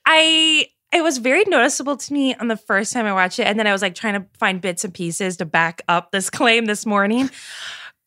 I 0.05 0.67
it 0.93 1.03
was 1.03 1.17
very 1.17 1.43
noticeable 1.45 1.97
to 1.97 2.13
me 2.13 2.33
on 2.35 2.47
the 2.47 2.55
first 2.55 2.93
time 2.93 3.05
I 3.05 3.11
watched 3.11 3.39
it, 3.39 3.47
and 3.47 3.59
then 3.59 3.67
I 3.67 3.73
was 3.73 3.81
like 3.81 3.95
trying 3.95 4.13
to 4.13 4.25
find 4.39 4.61
bits 4.61 4.85
and 4.85 4.93
pieces 4.93 5.35
to 5.37 5.45
back 5.45 5.81
up 5.89 6.11
this 6.11 6.29
claim 6.29 6.67
this 6.67 6.85
morning. 6.85 7.29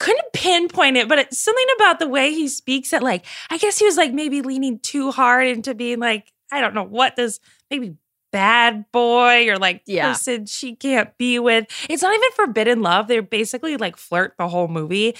Couldn't 0.00 0.32
pinpoint 0.32 0.96
it, 0.96 1.08
but 1.08 1.18
it's 1.18 1.38
something 1.38 1.66
about 1.76 1.98
the 1.98 2.08
way 2.08 2.30
he 2.32 2.48
speaks 2.48 2.90
that, 2.90 3.02
like, 3.02 3.24
I 3.50 3.58
guess 3.58 3.78
he 3.78 3.84
was 3.84 3.96
like 3.96 4.12
maybe 4.12 4.42
leaning 4.42 4.80
too 4.80 5.10
hard 5.10 5.46
into 5.46 5.74
being 5.74 5.98
like, 6.00 6.32
I 6.52 6.60
don't 6.60 6.74
know 6.74 6.82
what 6.82 7.16
this 7.16 7.40
maybe 7.70 7.96
bad 8.32 8.84
boy 8.92 9.48
or 9.48 9.56
like 9.58 9.82
Yeah. 9.86 10.12
person 10.12 10.46
she 10.46 10.74
can't 10.74 11.16
be 11.18 11.38
with. 11.38 11.66
It's 11.88 12.02
not 12.02 12.14
even 12.14 12.30
forbidden 12.34 12.82
love. 12.82 13.06
They're 13.06 13.22
basically 13.22 13.76
like 13.76 13.96
flirt 13.96 14.34
the 14.38 14.48
whole 14.48 14.66
movie. 14.68 15.14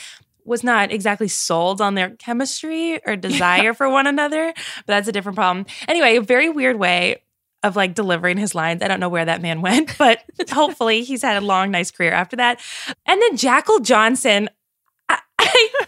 Was 0.45 0.63
not 0.65 0.93
exactly 0.93 1.29
sold 1.29 1.81
on 1.81 1.95
their 1.95 2.11
chemistry 2.11 3.01
or 3.07 3.17
desire 3.31 3.73
for 3.73 3.89
one 3.89 4.07
another, 4.07 4.53
but 4.55 4.87
that's 4.87 5.09
a 5.09 5.13
different 5.13 5.37
problem. 5.37 5.65
Anyway, 5.89 6.17
a 6.17 6.21
very 6.21 6.51
weird 6.51 6.79
way 6.79 7.23
of 7.63 7.77
like 7.77 7.95
delivering 7.95 8.37
his 8.37 8.55
lines. 8.55 8.83
I 8.83 8.89
don't 8.89 9.01
know 9.01 9.09
where 9.09 9.25
that 9.25 9.41
man 9.41 9.63
went, 9.63 9.97
but 9.97 10.23
hopefully 10.51 11.03
he's 11.05 11.23
had 11.23 11.41
a 11.43 11.47
long, 11.47 11.71
nice 11.71 11.91
career 11.91 12.13
after 12.13 12.37
that. 12.37 12.61
And 13.07 13.23
then 13.23 13.37
Jackal 13.39 13.79
Johnson, 13.81 14.51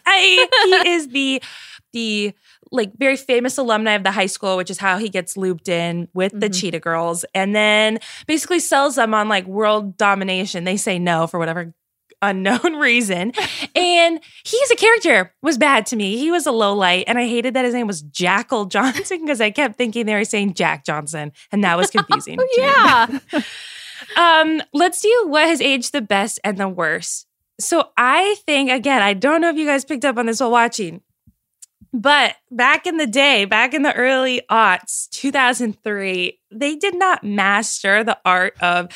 I, 0.06 0.48
he 0.84 0.90
is 0.90 1.08
the 1.08 1.42
the 1.92 2.32
like 2.72 2.92
very 2.98 3.16
famous 3.16 3.56
alumni 3.58 3.92
of 3.92 4.02
the 4.02 4.10
high 4.10 4.26
school, 4.26 4.56
which 4.56 4.70
is 4.70 4.78
how 4.78 4.98
he 4.98 5.08
gets 5.08 5.36
looped 5.36 5.68
in 5.68 6.08
with 6.14 6.32
the 6.38 6.48
Mhm. 6.50 6.60
Cheetah 6.60 6.80
Girls, 6.80 7.24
and 7.34 7.54
then 7.54 7.98
basically 8.26 8.58
sells 8.58 8.96
them 8.96 9.14
on 9.14 9.28
like 9.28 9.46
world 9.46 9.96
domination. 9.96 10.64
They 10.64 10.76
say 10.76 10.98
no 10.98 11.26
for 11.26 11.38
whatever 11.38 11.72
unknown 12.22 12.76
reason. 12.80 13.32
and 13.76 14.20
he's 14.44 14.70
a 14.70 14.76
character 14.76 15.32
was 15.42 15.58
bad 15.58 15.86
to 15.86 15.96
me. 15.96 16.16
He 16.16 16.30
was 16.30 16.46
a 16.46 16.52
low 16.52 16.74
light, 16.74 17.04
and 17.06 17.18
I 17.18 17.26
hated 17.26 17.54
that 17.54 17.64
his 17.64 17.74
name 17.74 17.86
was 17.86 18.02
Jackal 18.02 18.64
Johnson 18.66 19.20
because 19.20 19.40
I 19.40 19.50
kept 19.50 19.76
thinking 19.78 20.06
they 20.06 20.14
were 20.14 20.24
saying 20.24 20.54
Jack 20.54 20.84
Johnson, 20.84 21.32
and 21.52 21.62
that 21.62 21.76
was 21.76 21.90
confusing. 21.90 22.36
to 22.38 22.48
yeah. 22.58 23.18
Um, 24.16 24.62
let's 24.74 25.00
do 25.00 25.24
what 25.26 25.48
has 25.48 25.60
aged 25.60 25.92
the 25.92 26.02
best 26.02 26.38
and 26.44 26.58
the 26.58 26.68
worst. 26.68 27.25
So 27.58 27.90
I 27.96 28.36
think 28.46 28.70
again, 28.70 29.02
I 29.02 29.14
don't 29.14 29.40
know 29.40 29.48
if 29.50 29.56
you 29.56 29.66
guys 29.66 29.84
picked 29.84 30.04
up 30.04 30.18
on 30.18 30.26
this 30.26 30.40
while 30.40 30.50
watching, 30.50 31.00
but 31.92 32.36
back 32.50 32.86
in 32.86 32.98
the 32.98 33.06
day, 33.06 33.46
back 33.46 33.72
in 33.72 33.82
the 33.82 33.94
early 33.94 34.42
aughts, 34.50 35.08
2003, 35.10 36.38
they 36.50 36.76
did 36.76 36.94
not 36.94 37.24
master 37.24 38.04
the 38.04 38.18
art 38.24 38.54
of 38.60 38.88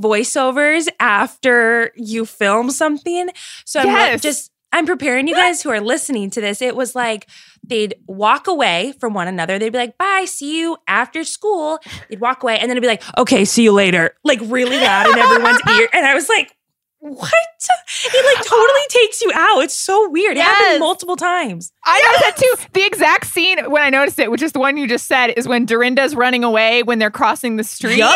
voiceovers 0.00 0.88
after 1.00 1.92
you 1.96 2.26
film 2.26 2.70
something. 2.70 3.28
So 3.64 3.80
I'm 3.80 3.86
Yes. 3.86 4.20
just 4.20 4.50
I'm 4.74 4.86
preparing 4.86 5.28
you 5.28 5.34
guys 5.34 5.62
who 5.62 5.68
are 5.70 5.80
listening 5.82 6.30
to 6.30 6.40
this. 6.40 6.62
It 6.62 6.74
was 6.74 6.94
like 6.94 7.28
they'd 7.62 7.94
walk 8.06 8.46
away 8.46 8.94
from 9.00 9.12
one 9.12 9.28
another. 9.28 9.58
They'd 9.58 9.68
be 9.70 9.76
like, 9.78 9.98
bye, 9.98 10.24
see 10.26 10.58
you 10.60 10.78
after 10.88 11.24
school. 11.24 11.78
They'd 12.08 12.20
walk 12.20 12.42
away 12.42 12.54
and 12.58 12.70
then 12.70 12.78
it'd 12.78 12.82
be 12.82 12.88
like, 12.88 13.02
okay, 13.18 13.44
see 13.44 13.64
you 13.64 13.72
later. 13.72 14.14
Like 14.24 14.40
really 14.42 14.78
loud 14.78 15.06
in 15.10 15.18
everyone's 15.18 15.60
ear. 15.78 15.88
And 15.92 16.06
I 16.06 16.14
was 16.14 16.26
like, 16.28 16.56
what? 17.02 17.32
It 18.04 18.36
like 18.36 18.44
totally 18.46 18.86
takes 18.88 19.20
you 19.22 19.32
out. 19.34 19.60
It's 19.60 19.74
so 19.74 20.08
weird. 20.08 20.36
It 20.36 20.42
happened 20.44 20.80
multiple 20.80 21.16
times. 21.16 21.72
I 21.84 22.00
noticed 22.00 22.22
that 22.22 22.36
too. 22.36 22.68
The 22.72 22.86
exact 22.86 23.26
scene 23.26 23.58
when 23.70 23.82
I 23.82 23.90
noticed 23.90 24.18
it, 24.18 24.30
which 24.30 24.42
is 24.42 24.52
the 24.52 24.58
one 24.60 24.76
you 24.76 24.86
just 24.88 25.06
said, 25.06 25.28
is 25.36 25.46
when 25.48 25.66
Dorinda's 25.66 26.14
running 26.14 26.44
away 26.44 26.82
when 26.82 26.98
they're 26.98 27.10
crossing 27.10 27.56
the 27.56 27.64
street. 27.64 27.98
Yup. 27.98 28.14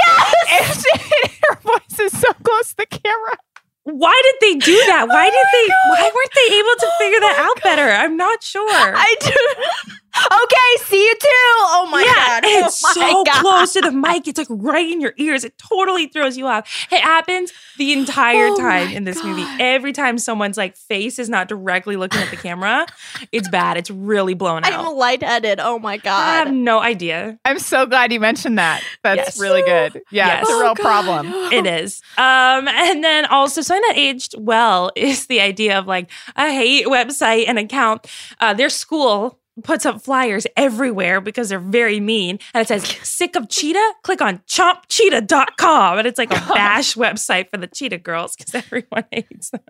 And 0.52 0.74
she- 0.76 1.28
her 1.48 1.56
voice 1.62 1.98
is 2.00 2.18
so 2.18 2.32
close 2.44 2.70
to 2.70 2.76
the 2.78 2.86
camera. 2.86 3.36
why 3.84 4.20
did 4.24 4.34
they 4.40 4.58
do 4.58 4.76
that? 4.86 5.06
Why 5.08 5.26
oh 5.26 5.30
did 5.30 5.46
they? 5.52 5.72
Why 5.90 6.10
weren't 6.14 6.30
they 6.34 6.56
able 6.56 6.76
to 6.78 6.90
figure 6.98 7.20
that 7.20 7.36
oh 7.38 7.50
out 7.50 7.62
better? 7.62 7.90
I'm 7.92 8.16
not 8.16 8.42
sure. 8.42 8.62
I 8.68 9.14
do. 9.20 9.92
Okay, 10.24 10.84
see 10.84 11.02
you 11.04 11.14
too. 11.14 11.28
Oh 11.28 11.88
my 11.90 12.02
yeah, 12.02 12.40
god. 12.40 12.42
it's 12.46 12.82
oh 12.84 12.88
my 13.00 13.10
so 13.10 13.24
God. 13.24 13.40
close 13.40 13.72
to 13.74 13.80
the 13.82 13.92
mic. 13.92 14.26
It's 14.28 14.38
like 14.38 14.46
right 14.50 14.90
in 14.90 15.00
your 15.00 15.14
ears. 15.16 15.44
It 15.44 15.56
totally 15.58 16.06
throws 16.06 16.36
you 16.36 16.46
off. 16.46 16.86
It 16.90 17.00
happens 17.00 17.52
the 17.78 17.92
entire 17.92 18.48
Oh 18.48 18.56
time 18.56 18.88
in 18.90 19.04
this 19.04 19.22
movie. 19.22 19.44
Every 19.60 19.92
time 19.92 20.18
someone's 20.18 20.56
like 20.56 20.76
face 20.76 21.18
is 21.18 21.28
not 21.28 21.48
directly 21.48 21.96
looking 21.96 22.20
at 22.20 22.30
the 22.30 22.36
camera, 22.36 22.86
it's 23.32 23.48
bad. 23.48 23.76
It's 23.76 23.90
really 23.90 24.34
blown 24.34 24.64
out. 24.64 24.72
I'm 24.72 24.94
lightheaded. 24.96 25.60
Oh 25.60 25.78
my 25.78 25.96
God. 25.98 26.20
I 26.20 26.36
have 26.38 26.52
no 26.52 26.78
idea. 26.80 27.38
I'm 27.44 27.58
so 27.58 27.86
glad 27.86 28.12
you 28.12 28.20
mentioned 28.20 28.58
that. 28.58 28.82
That's 29.02 29.16
Yes. 29.18 29.40
really 29.40 29.62
good. 29.62 30.02
Yeah, 30.10 30.26
Yes. 30.28 30.42
it's 30.42 30.50
a 30.50 30.54
Oh, 30.54 30.60
real 30.60 30.74
God. 30.74 30.82
problem. 30.82 31.26
It 31.52 31.66
is. 31.66 32.00
Um, 32.18 32.68
and 32.68 33.02
then 33.04 33.26
also 33.26 33.60
something 33.62 33.82
that 33.88 33.98
aged 33.98 34.34
well 34.38 34.90
is 34.96 35.26
the 35.26 35.40
idea 35.40 35.78
of 35.78 35.86
like 35.86 36.10
a 36.36 36.50
hate 36.52 36.86
website 36.86 37.44
and 37.48 37.58
account. 37.58 38.06
Uh, 38.40 38.54
their 38.54 38.68
school 38.68 39.38
puts 39.64 39.86
up 39.86 40.02
flyers 40.02 40.46
everywhere 40.56 41.20
because 41.20 41.48
they're 41.48 41.58
very 41.58 42.00
mean. 42.00 42.38
And 42.54 42.62
it 42.62 42.68
says, 42.68 42.84
sick 42.84 43.36
of 43.36 43.48
cheetah? 43.48 43.94
Click 44.02 44.20
on 44.20 44.38
chompcheetah.com. 44.48 45.98
And 45.98 46.06
it's 46.06 46.18
like 46.18 46.30
a 46.30 46.54
bash 46.54 46.94
website 46.94 47.50
for 47.50 47.56
the 47.56 47.66
cheetah 47.66 47.98
girls 47.98 48.36
because 48.36 48.54
everyone 48.54 49.04
hates 49.10 49.50
them. 49.50 49.60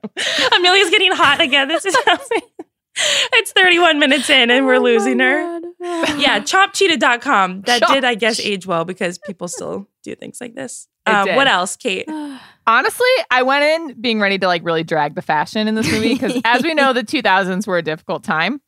Amelia's 0.55 0.91
getting 0.91 1.12
hot 1.12 1.41
again. 1.41 1.68
This 1.68 1.84
is 1.84 1.97
happening. 2.05 2.43
It's 3.32 3.53
31 3.53 3.99
minutes 3.99 4.30
in 4.30 4.51
and 4.51 4.66
we're 4.66 4.78
losing 4.78 5.18
her. 5.20 5.61
Yeah, 5.78 6.41
chompcheetah.com. 6.41 7.61
That 7.62 7.82
did, 7.89 8.05
I 8.05 8.14
guess, 8.14 8.41
age 8.41 8.66
well 8.66 8.87
because 8.87 9.18
people 9.18 9.47
still 9.47 9.87
do 10.03 10.14
things 10.14 10.41
like 10.41 10.55
this. 10.55 10.89
Um, 11.05 11.28
what 11.37 11.47
else, 11.47 11.76
Kate? 11.76 12.09
Honestly, 12.66 13.07
I 13.30 13.43
went 13.43 13.62
in 13.64 14.01
being 14.01 14.18
ready 14.18 14.39
to 14.39 14.47
like 14.47 14.64
really 14.64 14.82
drag 14.82 15.14
the 15.14 15.22
fashion 15.22 15.68
in 15.68 15.74
this 15.74 15.91
movie 15.93 16.14
because, 16.14 16.41
as 16.45 16.62
we 16.62 16.74
know, 16.74 16.93
the 16.93 17.05
2000s 17.05 17.66
were 17.66 17.78
a 17.78 17.82
difficult 17.82 18.24
time. 18.24 18.61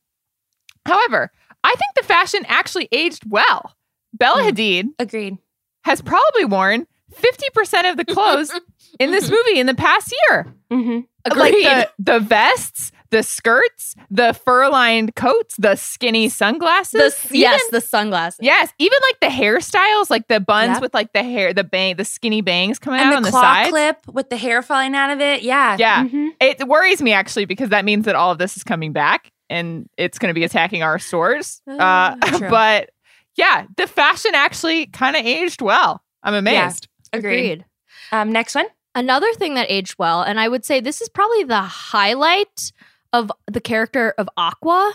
However, 0.89 1.30
I 1.64 1.70
think 1.70 1.95
the 1.97 2.03
fashion 2.03 2.45
actually 2.49 2.89
aged 2.93 3.24
well. 3.30 3.74
Bella 4.12 4.43
Hmm. 4.43 4.49
Hadid 4.49 4.84
Agreed. 4.99 5.39
has 5.84 6.01
probably 6.03 6.45
worn 6.45 6.86
50% 7.14 7.91
of 7.91 7.97
the 7.97 8.05
clothes 8.14 8.51
in 8.99 9.11
this 9.11 9.30
movie 9.30 9.59
in 9.61 9.66
the 9.66 9.74
past 9.74 10.14
year. 10.30 10.55
Mm-hmm. 10.72 11.01
Like 11.39 11.53
the, 11.53 11.91
the 11.99 12.20
vests, 12.20 12.93
the 13.11 13.22
skirts, 13.22 13.95
the 14.11 14.32
fur 14.34 14.68
lined 14.68 15.14
coats, 15.14 15.57
the 15.59 15.76
skinny 15.76 16.28
sunglasses. 16.28 17.16
The, 17.22 17.39
yes, 17.39 17.62
the 17.70 17.80
sunglasses. 17.80 18.41
Yes, 18.43 18.72
even 18.78 18.99
like 19.09 19.20
the 19.20 19.43
hairstyles, 19.43 20.11
like 20.11 20.28
the 20.28 20.41
buns 20.41 20.74
Yep. 20.76 20.82
with 20.82 20.95
like 20.95 21.12
the 21.14 21.22
hair, 21.22 21.53
the 21.55 21.64
bang, 21.64 21.97
the 21.97 22.05
skinny 22.05 22.41
bangs 22.43 22.78
coming 22.78 23.01
And 23.01 23.09
out 23.09 23.11
the 23.12 23.16
on 23.16 23.22
the 23.24 23.30
side. 23.30 23.70
clip 23.70 24.07
with 24.09 24.28
the 24.30 24.36
hair 24.36 24.62
falling 24.62 24.95
out 24.95 25.11
of 25.11 25.20
it. 25.20 25.43
Yeah. 25.43 25.76
Yeah. 25.78 26.05
Mhm. 26.05 26.30
It 26.41 26.66
worries 26.68 27.01
me 27.03 27.12
actually 27.12 27.47
because 27.47 27.70
that 27.70 27.84
means 27.84 28.05
that 28.05 28.14
all 28.14 28.30
of 28.32 28.39
this 28.39 28.57
is 28.57 28.64
coming 28.64 28.93
back 28.93 29.32
and 29.51 29.88
it's 29.96 30.18
going 30.18 30.30
to 30.30 30.34
be 30.34 30.44
attacking 30.44 30.82
our 30.82 30.99
stores. 30.99 31.62
Uh, 31.66 32.16
but 32.51 32.90
yeah, 33.36 33.66
the 33.76 33.86
fashion 33.86 34.32
actually 34.34 34.86
kind 34.86 35.16
of 35.16 35.24
aged 35.24 35.62
well. 35.62 36.03
I'm 36.22 36.34
amazed. 36.34 36.88
Agreed. 37.12 37.64
Um, 38.12 38.32
next 38.32 38.55
one. 38.55 38.66
Another 38.94 39.32
thing 39.34 39.55
that 39.55 39.70
aged 39.70 39.94
well, 39.99 40.22
and 40.22 40.40
I 40.40 40.49
would 40.49 40.64
say 40.64 40.80
this 40.80 41.01
is 41.01 41.09
probably 41.09 41.44
the 41.44 41.61
highlight 41.61 42.72
of 43.12 43.30
the 43.46 43.61
character 43.61 44.14
of 44.18 44.28
Aqua. 44.36 44.94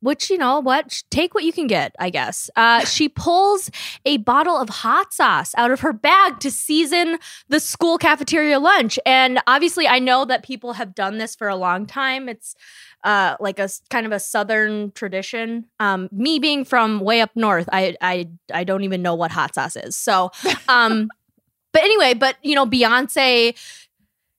Which 0.00 0.28
you 0.28 0.36
know 0.36 0.60
what? 0.60 1.02
Take 1.10 1.32
what 1.32 1.44
you 1.44 1.52
can 1.52 1.66
get, 1.66 1.96
I 1.98 2.10
guess. 2.10 2.50
Uh, 2.56 2.84
she 2.84 3.08
pulls 3.08 3.70
a 4.04 4.18
bottle 4.18 4.54
of 4.54 4.68
hot 4.68 5.14
sauce 5.14 5.54
out 5.56 5.70
of 5.70 5.80
her 5.80 5.94
bag 5.94 6.40
to 6.40 6.50
season 6.50 7.18
the 7.48 7.58
school 7.58 7.96
cafeteria 7.96 8.58
lunch, 8.60 8.98
and 9.06 9.40
obviously, 9.46 9.88
I 9.88 9.98
know 9.98 10.26
that 10.26 10.44
people 10.44 10.74
have 10.74 10.94
done 10.94 11.16
this 11.16 11.34
for 11.34 11.48
a 11.48 11.56
long 11.56 11.86
time. 11.86 12.28
It's 12.28 12.54
uh, 13.04 13.36
like 13.38 13.58
a 13.58 13.68
kind 13.90 14.06
of 14.06 14.12
a 14.12 14.18
southern 14.18 14.90
tradition. 14.92 15.66
Um, 15.78 16.08
me 16.10 16.38
being 16.38 16.64
from 16.64 17.00
way 17.00 17.20
up 17.20 17.30
north, 17.34 17.68
I 17.72 17.96
I 18.00 18.28
I 18.52 18.64
don't 18.64 18.82
even 18.82 19.02
know 19.02 19.14
what 19.14 19.30
hot 19.30 19.54
sauce 19.54 19.76
is. 19.76 19.94
So, 19.94 20.30
um, 20.68 21.08
but 21.72 21.82
anyway, 21.82 22.14
but 22.14 22.36
you 22.42 22.54
know, 22.54 22.66
Beyonce 22.66 23.54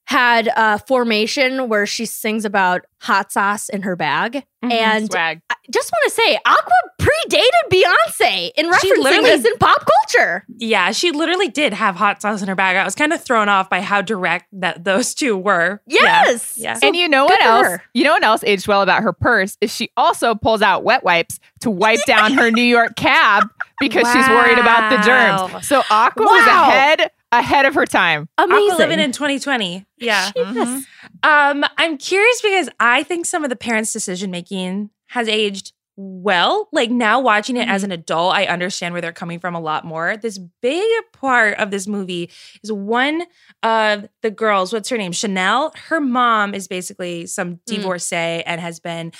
had 0.05 0.49
a 0.55 0.79
formation 0.79 1.67
where 1.67 1.85
she 1.85 2.05
sings 2.05 2.45
about 2.45 2.85
hot 2.99 3.31
sauce 3.31 3.69
in 3.69 3.81
her 3.83 3.95
bag. 3.95 4.45
Mm-hmm. 4.63 4.71
And 4.71 5.11
Swag. 5.11 5.41
I 5.49 5.55
just 5.71 5.91
want 5.91 6.03
to 6.05 6.09
say, 6.11 6.39
Aqua 6.45 6.73
predated 6.99 7.71
Beyonce 7.71 8.51
in 8.55 8.69
referencing 8.69 9.03
literally- 9.03 9.29
this 9.29 9.45
in 9.45 9.57
pop 9.57 9.83
culture. 9.85 10.45
Yeah, 10.57 10.91
she 10.91 11.11
literally 11.11 11.49
did 11.49 11.73
have 11.73 11.95
hot 11.95 12.21
sauce 12.21 12.41
in 12.41 12.47
her 12.47 12.55
bag. 12.55 12.77
I 12.77 12.83
was 12.83 12.95
kind 12.95 13.13
of 13.13 13.23
thrown 13.23 13.49
off 13.49 13.69
by 13.69 13.81
how 13.81 14.01
direct 14.01 14.45
that 14.53 14.83
those 14.83 15.13
two 15.13 15.35
were. 15.37 15.81
Yes. 15.87 16.55
Yeah. 16.57 16.75
So 16.75 16.87
and 16.87 16.95
you 16.95 17.09
know 17.09 17.25
what 17.25 17.43
else? 17.43 17.79
You 17.93 18.03
know 18.03 18.11
what 18.13 18.23
else 18.23 18.43
aged 18.43 18.67
well 18.67 18.81
about 18.81 19.03
her 19.03 19.13
purse 19.13 19.57
is 19.61 19.73
she 19.73 19.91
also 19.97 20.35
pulls 20.35 20.61
out 20.61 20.83
wet 20.83 21.03
wipes 21.03 21.39
to 21.61 21.69
wipe 21.71 22.03
down 22.05 22.33
her 22.33 22.51
New 22.51 22.63
York 22.63 22.95
cab 22.95 23.49
because 23.79 24.07
she's 24.11 24.27
worried 24.29 24.59
about 24.59 24.89
the 24.89 25.03
germs. 25.03 25.65
So 25.75 25.81
Aqua 25.89 26.23
was 26.23 26.47
ahead 26.47 27.11
ahead 27.39 27.65
of 27.65 27.73
her 27.75 27.85
time. 27.85 28.27
amazing. 28.37 28.71
Aqua 28.71 28.77
living 28.83 28.99
in 28.99 29.11
2020. 29.11 29.85
Yeah. 29.97 30.31
Yes. 30.35 30.85
Um, 31.23 31.63
I'm 31.77 31.97
curious 31.97 32.41
because 32.41 32.69
I 32.79 33.03
think 33.03 33.25
some 33.25 33.43
of 33.43 33.49
the 33.49 33.55
parents' 33.55 33.91
decision 33.93 34.31
making 34.31 34.89
has 35.07 35.27
aged 35.27 35.73
well. 35.97 36.67
Like 36.73 36.91
now 36.91 37.21
watching 37.21 37.55
it 37.55 37.69
as 37.69 37.81
Mm-hmm. 37.81 37.91
an 37.93 37.99
adult, 37.99 38.33
I 38.35 38.45
understand 38.47 38.93
where 38.93 39.01
they're 39.01 39.13
coming 39.13 39.39
from 39.39 39.55
a 39.55 39.61
lot 39.61 39.85
more. 39.85 40.17
This 40.17 40.37
big 40.61 40.83
part 41.13 41.57
of 41.57 41.71
this 41.71 41.87
movie 41.87 42.29
is 42.63 42.71
one 42.71 43.23
of 43.63 44.05
the 44.21 44.29
girls, 44.29 44.73
what's 44.73 44.89
her 44.89 44.97
name? 44.97 45.13
Chanel. 45.13 45.71
Her 45.87 46.01
mom 46.01 46.53
is 46.53 46.67
basically 46.67 47.27
some 47.27 47.61
divorcee 47.65 48.15
and 48.45 48.59
has 48.59 48.81
been 48.81 49.13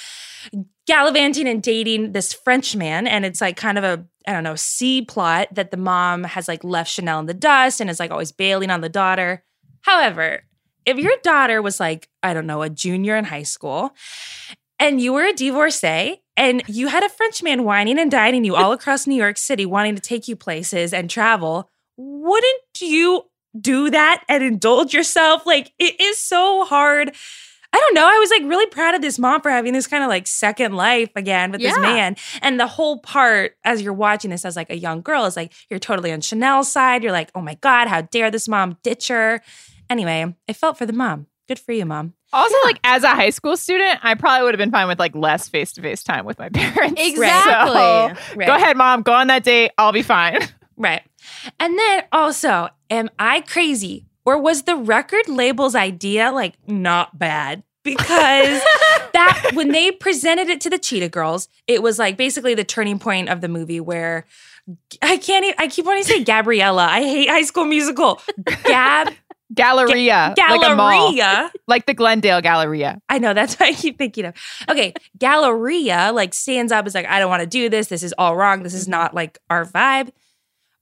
gallivanting 0.88 1.48
and 1.48 1.64
dating 1.64 2.12
this 2.12 2.34
French 2.34 2.76
man. 2.76 3.08
And 3.08 3.26
it's 3.26 3.42
like 3.42 3.58
kind 3.58 3.78
of 3.78 3.84
a, 3.84 4.06
I 4.28 4.34
don't 4.34 4.44
know, 4.44 4.56
C 4.56 5.02
plot 5.02 5.50
that 5.52 5.72
the 5.72 5.78
mom 5.78 6.24
has 6.24 6.48
like 6.48 6.64
left 6.64 6.92
Chanel 6.92 7.20
in 7.20 7.26
the 7.26 7.34
dust 7.34 7.80
and 7.80 7.90
is 7.90 8.00
like 8.00 8.12
always 8.12 8.32
bailing 8.32 8.72
on 8.72 8.82
the 8.82 8.90
daughter. 8.90 9.44
However, 9.82 10.44
if 10.86 10.98
your 10.98 11.14
daughter 11.24 11.62
was 11.62 11.80
like, 11.80 12.10
I 12.24 12.34
don't 12.34 12.48
know, 12.48 12.62
a 12.62 12.70
junior 12.70 13.16
in 13.16 13.26
high 13.26 13.44
school, 13.44 13.92
and 14.80 15.00
you 15.00 15.14
were 15.14 15.26
a 15.26 15.34
divorcee 15.34 16.22
and 16.36 16.62
you 16.68 16.88
had 16.88 17.04
a 17.04 17.10
French 17.10 17.42
man 17.42 17.64
whining 17.64 17.98
and 17.98 18.12
dining 18.12 18.44
you 18.44 18.56
all 18.56 18.72
across 18.72 19.08
New 19.08 19.16
York 19.16 19.38
City, 19.38 19.66
wanting 19.66 19.96
to 19.96 20.02
take 20.02 20.28
you 20.28 20.36
places 20.36 20.94
and 20.94 21.10
travel, 21.10 21.70
wouldn't 21.98 22.62
you 22.82 23.24
do 23.60 23.90
that 23.90 24.24
and 24.28 24.44
indulge 24.44 24.94
yourself? 24.94 25.46
Like, 25.46 25.72
it 25.80 26.00
is 26.00 26.20
so 26.20 26.66
hard. 26.66 27.16
I 27.76 27.78
don't 27.80 27.94
know. 27.94 28.08
I 28.08 28.18
was 28.20 28.30
like 28.30 28.44
really 28.44 28.66
proud 28.68 28.96
of 28.96 29.02
this 29.02 29.20
mom 29.20 29.42
for 29.42 29.52
having 29.52 29.74
this 29.74 29.86
kind 29.86 30.02
of 30.02 30.08
like 30.08 30.28
second 30.28 30.76
life 30.76 31.10
again 31.18 31.52
with 31.52 31.60
this 31.60 31.76
man. 31.82 32.16
And 32.42 32.58
the 32.58 32.68
whole 32.68 33.00
part 33.00 33.58
as 33.66 33.82
you're 33.82 33.92
watching 33.92 34.32
this 34.32 34.46
as 34.46 34.56
like 34.56 34.70
a 34.70 34.78
young 34.78 35.02
girl 35.02 35.26
is 35.26 35.36
like 35.36 35.52
you're 35.70 35.80
totally 35.80 36.14
on 36.14 36.22
Chanel's 36.22 36.72
side. 36.72 37.04
You're 37.04 37.12
like, 37.12 37.32
oh 37.36 37.42
my 37.42 37.56
God, 37.56 37.90
how 37.90 38.00
dare 38.02 38.32
this 38.32 38.48
mom 38.48 38.78
ditch 38.82 39.10
her? 39.10 39.42
Anyway, 39.90 40.34
I 40.48 40.54
felt 40.54 40.78
for 40.78 40.86
the 40.86 40.94
mom. 40.94 41.28
Good 41.50 41.60
for 41.60 41.74
you, 41.74 41.86
mom. 41.86 42.14
Also, 42.32 42.56
like 42.64 42.80
as 42.86 43.04
a 43.04 43.10
high 43.10 43.30
school 43.30 43.58
student, 43.58 44.00
I 44.04 44.16
probably 44.16 44.46
would 44.46 44.54
have 44.54 44.58
been 44.60 44.72
fine 44.72 44.88
with 44.88 44.98
like 44.98 45.14
less 45.14 45.50
face 45.50 45.74
to 45.74 45.82
face 45.82 46.02
time 46.02 46.26
with 46.26 46.40
my 46.40 46.48
parents. 46.54 47.02
Exactly. 47.04 47.74
So, 47.74 48.36
Right. 48.38 48.48
Go 48.48 48.56
ahead, 48.56 48.78
mom. 48.78 49.02
Go 49.02 49.12
on 49.12 49.28
that 49.28 49.44
date. 49.44 49.72
I'll 49.78 49.92
be 49.92 50.02
fine. 50.02 50.40
Right. 50.78 51.04
And 51.58 51.80
then 51.80 52.04
also, 52.12 52.68
am 52.90 53.10
I 53.18 53.40
crazy? 53.40 54.06
Or 54.26 54.40
was 54.40 54.64
the 54.64 54.76
record 54.76 55.28
label's 55.30 55.76
idea 55.76 56.32
like 56.32 56.56
not 56.68 57.18
bad? 57.18 57.64
Because 57.84 58.62
that 59.14 59.52
when 59.54 59.70
they 59.70 59.92
presented 59.92 60.50
it 60.50 60.60
to 60.62 60.70
the 60.70 60.80
Cheetah 60.80 61.10
Girls, 61.10 61.48
it 61.68 61.84
was 61.84 62.00
like 62.00 62.18
basically 62.18 62.56
the 62.56 62.64
turning 62.64 62.98
point 62.98 63.30
of 63.30 63.42
the 63.42 63.48
movie 63.48 63.80
where 63.80 64.26
I 65.02 65.18
can't 65.18 65.46
even, 65.46 65.56
I 65.60 65.68
keep 65.68 65.86
wanting 65.86 66.04
to 66.04 66.10
say 66.10 66.24
Gabriella. 66.24 66.86
I 66.86 67.04
hate 67.04 67.30
high 67.30 67.44
school 67.44 67.66
musical. 67.66 68.20
Gab 68.64 69.14
Galleria. 69.54 70.34
Like 70.38 70.72
a 70.72 70.76
mall. 70.76 71.50
Like 71.68 71.86
the 71.86 71.94
Glendale 71.94 72.42
Galleria. 72.42 73.00
I 73.08 73.20
know 73.20 73.36
that's 73.36 73.60
what 73.60 73.70
I 73.70 73.74
keep 73.74 74.00
thinking 74.00 74.26
of. 74.26 74.34
Okay, 74.70 74.94
Galleria 75.20 76.12
like 76.12 76.34
stands 76.34 76.72
up 76.72 76.88
is 76.88 76.96
like, 76.96 77.06
I 77.06 77.20
don't 77.20 77.30
want 77.30 77.42
to 77.42 77.48
do 77.48 77.70
this. 77.70 77.88
This 77.88 78.02
is 78.02 78.14
all 78.18 78.36
wrong. 78.36 78.64
This 78.64 78.74
is 78.74 78.88
not 78.88 79.14
like 79.14 79.38
our 79.52 79.66
vibe. 79.66 80.10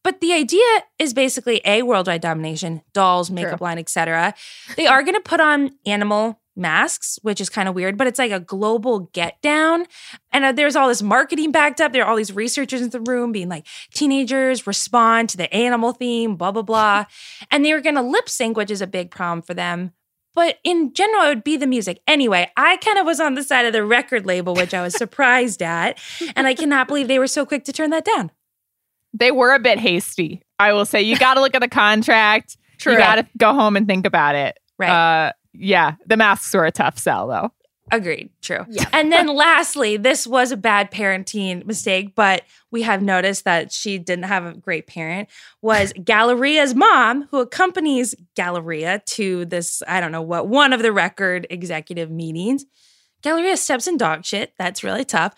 But 0.03 0.19
the 0.19 0.33
idea 0.33 0.65
is 0.99 1.13
basically 1.13 1.61
a 1.65 1.83
worldwide 1.83 2.21
domination, 2.21 2.81
dolls, 2.93 3.31
makeup 3.31 3.61
line, 3.61 3.79
etc. 3.79 4.33
They 4.75 4.85
are 4.85 5.01
going 5.01 5.15
to 5.15 5.21
put 5.21 5.39
on 5.39 5.71
animal 5.85 6.41
masks, 6.55 7.17
which 7.21 7.41
is 7.41 7.49
kind 7.49 7.67
of 7.67 7.75
weird, 7.75 7.97
but 7.97 8.07
it's 8.07 8.19
like 8.19 8.31
a 8.31 8.39
global 8.39 9.09
get 9.13 9.41
down. 9.41 9.85
And 10.31 10.45
uh, 10.45 10.51
there's 10.51 10.75
all 10.75 10.87
this 10.87 11.01
marketing 11.01 11.51
backed 11.51 11.81
up. 11.81 11.93
There 11.93 12.03
are 12.03 12.09
all 12.09 12.15
these 12.15 12.33
researchers 12.33 12.81
in 12.81 12.89
the 12.89 12.99
room 12.99 13.31
being 13.31 13.49
like, 13.49 13.65
teenagers 13.93 14.67
respond 14.67 15.29
to 15.29 15.37
the 15.37 15.53
animal 15.53 15.93
theme, 15.93 16.35
blah, 16.35 16.51
blah, 16.51 16.61
blah. 16.61 17.05
and 17.51 17.65
they 17.65 17.73
were 17.73 17.81
going 17.81 17.95
to 17.95 18.01
lip 18.01 18.29
sync, 18.29 18.57
which 18.57 18.71
is 18.71 18.81
a 18.81 18.87
big 18.87 19.09
problem 19.11 19.41
for 19.41 19.53
them. 19.53 19.93
But 20.35 20.57
in 20.63 20.93
general, 20.93 21.25
it 21.25 21.29
would 21.29 21.43
be 21.43 21.57
the 21.57 21.67
music. 21.67 22.01
Anyway, 22.07 22.51
I 22.57 22.77
kind 22.77 22.97
of 22.97 23.05
was 23.05 23.19
on 23.19 23.35
the 23.35 23.43
side 23.43 23.67
of 23.67 23.73
the 23.73 23.85
record 23.85 24.25
label, 24.25 24.55
which 24.55 24.73
I 24.73 24.81
was 24.81 24.93
surprised 24.97 25.61
at. 25.61 25.99
And 26.35 26.47
I 26.47 26.55
cannot 26.55 26.87
believe 26.87 27.07
they 27.07 27.19
were 27.19 27.27
so 27.27 27.45
quick 27.45 27.65
to 27.65 27.73
turn 27.73 27.91
that 27.91 28.05
down. 28.05 28.31
They 29.13 29.31
were 29.31 29.53
a 29.53 29.59
bit 29.59 29.79
hasty. 29.79 30.41
I 30.59 30.73
will 30.73 30.85
say 30.85 31.01
you 31.01 31.17
got 31.17 31.35
to 31.35 31.41
look 31.41 31.55
at 31.55 31.61
the 31.61 31.67
contract. 31.67 32.57
True. 32.79 32.93
You 32.93 32.99
got 32.99 33.15
to 33.15 33.27
go 33.37 33.53
home 33.53 33.75
and 33.77 33.87
think 33.87 34.05
about 34.05 34.35
it. 34.35 34.59
Right. 34.77 35.27
Uh, 35.27 35.31
yeah, 35.53 35.95
the 36.07 36.17
masks 36.17 36.53
were 36.53 36.65
a 36.65 36.71
tough 36.71 36.97
sell 36.97 37.27
though. 37.27 37.51
Agreed. 37.91 38.29
True. 38.41 38.65
Yeah. 38.69 38.89
And 38.93 39.11
then 39.11 39.27
lastly, 39.35 39.97
this 39.97 40.25
was 40.25 40.51
a 40.51 40.57
bad 40.57 40.89
parenting 40.89 41.65
mistake, 41.65 42.15
but 42.15 42.43
we 42.71 42.81
have 42.83 43.01
noticed 43.01 43.43
that 43.43 43.71
she 43.71 43.99
didn't 43.99 44.25
have 44.25 44.45
a 44.45 44.53
great 44.53 44.87
parent. 44.87 45.29
Was 45.61 45.93
Galleria's 45.97 46.73
mom, 46.73 47.27
who 47.29 47.39
accompanies 47.39 48.15
Galleria 48.35 49.03
to 49.05 49.45
this, 49.45 49.83
I 49.87 49.99
don't 50.01 50.11
know 50.11 50.21
what, 50.21 50.47
one 50.47 50.73
of 50.73 50.81
the 50.81 50.91
record 50.91 51.45
executive 51.49 52.09
meetings. 52.09 52.65
Galleria 53.23 53.57
steps 53.57 53.87
in 53.87 53.97
dog 53.97 54.25
shit. 54.25 54.53
That's 54.57 54.83
really 54.83 55.05
tough. 55.05 55.33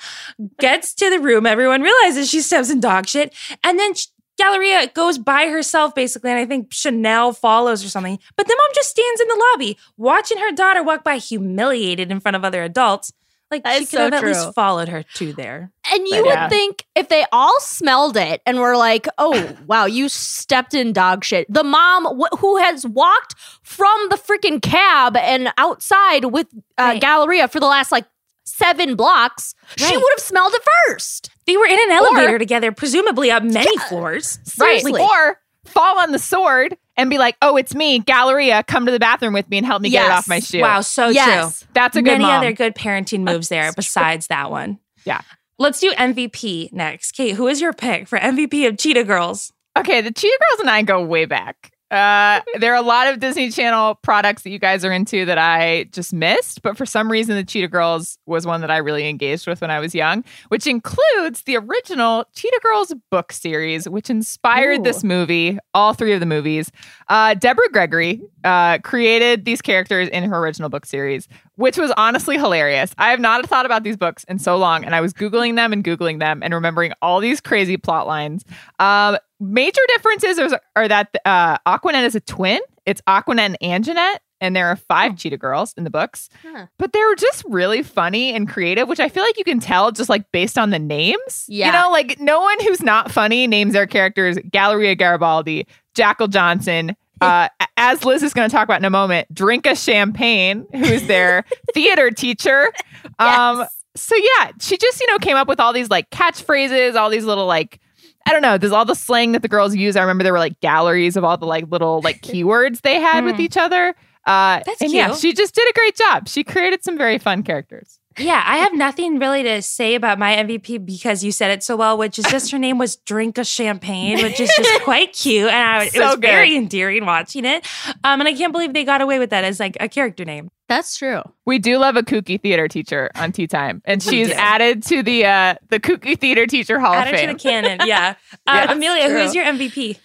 Gets 0.59 0.93
to 0.95 1.09
the 1.09 1.19
room. 1.19 1.45
Everyone 1.45 1.81
realizes 1.81 2.29
she 2.29 2.41
steps 2.41 2.69
in 2.69 2.79
dog 2.79 3.07
shit. 3.07 3.33
And 3.63 3.79
then 3.79 3.93
sh- 3.93 4.07
Galleria 4.37 4.87
goes 4.93 5.17
by 5.17 5.47
herself, 5.47 5.95
basically. 5.95 6.31
And 6.31 6.39
I 6.39 6.45
think 6.45 6.73
Chanel 6.73 7.31
follows 7.31 7.85
or 7.85 7.89
something. 7.89 8.19
But 8.35 8.47
the 8.47 8.55
mom 8.57 8.69
just 8.75 8.89
stands 8.89 9.21
in 9.21 9.27
the 9.27 9.45
lobby, 9.53 9.77
watching 9.97 10.39
her 10.39 10.51
daughter 10.51 10.83
walk 10.83 11.03
by 11.03 11.17
humiliated 11.17 12.11
in 12.11 12.19
front 12.19 12.35
of 12.35 12.43
other 12.43 12.63
adults. 12.63 13.13
Like 13.51 13.63
That 13.63 13.73
she 13.73 13.79
could 13.81 13.89
so 13.89 14.03
have 14.05 14.13
at 14.15 14.19
true. 14.21 14.29
least 14.29 14.53
followed 14.55 14.89
her 14.89 15.03
to 15.15 15.33
there. 15.33 15.71
And 15.93 16.07
you 16.07 16.15
But 16.15 16.23
would 16.23 16.29
yeah. 16.33 16.49
think 16.49 16.83
if 16.95 17.09
they 17.09 17.25
all 17.31 17.59
smelled 17.59 18.17
it 18.17 18.41
and 18.45 18.59
were 18.59 18.75
like, 18.75 19.07
"Oh, 19.19 19.55
wow, 19.67 19.85
you 19.85 20.09
stepped 20.09 20.73
in 20.73 20.93
dog 20.93 21.23
shit." 21.23 21.45
The 21.53 21.63
mom 21.63 22.05
wh- 22.19 22.39
who 22.39 22.57
has 22.57 22.85
walked 22.87 23.35
from 23.61 24.07
the 24.09 24.15
freaking 24.17 24.61
cab 24.61 25.15
and 25.15 25.49
outside 25.57 26.25
with 26.25 26.47
uh, 26.77 26.83
Right. 26.93 27.01
Galleria 27.01 27.47
for 27.47 27.59
the 27.59 27.67
last 27.67 27.91
like 27.91 28.05
seven 28.45 28.95
blocks, 28.95 29.53
she 29.77 29.95
would 29.95 30.11
have 30.15 30.19
smelled 30.23 30.53
it 30.55 30.61
first. 30.87 31.29
They 31.45 31.55
were 31.57 31.65
in 31.67 31.77
an 31.79 31.91
elevator 31.91 32.39
together, 32.39 32.71
presumably 32.71 33.29
up 33.31 33.43
many 33.43 33.77
floors. 33.89 34.39
Seriously. 34.43 34.93
Right. 34.93 35.01
Or 35.01 35.39
fall 35.65 35.99
on 35.99 36.11
the 36.11 36.19
sword 36.19 36.77
and 36.97 37.09
be 37.09 37.17
like, 37.17 37.35
"Oh, 37.41 37.57
it's 37.57 37.75
me, 37.75 37.99
Galleria. 37.99 38.63
Come 38.63 38.85
to 38.85 38.91
the 38.91 38.99
bathroom 38.99 39.33
with 39.33 39.49
me 39.49 39.57
and 39.57 39.65
help 39.65 39.81
me 39.81 39.89
get 39.89 40.05
it 40.05 40.11
off 40.11 40.27
my 40.27 40.39
shoe." 40.39 40.61
Wow, 40.61 40.81
so 40.81 41.09
Yes. 41.09 41.59
true. 41.59 41.67
that's 41.73 41.95
a 41.95 42.01
good 42.01 42.11
Many 42.13 42.23
mom. 42.25 42.39
other 42.39 42.53
good 42.53 42.75
parenting 42.75 43.21
moves 43.21 43.49
there 43.49 43.71
besides 43.73 44.27
that 44.27 44.49
one. 44.51 44.79
Yeah. 45.05 45.21
Let's 45.57 45.79
do 45.79 45.91
MVP 45.97 46.69
next. 46.73 47.13
Kate, 47.13 47.35
who 47.35 47.47
is 47.47 47.61
your 47.61 47.73
pick 47.73 48.07
for 48.07 48.17
MVP 48.19 48.65
of 48.67 48.77
Cheetah 48.77 49.03
Girls? 49.05 49.51
Okay, 49.77 50.01
the 50.01 50.11
Cheetah 50.11 50.39
Girls 50.49 50.59
and 50.61 50.69
I 50.69 50.81
go 50.81 51.03
way 51.03 51.25
back. 51.25 51.71
Uh, 51.91 52.41
there 52.59 52.73
are 52.73 52.77
a 52.77 52.85
lot 52.85 53.07
of 53.07 53.19
Disney 53.19 53.51
Channel 53.51 53.95
products 53.95 54.41
that 54.41 54.49
you 54.49 54.57
guys 54.57 54.83
are 54.83 54.91
into 54.91 55.23
that 55.25 55.37
I 55.37 55.85
just 55.91 56.13
missed, 56.13 56.63
but 56.63 56.75
for 56.75 56.85
some 56.85 57.11
reason, 57.11 57.35
the 57.35 57.43
Cheetah 57.43 57.67
Girls 57.67 58.17
was 58.25 58.45
one 58.45 58.61
that 58.61 58.71
I 58.71 58.77
really 58.77 59.07
engaged 59.07 59.45
with 59.47 59.61
when 59.61 59.69
I 59.69 59.79
was 59.79 59.93
young, 59.93 60.23
which 60.47 60.65
includes 60.65 61.43
the 61.43 61.57
original 61.57 62.25
Cheetah 62.35 62.59
Girls 62.63 62.93
book 63.11 63.31
series, 63.31 63.87
which 63.87 64.09
inspired 64.09 64.79
Ooh. 64.79 64.83
this 64.83 65.03
movie, 65.03 65.59
all 65.73 65.93
three 65.93 66.13
of 66.13 66.19
the 66.19 66.25
movies. 66.25 66.71
Uh, 67.07 67.35
Deborah 67.35 67.69
Gregory 67.71 68.21
uh, 68.45 68.77
created 68.79 69.43
these 69.43 69.61
characters 69.61 70.07
in 70.09 70.23
her 70.23 70.37
original 70.37 70.69
book 70.69 70.85
series, 70.85 71.27
which 71.55 71.77
was 71.77 71.91
honestly 71.97 72.37
hilarious. 72.37 72.93
I 72.97 73.09
have 73.09 73.19
not 73.19 73.45
thought 73.47 73.65
about 73.65 73.83
these 73.83 73.97
books 73.97 74.23
in 74.25 74.39
so 74.39 74.55
long, 74.55 74.85
and 74.85 74.95
I 74.95 75.01
was 75.01 75.13
Googling 75.13 75.55
them 75.55 75.73
and 75.73 75.83
Googling 75.83 76.19
them 76.19 76.41
and 76.43 76.53
remembering 76.53 76.93
all 77.01 77.19
these 77.19 77.41
crazy 77.41 77.75
plot 77.75 78.07
lines. 78.07 78.45
Um, 78.79 79.17
major 79.39 79.81
differences 79.87 80.39
are, 80.39 80.61
are 80.75 80.87
that 80.87 81.15
uh, 81.25 81.57
Aquanette 81.65 82.05
is 82.05 82.15
a 82.15 82.21
twin. 82.21 82.61
It's 82.85 83.01
Aquanette 83.07 83.57
and 83.59 83.85
Anginette, 83.85 84.19
and 84.41 84.55
there 84.55 84.67
are 84.67 84.75
five 84.75 85.17
Cheetah 85.17 85.37
Girls 85.37 85.73
in 85.75 85.83
the 85.83 85.89
books. 85.89 86.29
Huh. 86.43 86.67
But 86.77 86.93
they're 86.93 87.15
just 87.15 87.43
really 87.47 87.81
funny 87.81 88.33
and 88.33 88.47
creative, 88.47 88.87
which 88.87 88.99
I 88.99 89.09
feel 89.09 89.23
like 89.23 89.37
you 89.37 89.43
can 89.43 89.59
tell 89.59 89.91
just 89.91 90.09
like 90.09 90.31
based 90.31 90.57
on 90.57 90.69
the 90.69 90.79
names. 90.79 91.45
Yeah. 91.47 91.67
You 91.67 91.71
know, 91.71 91.91
like 91.91 92.19
no 92.19 92.39
one 92.39 92.59
who's 92.61 92.81
not 92.81 93.11
funny 93.11 93.47
names 93.47 93.73
their 93.73 93.87
characters 93.87 94.37
Galleria 94.51 94.95
Garibaldi, 94.95 95.67
Jackal 95.95 96.27
Johnson. 96.27 96.95
Uh, 97.59 97.65
as 97.77 98.05
Liz 98.05 98.23
is 98.23 98.33
going 98.33 98.49
to 98.49 98.53
talk 98.55 98.63
about 98.63 98.79
in 98.79 98.85
a 98.85 98.89
moment, 98.89 99.33
Drinka 99.33 99.75
Champagne, 99.75 100.65
who's 100.73 101.07
their 101.07 101.43
theater 101.73 102.09
teacher. 102.11 102.71
Um, 103.19 103.59
Yes. 103.59 103.75
so 103.95 104.15
yeah, 104.15 104.51
she 104.59 104.77
just, 104.77 104.99
you 105.01 105.07
know, 105.11 105.17
came 105.19 105.35
up 105.35 105.47
with 105.47 105.59
all 105.59 105.73
these 105.73 105.89
like 105.89 106.09
catchphrases, 106.09 106.95
all 106.95 107.09
these 107.09 107.25
little 107.25 107.45
like 107.45 107.79
I 108.27 108.31
don't 108.31 108.41
know. 108.41 108.57
There's 108.57 108.71
all 108.71 108.85
the 108.85 108.95
slang 108.95 109.33
that 109.33 109.41
the 109.43 109.47
girls 109.47 109.75
use. 109.75 109.95
I 109.95 110.01
remember 110.01 110.23
there 110.23 110.33
were 110.33 110.39
like 110.39 110.59
galleries 110.61 111.15
of 111.15 111.23
all 111.23 111.37
the 111.37 111.45
like 111.45 111.65
little 111.69 112.01
like 112.01 112.21
keywords 112.23 112.81
they 112.81 112.99
had 112.99 113.23
with 113.23 113.35
Mm. 113.35 113.39
each 113.41 113.57
other. 113.57 113.89
Uh, 114.25 114.61
That's 114.65 114.81
and 114.81 114.91
yeah, 114.91 115.13
she 115.13 115.31
just 115.33 115.53
did 115.53 115.69
a 115.69 115.73
great 115.73 115.95
job. 115.95 116.27
She 116.27 116.43
created 116.43 116.83
some 116.83 116.97
very 116.97 117.19
fun 117.19 117.43
characters. 117.43 117.99
Yeah, 118.17 118.41
I 118.45 118.57
have 118.57 118.73
nothing 118.73 119.19
really 119.19 119.43
to 119.43 119.61
say 119.61 119.95
about 119.95 120.17
my 120.17 120.35
MVP 120.37 120.85
because 120.85 121.23
you 121.23 121.31
said 121.33 121.51
it 121.51 121.63
so 121.63 121.75
well, 121.75 121.97
which 121.97 122.17
is 122.17 122.25
just 122.25 122.49
her 122.51 122.57
name 122.57 122.77
was 122.77 122.95
Drinka 122.97 123.43
Champagne, 123.43 124.21
which 124.23 124.39
is 124.39 124.49
just 124.55 124.81
quite 124.83 125.11
cute. 125.13 125.49
And 125.49 125.53
I, 125.53 125.85
it 125.85 125.99
was 125.99 126.15
good. 126.15 126.21
very 126.21 126.55
endearing 126.55 127.05
watching 127.05 127.43
it. 127.43 127.67
Um, 128.05 128.21
and 128.21 128.23
I 128.27 128.33
can't 128.33 128.53
believe 128.53 128.73
they 128.73 128.85
got 128.85 129.01
away 129.01 129.19
with 129.19 129.31
that 129.31 129.43
as 129.43 129.59
like 129.59 129.75
a 129.81 129.89
character 129.89 130.23
name. 130.23 130.49
That's 130.69 130.97
true. 130.97 131.21
We 131.45 131.59
do 131.59 131.77
love 131.77 131.95
a 131.97 132.03
kooky 132.03 132.41
theater 132.41 132.67
teacher 132.67 133.11
on 133.15 133.31
Tea 133.33 133.47
Time, 133.47 133.81
and 133.85 134.01
she's 134.01 134.31
added 134.31 134.81
to 134.83 135.03
the 135.03 135.25
uh, 135.25 135.55
the 135.69 135.79
kooky 135.79 136.17
theater 136.17 136.47
teacher 136.47 136.79
hall 136.79 136.93
Add 136.93 137.09
of 137.09 137.13
it 137.15 137.27
to 137.27 137.33
the 137.33 137.39
canon. 137.39 137.79
Yeah. 137.85 138.15
Uh, 138.47 138.65
Yes, 138.67 138.71
Amelia, 138.71 139.07
true. 139.07 139.21
who's 139.23 139.35
your 139.35 139.45
MVP? 139.45 139.97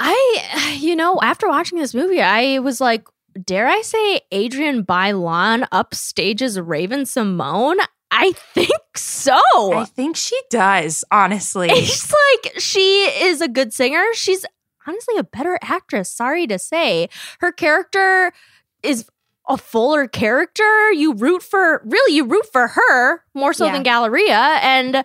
I, 0.00 0.76
you 0.78 0.94
know, 0.94 1.18
after 1.22 1.48
watching 1.48 1.78
this 1.78 1.94
movie, 1.94 2.20
I 2.22 2.58
was 2.60 2.80
like, 2.80 3.06
dare 3.44 3.66
I 3.68 3.82
say 3.82 4.20
Adrienne 4.32 4.84
Bailon 4.84 5.68
upstages 5.70 6.60
Raven-Symoné? 6.64 7.84
I 8.10 8.32
think 8.54 8.70
so. 8.96 9.38
I 9.74 9.84
think 9.84 10.16
she 10.16 10.38
does, 10.50 11.04
honestly. 11.10 11.68
It's 11.72 12.12
like 12.12 12.58
she 12.60 13.02
is 13.04 13.40
a 13.40 13.48
good 13.48 13.72
singer. 13.72 14.02
She's 14.14 14.46
honestly 14.86 15.16
a 15.18 15.24
better 15.24 15.58
actress. 15.62 16.10
Sorry 16.10 16.46
to 16.46 16.58
say. 16.58 17.08
Her 17.40 17.52
character 17.52 18.32
is 18.82 19.06
a 19.46 19.56
fuller 19.58 20.06
character. 20.06 20.90
You 20.92 21.12
root 21.14 21.42
for 21.42 21.82
really, 21.84 22.14
you 22.14 22.24
root 22.24 22.46
for 22.52 22.68
her 22.68 23.22
more 23.34 23.52
so 23.52 23.66
Yeah. 23.66 23.72
than 23.72 23.82
Galleria. 23.82 24.58
And 24.62 24.96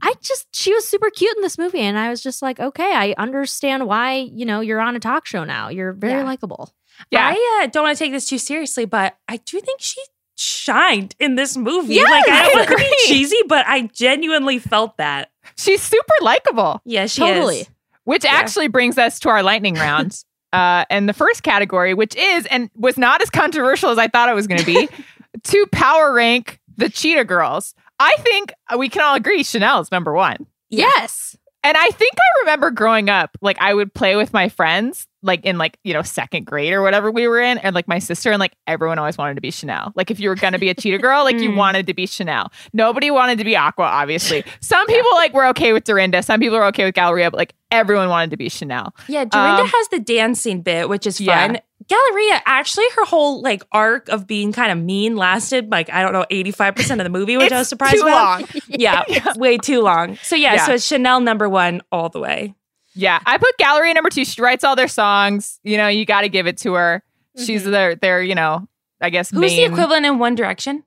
I 0.00 0.14
just 0.22 0.46
she 0.54 0.72
was 0.72 0.86
super 0.86 1.10
cute 1.10 1.36
in 1.36 1.42
this 1.42 1.58
movie. 1.58 1.80
And 1.80 1.98
I 1.98 2.10
was 2.10 2.20
just 2.22 2.42
like, 2.42 2.58
okay, 2.60 2.92
I 2.94 3.14
understand 3.18 3.86
why, 3.86 4.14
you 4.32 4.44
know, 4.44 4.60
you're 4.60 4.80
on 4.80 4.94
a 4.96 5.00
talk 5.00 5.26
show 5.26 5.42
now. 5.44 5.68
You're 5.68 5.92
very 5.92 6.20
Yeah. 6.20 6.24
likable. 6.24 6.72
Yeah. 7.10 7.34
I 7.34 7.62
uh, 7.62 7.66
don't 7.66 7.84
want 7.84 7.96
to 7.96 8.04
take 8.04 8.12
this 8.12 8.28
too 8.28 8.38
seriously, 8.38 8.84
but 8.84 9.16
I 9.28 9.38
do 9.38 9.60
think 9.60 9.80
she 9.80 10.00
shined 10.36 11.14
in 11.18 11.34
this 11.34 11.56
movie. 11.56 11.94
Yes, 11.94 12.10
like 12.10 12.28
I 12.28 12.42
don't 12.48 12.56
want 12.56 12.68
to 12.70 12.76
be 12.76 12.96
cheesy, 13.06 13.38
but 13.46 13.66
I 13.66 13.82
genuinely 13.88 14.58
felt 14.58 14.96
that. 14.96 15.30
She's 15.56 15.82
super 15.82 16.14
likable. 16.20 16.80
Yeah, 16.84 17.06
she 17.06 17.20
Totally. 17.20 17.60
is. 17.60 17.70
Which 18.04 18.24
actually 18.24 18.68
brings 18.68 18.98
us 18.98 19.20
to 19.20 19.28
our 19.28 19.42
lightning 19.42 19.74
round. 19.74 20.22
Uh, 20.52 20.84
and 20.90 21.08
the 21.08 21.14
first 21.14 21.42
category, 21.42 21.94
which 21.94 22.14
is 22.14 22.44
and 22.44 22.68
was 22.76 22.98
not 22.98 23.22
as 23.22 23.30
controversial 23.30 23.88
as 23.88 23.96
I 23.96 24.06
thought 24.06 24.28
it 24.28 24.34
was 24.34 24.46
going 24.46 24.60
to 24.60 24.66
be, 24.66 24.86
to 25.44 25.66
power 25.72 26.12
rank 26.12 26.60
the 26.76 26.90
Cheetah 26.90 27.24
Girls. 27.24 27.74
I 27.98 28.14
think 28.18 28.52
we 28.76 28.90
can 28.90 29.00
all 29.00 29.14
agree 29.14 29.44
Chanel's 29.44 29.90
number 29.90 30.12
one. 30.12 30.46
Yes. 30.68 31.38
And 31.64 31.76
I 31.76 31.90
think 31.90 32.12
I 32.16 32.40
remember 32.40 32.70
growing 32.72 33.08
up, 33.08 33.36
like 33.40 33.56
I 33.60 33.72
would 33.72 33.94
play 33.94 34.16
with 34.16 34.32
my 34.32 34.48
friends, 34.48 35.06
like 35.22 35.44
in 35.44 35.58
like, 35.58 35.78
you 35.84 35.92
know, 35.94 36.02
second 36.02 36.44
grade 36.44 36.72
or 36.72 36.82
whatever 36.82 37.10
we 37.12 37.28
were 37.28 37.40
in, 37.40 37.58
and 37.58 37.72
like 37.74 37.86
my 37.86 38.00
sister 38.00 38.32
and 38.32 38.40
like 38.40 38.56
everyone 38.66 38.98
always 38.98 39.16
wanted 39.16 39.34
to 39.36 39.40
be 39.40 39.52
Chanel. 39.52 39.92
Like 39.94 40.10
if 40.10 40.18
you 40.18 40.28
were 40.28 40.34
gonna 40.34 40.58
be 40.58 40.70
a 40.70 40.74
cheetah 40.74 40.98
girl, 40.98 41.22
like 41.22 41.36
you 41.38 41.50
Mm. 41.50 41.56
wanted 41.56 41.86
to 41.86 41.94
be 41.94 42.06
Chanel. 42.06 42.50
Nobody 42.72 43.12
wanted 43.12 43.38
to 43.38 43.44
be 43.44 43.54
Aqua, 43.54 43.84
obviously. 43.84 44.44
Some 44.60 44.84
people 44.88 45.10
like 45.12 45.32
were 45.34 45.46
okay 45.48 45.72
with 45.72 45.84
Dorinda, 45.84 46.22
some 46.24 46.40
people 46.40 46.56
are 46.56 46.64
okay 46.66 46.84
with 46.84 46.94
Galleria, 46.96 47.30
but 47.30 47.38
like 47.38 47.54
everyone 47.72 48.08
wanted 48.08 48.30
to 48.30 48.36
be 48.36 48.48
Chanel. 48.48 48.94
Yeah, 49.08 49.24
Dorinda 49.24 49.62
Um, 49.62 49.66
has 49.68 49.88
the 49.88 49.98
dancing 49.98 50.62
bit, 50.62 50.88
which 50.88 51.06
is 51.06 51.20
yeah. 51.20 51.46
fun. 51.48 51.58
Galleria, 51.88 52.40
actually, 52.46 52.84
her 52.94 53.04
whole 53.04 53.42
like 53.42 53.64
arc 53.72 54.08
of 54.08 54.26
being 54.28 54.52
kind 54.52 54.70
of 54.70 54.78
mean 54.78 55.16
lasted 55.16 55.70
like 55.72 55.90
I 55.90 56.02
don't 56.02 56.12
know 56.12 56.24
eighty 56.30 56.52
five 56.52 56.76
percent 56.76 57.00
of 57.00 57.04
the 57.04 57.10
movie, 57.10 57.36
which 57.36 57.50
I 57.50 57.58
was 57.58 57.68
surprised 57.68 57.96
too 57.96 58.02
about. 58.02 58.40
long. 58.40 58.48
Yeah, 58.68 59.02
way 59.36 59.58
too 59.58 59.80
long. 59.82 60.16
So 60.22 60.36
yeah, 60.36 60.54
Yeah. 60.54 60.66
so 60.66 60.74
it's 60.74 60.86
Chanel 60.86 61.20
number 61.20 61.48
one 61.48 61.82
all 61.90 62.08
the 62.08 62.20
way. 62.20 62.54
Yeah. 62.94 63.18
I 63.26 63.38
put 63.38 63.56
Galleria 63.58 63.94
number 63.94 64.10
two. 64.10 64.24
She 64.24 64.40
writes 64.40 64.62
all 64.64 64.76
their 64.76 64.86
songs. 64.88 65.58
You 65.64 65.76
know, 65.78 65.88
you 65.88 66.04
gotta 66.04 66.28
give 66.28 66.46
it 66.46 66.58
to 66.58 66.74
her. 66.74 67.02
She's 67.36 67.64
their 67.64 67.96
their, 67.96 68.22
you 68.22 68.34
know, 68.36 68.68
I 69.00 69.10
guess 69.10 69.30
Mm-hmm. 69.30 69.42
Who's 69.42 69.52
the 69.52 69.64
equivalent 69.64 70.06
in 70.06 70.18
One 70.20 70.34
Direction? 70.36 70.84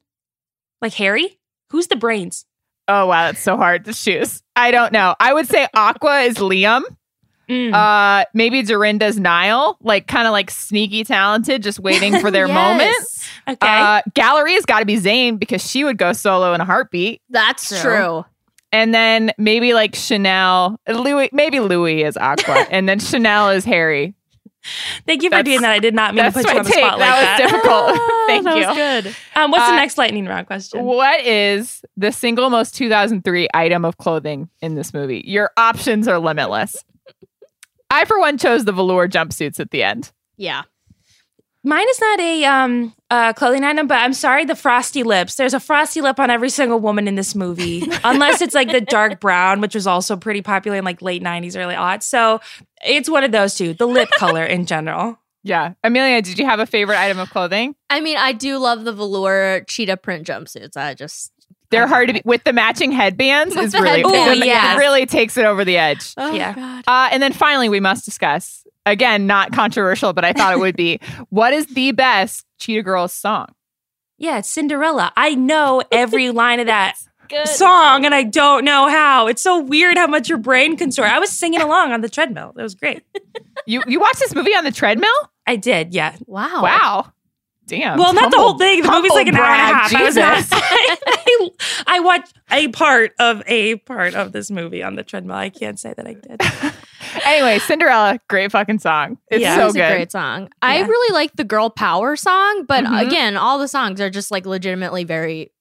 Like 0.82 0.94
Harry? 0.94 1.40
Who's 1.72 1.88
the 1.88 1.96
brains? 1.98 2.46
Oh 2.88 3.08
wow, 3.08 3.26
that's 3.26 3.42
so 3.42 3.58
hard 3.58 3.84
to 3.86 3.94
choose. 3.94 4.44
I 4.56 4.72
don't 4.72 4.92
know. 4.94 5.16
I 5.20 5.34
would 5.34 5.48
say 5.48 5.68
Aqua 5.74 6.22
is 6.22 6.36
Liam. 6.38 6.82
Mm. 7.50 7.74
Uh, 7.74 8.26
maybe 8.34 8.64
Dorinda's 8.64 9.20
Niall, 9.20 9.78
like 9.82 10.08
kind 10.08 10.26
of 10.26 10.32
like 10.32 10.50
sneaky 10.50 11.04
talented, 11.04 11.62
just 11.62 11.80
waiting 11.80 12.20
for 12.20 12.32
their 12.32 12.48
Yes. 12.48 12.56
moment. 12.56 12.96
okay. 13.62 13.68
Uh, 13.82 14.02
Galleria's 14.16 14.66
got 14.66 14.80
to 14.80 14.86
be 14.86 14.96
Zayn 14.98 15.38
because 15.38 15.64
she 15.64 15.84
would 15.84 16.00
go 16.00 16.12
solo 16.12 16.54
in 16.54 16.62
a 16.62 16.66
heartbeat. 16.66 17.22
That's 17.30 17.70
True. 17.70 17.80
true. 17.82 18.26
And 18.72 18.96
then 18.96 19.32
maybe 19.38 19.76
like 19.76 19.94
Chanel, 19.94 20.80
Louis, 20.88 21.30
maybe 21.32 21.60
Louis 21.60 22.04
is 22.04 22.18
Aqua, 22.18 22.66
and 22.72 22.90
then 22.90 23.00
Chanel 23.00 23.50
is 23.50 23.64
Harry. 23.64 24.15
Thank 25.06 25.24
you 25.24 25.30
for 25.30 25.38
that's- 25.38 25.46
doing 25.46 25.62
that. 25.62 25.72
I 25.72 25.80
did 25.80 25.94
not 25.94 26.16
mean 26.16 26.26
to 26.26 26.32
put 26.32 26.46
you 26.52 26.58
on 26.58 26.64
the 26.66 26.70
take. 26.72 26.84
spot 26.84 27.00
that 27.00 27.12
like 27.12 27.20
was 27.20 27.26
that. 27.26 27.38
difficult. 27.52 28.12
Thank 28.28 28.44
that 28.46 28.58
you. 28.58 28.68
was 28.68 28.76
good. 29.04 29.16
Um, 29.36 29.52
what's 29.52 29.66
the 29.68 29.74
Uh, 29.74 29.76
next 29.78 29.98
lightning 29.98 30.26
round 30.26 30.48
question? 30.48 30.84
What 30.84 31.22
is 31.26 31.84
the 31.98 32.12
single 32.12 32.50
most 32.50 32.76
2003 32.76 33.48
item 33.54 33.86
of 33.86 33.98
clothing 33.98 34.50
in 34.62 34.76
this 34.76 34.94
movie? 34.94 35.24
Your 35.28 35.52
options 35.58 36.08
are 36.08 36.20
limitless. 36.20 36.84
I, 37.92 38.06
for 38.06 38.20
one, 38.20 38.38
chose 38.38 38.66
the 38.66 38.72
velour 38.74 39.08
jumpsuits 39.08 39.60
at 39.60 39.72
the 39.72 39.84
end. 39.84 40.12
Yeah. 40.38 40.64
Mine 41.66 41.90
is 41.90 42.00
not 42.00 42.20
a 42.20 42.46
um 42.46 42.94
uh 43.10 43.34
clothing 43.34 43.64
item, 43.64 43.88
but 43.88 43.96
I'm 43.96 44.14
sorry, 44.14 44.46
the 44.46 44.56
frosty 44.56 45.04
lips. 45.04 45.36
There's 45.36 45.54
a 45.56 45.60
frosty 45.60 46.00
lip 46.02 46.20
on 46.20 46.30
every 46.30 46.50
single 46.50 46.80
woman 46.80 47.08
in 47.08 47.16
this 47.16 47.34
movie, 47.36 47.84
unless 48.04 48.42
it's 48.42 48.54
like 48.54 48.72
the 48.72 48.82
dark 48.82 49.20
brown, 49.20 49.62
which 49.62 49.74
was 49.76 49.88
also 49.88 50.16
pretty 50.16 50.42
popular 50.42 50.78
in 50.78 50.86
like 50.86 51.02
late 51.02 51.24
'90s, 51.24 51.58
early 51.58 51.76
aughts. 51.76 52.04
So 52.04 52.40
it's 52.86 53.10
one 53.10 53.24
of 53.24 53.32
those 53.32 53.56
two. 53.56 53.74
The 53.74 53.88
lip 53.88 54.10
color 54.18 54.46
in 54.46 54.66
general. 54.66 55.18
Yeah. 55.44 55.74
Amelia, 55.84 56.22
did 56.24 56.40
you 56.40 56.46
have 56.46 56.60
a 56.60 56.66
favorite 56.66 56.98
item 57.00 57.20
of 57.20 57.30
clothing? 57.30 57.76
I 57.90 58.00
mean, 58.02 58.18
I 58.18 58.32
do 58.32 58.58
love 58.58 58.84
the 58.84 58.92
velour 58.94 59.62
cheetah 59.68 59.98
print 59.98 60.26
jumpsuits. 60.26 60.76
I 60.76 60.96
just 60.96 61.32
They're 61.70 61.86
hard 61.88 62.08
to 62.08 62.14
be 62.16 62.22
with 62.26 62.44
the 62.44 62.54
matching 62.54 62.92
headbands. 62.92 63.56
With 63.56 63.66
is 63.66 63.72
the 63.74 63.82
really 63.82 64.02
headbands. 64.02 64.42
it 64.42 64.46
yes. 64.48 64.78
really 64.80 65.06
takes 65.06 65.38
it 65.38 65.46
over 65.46 65.64
the 65.64 65.78
edge. 65.78 66.14
oh 66.18 66.34
Yeah. 66.34 66.54
god. 66.56 66.84
Uh, 66.88 67.10
and 67.12 67.22
then 67.22 67.32
finally, 67.32 67.70
we 67.70 67.80
must 67.80 68.06
discuss 68.06 68.65
again, 68.86 69.28
not 69.28 69.52
controversial, 69.54 70.14
but 70.14 70.24
I 70.26 70.34
thought 70.34 70.54
it 70.54 70.60
would 70.60 70.76
be. 70.76 71.00
What 71.30 71.54
is 71.54 71.66
the 71.68 71.92
best 71.92 72.46
Cheetah 72.60 72.84
Girls 72.84 73.12
song? 73.14 73.48
Yeah, 74.18 74.38
it's 74.40 74.50
Cinderella. 74.50 75.12
I 75.18 75.36
know 75.36 75.84
every 75.92 76.32
line 76.32 76.60
of 76.60 76.68
that 76.68 76.96
Good. 77.28 77.48
song, 77.48 78.06
and 78.06 78.14
I 78.16 78.24
don't 78.24 78.64
know 78.64 78.88
how. 78.88 79.28
It's 79.28 79.42
so 79.42 79.60
weird 79.62 79.98
how 79.98 80.08
much 80.08 80.30
your 80.30 80.38
brain 80.38 80.78
can 80.78 80.92
store. 80.92 81.06
I 81.06 81.20
was 81.20 81.30
singing 81.32 81.62
along 81.68 81.92
on 81.92 82.02
the 82.02 82.10
treadmill. 82.10 82.54
It 82.58 82.62
was 82.62 82.76
great. 82.76 83.04
You 83.66 83.82
you 83.88 84.00
watched 84.00 84.20
this 84.20 84.34
movie 84.36 84.56
on 84.56 84.64
the 84.64 84.72
treadmill? 84.72 85.10
I 85.48 85.56
did. 85.58 85.94
Yeah. 85.94 86.16
Wow. 86.28 86.64
Wow. 86.64 87.12
Damn. 87.68 87.98
Well, 87.98 88.14
not 88.14 88.30
the 88.30 88.38
whole 88.38 88.58
thing. 88.60 88.84
The 88.84 88.92
movie's 88.92 89.12
like 89.14 89.28
an 89.28 89.34
humble 89.34 89.50
hour 89.50 89.56
and 89.56 89.62
a 89.62 89.76
half. 89.76 89.92
brag. 89.92 90.02
I 90.02 90.06
was 90.06 90.16
not. 90.16 90.38
Jesus. 90.38 90.50
I, 90.54 91.50
I 91.88 92.00
watched 92.00 92.34
a 92.52 92.68
part 92.68 93.14
of 93.20 93.42
a 93.48 93.78
part 93.78 94.14
of 94.14 94.32
this 94.32 94.52
movie 94.52 94.84
on 94.84 94.96
the 94.96 95.04
treadmill. 95.04 95.36
I 95.36 95.50
can't 95.50 95.80
say 95.80 95.94
that 95.98 96.06
I 96.08 96.14
did. 96.14 96.42
Anyway, 97.26 97.60
Cinderella, 97.60 98.20
great 98.30 98.52
fucking 98.52 98.80
song. 98.80 99.18
It's 99.30 99.42
Yeah. 99.42 99.56
so 99.56 99.66
It's 99.68 99.76
good. 99.76 99.82
a 99.92 99.96
great 99.96 100.12
song. 100.12 100.50
I 100.62 100.82
really 100.82 101.14
like 101.14 101.36
the 101.36 101.44
girl 101.44 101.70
power 101.70 102.16
song, 102.16 102.66
but 102.68 102.84
Mhm. 102.86 103.08
again, 103.08 103.38
all 103.38 103.60
the 103.60 103.68
songs 103.68 104.00
are 104.02 104.10
just 104.10 104.32
like 104.32 104.46
legitimately 104.46 105.04
very 105.04 105.52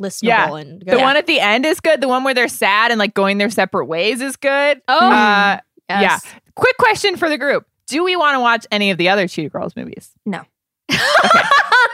listenable 0.00 0.22
Yeah. 0.28 0.54
and 0.56 0.80
good. 0.80 0.88
The 0.88 0.96
good. 0.96 1.02
one 1.02 1.16
at 1.16 1.26
the 1.26 1.40
end 1.40 1.66
is 1.66 1.80
good. 1.80 2.00
The 2.00 2.08
one 2.08 2.24
where 2.24 2.34
they're 2.34 2.48
sad 2.48 2.90
and 2.90 2.98
like 2.98 3.14
going 3.14 3.38
their 3.38 3.50
separate 3.50 3.86
ways 3.86 4.20
is 4.20 4.36
good. 4.36 4.80
Oh, 4.88 4.98
Uh, 5.10 5.58
yes. 5.88 6.02
yeah. 6.02 6.18
Quick 6.54 6.76
question 6.78 7.16
for 7.16 7.28
the 7.28 7.38
group: 7.38 7.66
Do 7.88 8.02
we 8.04 8.16
want 8.16 8.34
to 8.36 8.40
watch 8.40 8.66
any 8.70 8.90
of 8.90 8.98
the 8.98 9.08
other 9.08 9.26
Cheetah 9.28 9.50
Girls 9.50 9.74
movies? 9.76 10.10
No. 10.26 10.42
Okay. 10.90 11.40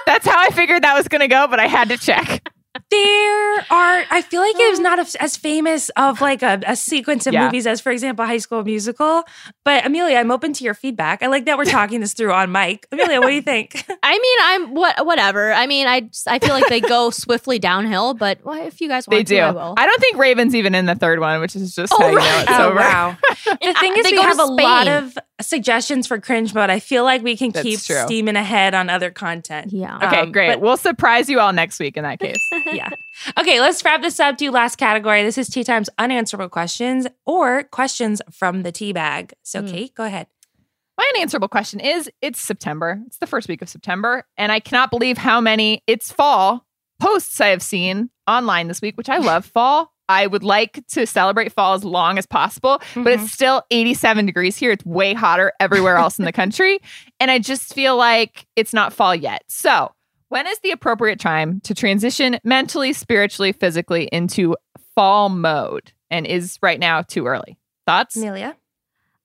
That's 0.07 0.27
how 0.27 0.39
I 0.39 0.51
figured 0.51 0.83
that 0.85 0.95
was 0.97 1.09
going 1.09 1.21
to 1.21 1.29
go, 1.29 1.47
but 1.49 1.59
I 1.61 1.67
had 1.67 1.89
to 1.91 1.99
check. 1.99 2.49
There 3.05 3.67
are. 3.71 4.05
I 4.11 4.23
feel 4.23 4.41
like 4.41 4.55
it 4.57 4.71
was 4.71 4.81
not 4.81 4.99
oh. 4.99 5.03
as- 5.03 5.15
as 5.17 5.37
famous 5.37 5.89
of 5.97 6.21
like 6.21 6.43
a, 6.43 6.61
a 6.67 6.77
sequence 6.77 7.27
of 7.27 7.35
Yeah. 7.35 7.47
movies 7.47 7.67
as, 7.67 7.81
for 7.81 7.91
example, 7.93 8.25
High 8.25 8.39
School 8.39 8.65
Musical. 8.65 9.25
But 9.65 9.85
Amelia, 9.87 10.17
I'm 10.19 10.31
open 10.31 10.53
to 10.55 10.65
your 10.65 10.75
feedback. 10.75 11.23
I 11.23 11.27
like 11.27 11.45
that 11.47 11.59
we're 11.59 11.65
talking 11.65 12.01
this 12.01 12.13
through 12.15 12.33
on 12.33 12.51
mic. 12.53 12.87
Amelia, 12.93 13.21
what 13.21 13.29
do 13.29 13.35
you 13.35 13.43
think? 13.43 13.85
I 14.03 14.19
mean, 14.19 14.39
I'm 14.43 14.75
what 14.75 15.05
whatever. 15.07 15.53
I 15.53 15.67
mean, 15.67 15.87
I 15.87 16.09
I 16.27 16.39
feel 16.39 16.51
like 16.55 16.69
they 16.69 16.81
go 16.81 17.11
swiftly 17.11 17.59
downhill, 17.59 18.15
but 18.15 18.39
well, 18.45 18.67
if 18.67 18.81
you 18.81 18.89
guys 18.89 19.07
want 19.07 19.19
They 19.19 19.25
to, 19.25 19.35
do. 19.37 19.41
I 19.41 19.51
will. 19.51 19.75
I 19.77 19.87
don't 19.87 20.01
think 20.01 20.17
Raven's 20.17 20.55
even 20.55 20.75
in 20.75 20.87
the 20.87 20.95
third 20.95 21.21
one, 21.21 21.41
which 21.41 21.57
is 21.57 21.75
just 21.75 21.93
Oh, 21.93 21.99
how 22.01 22.09
you 22.09 22.19
know 22.19 22.39
it's 22.41 22.51
oh 22.51 22.67
over. 22.69 22.77
wow! 22.77 23.17
The 23.45 23.75
thing 23.81 23.93
is, 23.97 24.05
They 24.05 24.11
we 24.13 24.17
go 24.17 24.23
have 24.23 24.39
a 24.39 24.45
lot 24.45 24.89
of 24.89 25.19
suggestions 25.41 26.07
for 26.07 26.19
cringe 26.19 26.55
mode. 26.55 26.71
I 26.71 26.81
feel 26.81 27.05
like 27.05 27.23
we 27.23 27.37
can 27.37 27.51
That's 27.51 27.63
keep 27.63 27.81
true. 27.81 28.03
steaming 28.07 28.37
ahead 28.37 28.75
on 28.75 28.89
other 28.89 29.11
content. 29.11 29.73
Yeah. 29.73 29.97
Okay, 29.99 30.21
Um, 30.21 30.33
great. 30.33 30.49
but- 30.49 30.61
we'll 30.61 30.77
surprise 30.77 31.29
you 31.29 31.41
all 31.41 31.53
next 31.53 31.79
week 31.79 31.97
in 31.97 32.05
that 32.05 32.19
case. 32.21 32.39
yeah. 32.73 32.89
Okay, 33.39 33.61
let's 33.61 33.85
wrap 33.85 34.03
this 34.03 34.19
up. 34.19 34.37
Do 34.39 34.51
last 34.51 34.77
category. 34.77 35.23
This 35.23 35.39
is 35.39 35.49
Tea 35.49 35.65
Time's 35.65 35.91
unanswerable 35.99 36.49
questions 36.49 37.07
or 37.27 37.65
questions 37.65 38.23
from 38.31 38.63
the 38.63 38.73
tea 38.73 38.93
bag. 38.93 39.35
So, 39.43 39.63
Mm. 39.63 39.71
Kate, 39.71 39.95
go 39.95 40.05
ahead. 40.05 40.27
My 40.99 41.11
unanswerable 41.15 41.49
question 41.49 41.79
is 41.81 42.11
it's 42.23 42.41
September. 42.41 43.03
It's 43.07 43.19
the 43.19 43.27
first 43.27 43.49
week 43.49 43.61
of 43.61 43.69
September. 43.69 44.25
And 44.39 44.51
I 44.51 44.61
cannot 44.61 44.91
believe 44.91 45.19
how 45.19 45.41
many 45.43 45.83
it's 45.87 46.11
fall 46.11 46.65
posts 47.01 47.39
I 47.41 47.49
have 47.49 47.61
seen 47.63 48.09
online 48.27 48.69
this 48.69 48.81
week, 48.81 48.97
which 48.97 49.11
I 49.11 49.19
love 49.19 49.45
fall. 49.55 49.93
I 50.09 50.27
would 50.27 50.45
like 50.45 50.85
to 50.89 51.07
celebrate 51.07 51.53
fall 51.53 51.75
as 51.75 51.85
long 51.85 52.19
as 52.19 52.27
possible, 52.27 52.79
but 52.95 53.05
Mhm. 53.05 53.23
it's 53.25 53.33
still 53.33 53.63
87 53.71 54.27
degrees 54.27 54.57
here. 54.57 54.71
It's 54.71 54.85
way 54.85 55.15
hotter 55.15 55.53
everywhere 55.61 55.97
else 55.97 56.19
in 56.19 56.25
the 56.25 56.33
country. 56.33 56.79
And 57.21 57.31
I 57.31 57.39
just 57.39 57.73
feel 57.75 57.97
like 57.97 58.47
it's 58.57 58.73
not 58.75 58.93
fall 58.93 59.15
yet. 59.15 59.43
So, 59.49 59.93
when 60.29 60.47
is 60.47 60.59
the 60.59 60.71
appropriate 60.71 61.19
time 61.19 61.61
to 61.63 61.75
transition 61.75 62.39
mentally, 62.45 62.93
spiritually, 62.93 63.53
physically 63.53 64.05
into 64.13 64.55
fall 64.95 65.29
mode? 65.31 65.93
And 66.11 66.27
is 66.27 66.59
right 66.63 66.79
now 66.79 67.01
too 67.03 67.27
early? 67.27 67.57
Thoughts? 67.87 68.17
Amelia. 68.17 68.57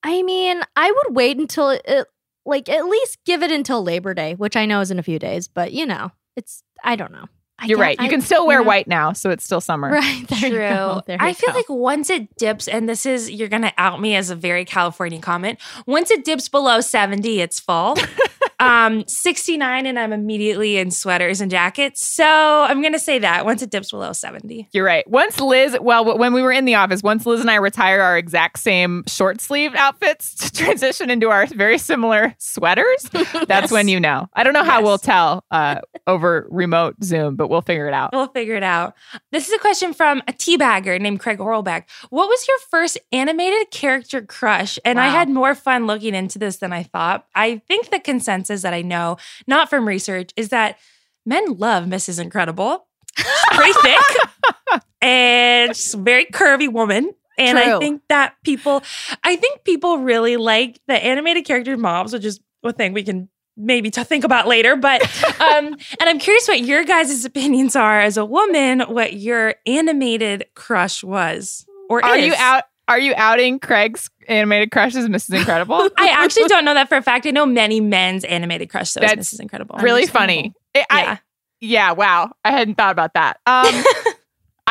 I 0.04 0.24
mean, 0.24 0.62
I 0.76 0.90
would 0.92 1.16
wait 1.16 1.38
until 1.38 1.70
it, 1.72 2.08
like, 2.46 2.70
at 2.70 2.86
least 2.86 3.18
give 3.26 3.44
it 3.44 3.52
until 3.52 3.84
Labor 3.84 4.14
Day, 4.14 4.36
which 4.36 4.56
I 4.56 4.66
know 4.66 4.80
is 4.80 4.90
in 4.90 4.98
a 5.00 5.04
few 5.04 5.20
days, 5.20 5.48
but 5.48 5.74
you 5.74 5.86
know, 5.86 6.12
it's, 6.38 6.64
I 6.84 6.96
don't 6.96 7.12
know. 7.12 7.26
I 7.62 7.66
You're 7.68 7.78
guess 7.78 7.82
right. 7.84 8.00
You 8.00 8.06
I- 8.08 8.10
can 8.10 8.22
still 8.22 8.48
wear 8.48 8.60
know. 8.60 8.68
white 8.68 8.88
now, 8.88 9.14
so 9.14 9.30
it's 9.30 9.44
still 9.46 9.62
summer. 9.62 9.92
Right. 10.02 10.28
There 10.28 10.50
you 10.50 10.58
go. 10.58 11.02
There 11.06 11.18
I 11.20 11.30
you 11.30 11.34
feel 11.36 11.52
go. 11.54 11.58
like 11.60 11.70
once 11.70 12.10
it 12.10 12.36
dips, 12.38 12.68
and 12.68 12.90
this 12.90 13.06
is, 13.06 13.30
you're 13.30 13.48
going 13.50 13.62
to 13.62 13.74
out 13.78 14.02
me 14.02 14.16
as 14.16 14.30
a 14.30 14.36
very 14.36 14.66
California 14.66 15.20
comment. 15.20 15.60
Once 15.86 16.10
it 16.12 16.26
dips 16.26 16.50
below 16.50 16.82
70, 16.82 17.40
it's 17.40 17.60
fall. 17.60 17.96
um, 18.60 19.04
69, 19.08 19.86
and 19.86 20.00
I'm 20.00 20.14
immediately 20.14 20.78
in 20.78 20.90
sweaters 20.92 21.42
and 21.42 21.50
jackets. 21.52 22.06
So 22.06 22.26
I'm 22.26 22.82
going 22.82 22.94
to 22.94 23.00
say 23.00 23.20
that 23.20 23.46
once 23.46 23.62
it 23.62 23.70
dips 23.70 23.92
below 23.92 24.14
70. 24.14 24.70
You're 24.72 24.86
right. 24.86 25.08
Once 25.10 25.40
Liz, 25.40 25.78
well, 25.82 26.18
when 26.18 26.34
we 26.34 26.42
were 26.42 26.52
in 26.52 26.66
the 26.66 26.76
office, 26.76 27.04
once 27.04 27.26
Liz 27.26 27.42
and 27.42 27.50
I 27.52 27.56
retire 27.56 28.02
our 28.02 28.18
exact 28.18 28.60
same 28.60 29.04
short 29.08 29.40
sleeve 29.42 29.74
outfits 29.76 30.36
to 30.36 30.52
transition 30.64 31.10
into 31.10 31.30
our 31.30 31.46
very 31.48 31.78
similar 31.78 32.34
sweaters, 32.40 33.10
that's 33.48 33.72
when 33.72 33.88
you 33.88 34.00
know. 34.00 34.28
I 34.34 34.44
don't 34.44 34.54
know 34.54 34.64
how 34.64 34.80
Yes. 34.80 34.86
we'll 34.86 34.98
tell 34.98 35.44
uh, 35.52 35.82
over 36.08 36.48
remote 36.50 36.96
Zoom, 37.04 37.36
but 37.36 37.50
we'll 37.52 37.62
figure 37.62 37.88
it 37.88 37.94
out. 37.94 38.12
We'll 38.14 38.28
figure 38.28 38.56
it 38.56 38.64
out. 38.64 38.96
This 39.32 39.48
is 39.48 39.54
a 39.54 39.60
question 39.60 39.94
from 39.94 40.24
a 40.28 40.34
teabagger 40.34 41.00
named 41.00 41.20
Craig 41.20 41.38
Horlbeck. 41.38 41.84
What 42.10 42.30
was 42.30 42.48
your 42.48 42.58
first 42.70 42.98
animated 43.12 43.70
character 43.70 44.22
crush? 44.22 44.80
And 44.86 45.00
I 45.00 45.10
had 45.10 45.30
more 45.30 45.54
fun 45.54 45.86
looking 45.86 46.16
into 46.16 46.40
this 46.40 46.58
than 46.58 46.72
I 46.72 46.84
thought. 46.84 47.28
I 47.36 47.62
think 47.68 47.90
the 47.90 48.00
consensus 48.00 48.62
that 48.62 48.74
I 48.74 48.82
know, 48.82 49.18
not 49.46 49.70
from 49.70 49.88
research, 49.88 50.32
is 50.38 50.50
that 50.50 50.80
men 51.26 51.58
love 51.58 51.86
Mrs. 51.86 52.20
Incredible. 52.20 52.88
She's 53.18 53.46
pretty 53.52 53.74
thick 53.82 54.82
and 55.02 55.76
she's 55.76 55.94
a 55.94 55.98
very 55.98 56.26
curvy 56.26 56.72
woman. 56.72 57.14
And 57.38 57.58
I 57.58 57.80
think 57.80 58.04
that 58.10 58.36
people, 58.44 58.84
I 59.24 59.36
think 59.36 59.64
people 59.64 59.98
really 59.98 60.38
like 60.38 60.80
the 60.88 60.94
animated 60.94 61.46
character 61.46 61.76
moms, 61.76 62.14
which 62.14 62.26
is 62.26 62.40
a 62.64 62.72
thing 62.72 62.94
we 62.94 63.04
can 63.04 63.30
maybe 63.58 63.90
to 63.92 64.04
think 64.04 64.24
about 64.24 64.48
later. 64.48 64.76
But 64.76 65.02
um, 65.42 65.66
and 66.00 66.10
I'm 66.10 66.20
curious 66.20 66.48
what 66.48 66.62
your 66.62 66.84
guys' 66.84 67.24
opinions 67.26 67.76
are 67.76 68.00
as 68.02 68.18
a 68.18 68.26
woman, 68.26 68.82
what 68.82 69.14
your 69.14 69.56
animated 69.66 70.46
crush 70.56 71.04
was 71.04 71.66
or 71.90 72.04
Are 72.04 72.18
is. 72.18 72.26
you 72.28 72.34
out? 72.38 72.64
Are 72.88 73.00
you 73.00 73.14
outing 73.16 73.60
Craig's 73.60 74.10
animated 74.28 74.72
crush 74.72 74.96
as 74.96 75.08
Mrs. 75.08 75.38
Incredible? 75.38 75.90
I 75.98 76.08
actually 76.10 76.44
don't 76.50 76.66
know 76.66 76.74
that 76.74 76.90
for 76.90 76.98
a 76.98 77.02
fact. 77.02 77.26
I 77.26 77.32
know 77.32 77.46
many 77.46 77.80
men's 77.80 78.24
animated 78.26 78.70
crush 78.70 78.92
though. 78.94 79.02
is 79.04 79.10
That's 79.12 79.34
Mrs. 79.34 79.40
Incredible. 79.40 79.78
really 79.80 80.08
funny. 80.08 80.54
It- 80.74 80.86
I- 80.90 81.02
Yeah. 81.04 81.18
yeah. 81.62 81.92
Wow. 81.94 82.32
I 82.44 82.52
hadn't 82.52 82.76
thought 82.76 82.92
about 82.92 83.14
that. 83.14 83.40
Um, 83.46 83.84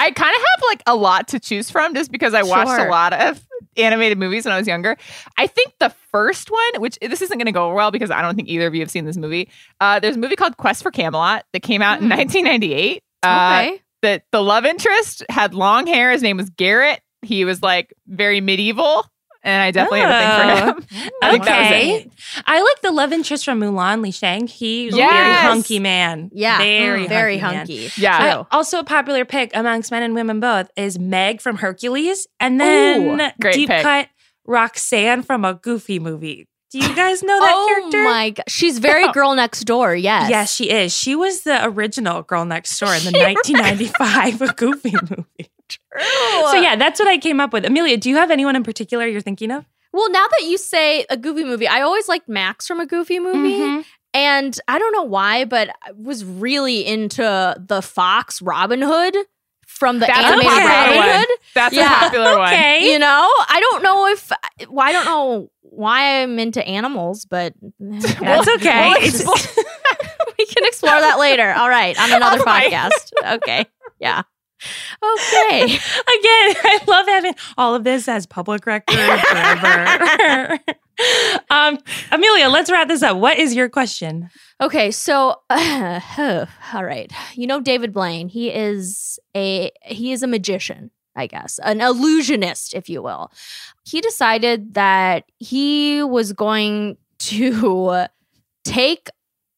I 0.00 0.10
kind 0.10 0.34
of 0.34 0.40
have 0.40 0.62
like 0.68 0.82
a 0.86 0.96
lot 0.96 1.28
to 1.28 1.38
choose 1.40 1.70
from 1.70 1.94
just 1.94 2.10
because 2.10 2.34
I 2.34 2.42
watched 2.42 2.70
Sure. 2.70 2.86
a 2.86 2.90
lot 2.90 3.12
of 3.12 3.44
animated 3.76 4.18
movies 4.18 4.44
when 4.44 4.52
I 4.52 4.58
was 4.58 4.66
younger. 4.66 4.96
I 5.36 5.46
think 5.46 5.72
the 5.78 5.90
first 6.10 6.50
one, 6.50 6.80
which 6.80 6.98
this 7.00 7.22
isn't 7.22 7.36
going 7.38 7.46
to 7.46 7.52
go 7.52 7.72
well 7.74 7.90
because 7.90 8.10
I 8.10 8.22
don't 8.22 8.34
think 8.34 8.48
either 8.48 8.66
of 8.66 8.74
you 8.74 8.80
have 8.80 8.90
seen 8.90 9.04
this 9.04 9.16
movie. 9.16 9.48
Uh, 9.80 10.00
there's 10.00 10.16
a 10.16 10.18
movie 10.18 10.36
called 10.36 10.56
Quest 10.56 10.82
for 10.82 10.90
Camelot 10.90 11.44
that 11.52 11.60
came 11.62 11.82
out 11.82 11.98
in 12.00 12.04
Hmm. 12.06 12.16
1998. 12.16 13.02
Uh, 13.22 13.66
okay. 13.68 13.82
the 14.02 14.22
the 14.32 14.42
love 14.42 14.64
interest 14.64 15.22
had 15.28 15.54
long 15.54 15.86
hair. 15.86 16.10
His 16.10 16.22
name 16.22 16.38
was 16.38 16.48
Garrett. 16.50 17.00
He 17.22 17.44
was 17.44 17.62
like 17.62 17.92
very 18.08 18.40
medieval, 18.40 19.04
and 19.42 19.62
I 19.62 19.70
definitely 19.70 20.00
had 20.00 20.10
a 20.10 20.74
thing 20.74 20.84
for 20.86 20.94
him. 21.00 21.10
I 21.22 21.30
think 21.32 21.44
that 21.44 21.60
was 21.60 21.70
it. 21.70 22.06
Okay. 22.06 22.10
I 22.46 22.62
like 22.62 22.80
the 22.82 22.90
love 22.92 23.12
interest 23.12 23.44
from 23.44 23.60
Mulan, 23.60 24.02
Li 24.02 24.10
Shang. 24.10 24.46
He's 24.46 24.94
a 24.94 24.96
Yes. 24.96 25.10
very 25.12 25.52
hunky 25.52 25.78
man. 25.78 26.30
Yeah. 26.32 26.58
Very, 26.58 27.04
Mm, 27.06 27.08
very 27.08 27.38
hunky. 27.38 27.86
hunky. 27.86 28.00
Yeah. 28.00 28.38
Uh, 28.40 28.44
also, 28.50 28.78
a 28.80 28.84
popular 28.84 29.24
pick 29.24 29.50
amongst 29.54 29.90
men 29.90 30.02
and 30.02 30.14
women 30.14 30.40
both 30.40 30.70
is 30.76 30.98
Meg 30.98 31.40
from 31.40 31.56
Hercules, 31.56 32.26
and 32.38 32.60
then 32.60 33.20
Ooh, 33.20 33.30
great 33.40 33.54
deep 33.54 33.68
pick. 33.68 33.82
cut 33.82 34.08
Roxanne 34.46 35.22
from 35.22 35.44
a 35.44 35.54
Goofy 35.54 35.98
movie. 35.98 36.46
Do 36.72 36.78
you 36.78 36.94
guys 36.94 37.20
know 37.22 37.38
that 37.40 37.52
oh 37.52 37.66
character? 37.68 37.98
Oh 37.98 38.04
my 38.04 38.30
god, 38.30 38.44
she's 38.48 38.78
very 38.78 39.10
girl 39.12 39.34
next 39.34 39.64
door. 39.64 39.94
Yes. 39.96 40.30
Yes, 40.30 40.54
she 40.54 40.70
is. 40.70 40.96
She 40.96 41.16
was 41.16 41.42
the 41.42 41.64
original 41.66 42.22
girl 42.22 42.44
next 42.44 42.78
door 42.78 42.94
in 42.94 43.02
the 43.02 43.10
1995 43.18 44.56
Goofy 44.56 44.92
movie. 44.92 45.50
So 46.50 46.60
yeah, 46.60 46.76
that's 46.76 46.98
what 46.98 47.08
I 47.08 47.18
came 47.18 47.40
up 47.40 47.52
with. 47.52 47.64
Amelia, 47.64 47.96
do 47.96 48.08
you 48.08 48.16
have 48.16 48.30
anyone 48.30 48.56
in 48.56 48.62
particular 48.62 49.06
you're 49.06 49.20
thinking 49.20 49.50
of? 49.50 49.64
Well, 49.92 50.10
now 50.10 50.26
that 50.38 50.46
you 50.46 50.56
say 50.58 51.04
a 51.10 51.16
Goofy 51.16 51.44
movie, 51.44 51.66
I 51.68 51.80
always 51.82 52.08
liked 52.08 52.28
Max 52.28 52.66
from 52.66 52.80
a 52.80 52.86
Goofy 52.86 53.18
movie. 53.18 53.58
Mhm. 53.60 53.84
And 54.14 54.58
I 54.68 54.78
don't 54.78 54.92
know 54.92 55.02
why, 55.04 55.44
but 55.44 55.68
I 55.86 55.92
was 55.92 56.24
really 56.24 56.84
into 56.86 57.22
the 57.58 57.80
Fox 57.82 58.40
Robin 58.42 58.82
Hood 58.82 59.16
from 59.66 59.98
the 60.00 60.06
That's 60.06 60.18
animated 60.18 60.50
Robin 60.52 60.96
one. 60.96 61.08
Hood. 61.08 61.28
That's 61.54 61.74
Yeah. 61.74 61.96
a 61.96 62.00
popular 62.00 62.38
one. 62.38 62.52
Okay. 62.52 62.92
You 62.92 62.98
know, 62.98 63.28
I 63.48 63.60
don't 63.70 63.82
know 63.82 64.06
if 64.08 64.32
well, 64.68 64.86
I 64.86 64.92
don't 64.92 65.04
know 65.04 65.50
why 65.62 66.22
I'm 66.22 66.38
into 66.40 66.66
animals, 66.66 67.24
but 67.24 67.54
That's 67.80 68.48
okay. 68.48 68.88
We'll 68.90 69.04
explore- 69.04 69.36
we 70.38 70.46
can 70.46 70.64
explore 70.66 71.00
that 71.00 71.18
later. 71.20 71.52
All 71.56 71.68
right, 71.68 71.98
on 72.00 72.12
another 72.12 72.40
Oh 72.40 72.44
podcast. 72.44 73.12
Okay, 73.36 73.64
yeah. 74.00 74.22
Okay. 75.02 75.64
Again, 75.64 75.80
I 76.64 76.80
love 76.86 77.06
having 77.06 77.34
all 77.56 77.74
of 77.74 77.84
this 77.84 78.08
as 78.08 78.26
public 78.26 78.66
record 78.66 78.96
forever. 78.96 80.58
um, 81.50 81.78
Amelia, 82.10 82.48
let's 82.48 82.70
wrap 82.70 82.88
this 82.88 83.02
up. 83.02 83.16
What 83.16 83.38
is 83.38 83.54
your 83.54 83.68
question? 83.68 84.30
Okay, 84.60 84.90
so 84.90 85.40
all 85.50 86.84
right. 86.84 87.12
You 87.34 87.46
know 87.46 87.60
David 87.60 87.92
Blaine, 87.92 88.28
he 88.28 88.50
is 88.50 89.18
a 89.34 89.70
he 89.84 90.12
is 90.12 90.22
a 90.22 90.26
magician, 90.26 90.90
I 91.16 91.26
guess. 91.26 91.58
An 91.62 91.80
illusionist, 91.80 92.74
if 92.74 92.88
you 92.88 93.02
will. 93.02 93.32
He 93.84 94.00
decided 94.00 94.74
that 94.74 95.24
he 95.38 96.02
was 96.02 96.32
going 96.32 96.96
to 97.20 98.06
take 98.64 99.08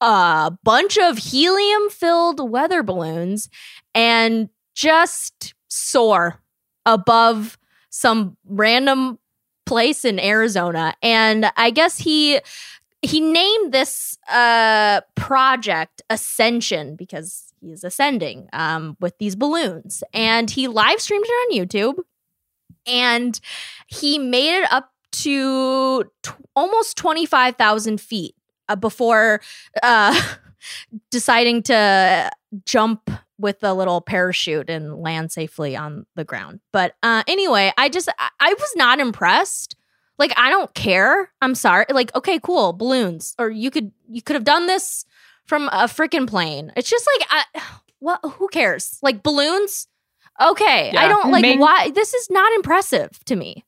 a 0.01 0.53
bunch 0.65 0.99
of 0.99 1.19
helium-filled 1.19 2.51
weather 2.51 2.83
balloons 2.83 3.49
and 3.95 4.49
just 4.75 5.55
soar 5.69 6.41
above 6.87 7.59
some 7.91 8.37
random 8.47 9.19
place 9.67 10.05
in 10.05 10.19
Arizona. 10.19 10.95
And 11.03 11.51
I 11.57 11.71
guess 11.71 11.99
he 11.99 12.41
he 13.03 13.21
named 13.21 13.73
this 13.73 14.19
uh 14.31 15.01
project 15.15 16.03
Ascension 16.11 16.97
because 16.97 17.53
he 17.61 17.71
is 17.73 17.85
ascending 17.85 18.49
um 18.53 18.97
with 19.01 19.19
these 19.19 19.37
balloons. 19.37 20.03
And 20.13 20.51
he 20.51 20.69
live 20.69 21.01
streamed 21.01 21.27
it 21.27 21.31
on 21.31 21.59
YouTube 21.59 21.99
and 22.87 23.39
he 23.87 24.19
made 24.19 24.63
it 24.63 24.73
up 24.73 24.91
to 25.13 26.05
t- 26.23 26.31
almost 26.57 26.97
25,000 26.97 28.01
feet 28.01 28.35
uh, 28.69 28.77
before 28.77 29.41
uh 29.83 30.21
deciding 31.11 31.63
to 31.65 32.31
jump 32.65 33.11
with 33.43 33.63
a 33.63 33.75
little 33.75 34.01
parachute 34.01 34.71
and 34.71 34.97
land 34.97 35.31
safely 35.31 35.77
on 35.77 36.07
the 36.15 36.25
ground. 36.25 36.61
But 36.73 36.95
uh 37.03 37.23
anyway, 37.27 37.73
I 37.77 37.91
just 37.91 38.09
I, 38.19 38.31
I 38.41 38.55
was 38.55 38.73
not 38.77 39.01
impressed. 39.01 39.77
Like 40.19 40.33
I 40.37 40.49
don't 40.49 40.73
care. 40.75 41.31
I'm 41.43 41.55
sorry. 41.55 41.85
Like 41.91 42.15
okay, 42.15 42.39
cool, 42.39 42.73
balloons 42.73 43.35
or 43.39 43.51
you 43.51 43.71
could 43.71 43.93
you 44.09 44.23
could 44.23 44.35
have 44.35 44.45
done 44.45 44.67
this 44.67 45.05
from 45.45 45.69
a 45.69 45.85
freaking 45.85 46.27
plane. 46.27 46.73
It's 46.77 46.89
just 46.89 47.07
like 47.19 47.29
I 47.31 47.63
what 47.99 48.21
who 48.25 48.49
cares? 48.49 48.99
Like 49.03 49.23
balloons? 49.23 49.89
Okay. 50.41 50.93
I 50.97 51.09
don't 51.09 51.31
like 51.31 51.43
Make- 51.43 51.61
why 51.61 51.91
this 51.91 52.15
is 52.15 52.31
not 52.31 52.53
impressive 52.55 53.23
to 53.27 53.37
me. 53.37 53.65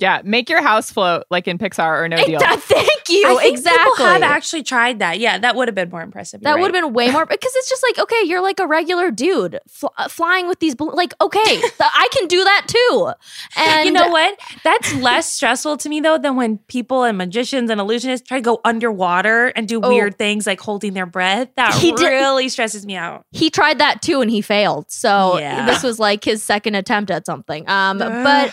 Yeah, 0.00 0.20
make 0.24 0.48
your 0.48 0.62
house 0.62 0.90
float 0.90 1.24
like 1.30 1.48
in 1.48 1.58
Pixar 1.58 2.00
or 2.02 2.08
No 2.08 2.16
Deal. 2.24 2.38
Thank 2.42 3.08
you. 3.08 3.24
I 3.26 3.36
think 3.42 3.58
exactly. 3.58 3.84
People 3.84 4.06
have 4.06 4.22
actually 4.22 4.62
tried 4.62 5.00
that. 5.00 5.18
Yeah, 5.18 5.38
that 5.38 5.56
would 5.56 5.68
have 5.68 5.74
been 5.74 5.90
more 5.90 6.02
impressive. 6.02 6.40
That 6.42 6.58
would 6.58 6.72
have 6.74 6.84
been 6.84 6.92
way 6.92 7.10
more 7.10 7.26
because 7.26 7.52
it's 7.56 7.68
just 7.68 7.82
like 7.82 7.98
okay, 7.98 8.22
you're 8.24 8.40
like 8.42 8.60
a 8.60 8.66
regular 8.66 9.10
dude 9.10 9.58
fl- 9.68 9.86
uh, 9.96 10.08
flying 10.08 10.46
with 10.48 10.60
these 10.60 10.74
bal- 10.74 10.94
like 10.94 11.14
okay, 11.20 11.42
th- 11.60 11.72
I 11.80 12.08
can 12.12 12.26
do 12.28 12.44
that 12.44 12.66
too. 12.68 13.12
And 13.56 13.86
you 13.86 13.92
know 13.92 14.08
what? 14.08 14.38
That's 14.64 14.94
less 14.96 15.32
stressful 15.32 15.76
to 15.78 15.88
me 15.88 16.00
though 16.00 16.18
than 16.18 16.36
when 16.36 16.58
people 16.68 17.04
and 17.04 17.18
magicians 17.18 17.70
and 17.70 17.80
illusionists 17.80 18.26
try 18.26 18.38
to 18.38 18.42
go 18.42 18.60
underwater 18.64 19.48
and 19.48 19.66
do 19.66 19.80
Oh. 19.82 19.88
weird 19.90 20.18
things 20.18 20.46
like 20.46 20.60
holding 20.60 20.94
their 20.94 21.06
breath. 21.06 21.48
That 21.56 21.74
He 21.74 21.92
did- 21.92 22.04
really 22.08 22.48
stresses 22.48 22.84
me 22.86 22.96
out. 22.96 23.24
He 23.32 23.50
tried 23.50 23.78
that 23.78 24.02
too 24.02 24.20
and 24.20 24.30
he 24.30 24.40
failed. 24.42 24.90
So 24.90 25.38
Yeah. 25.38 25.66
this 25.66 25.82
was 25.82 25.98
like 25.98 26.24
his 26.24 26.42
second 26.42 26.74
attempt 26.74 27.10
at 27.10 27.26
something. 27.26 27.68
Um, 27.68 28.00
Ugh. 28.02 28.24
but 28.24 28.48
uh, 28.48 28.52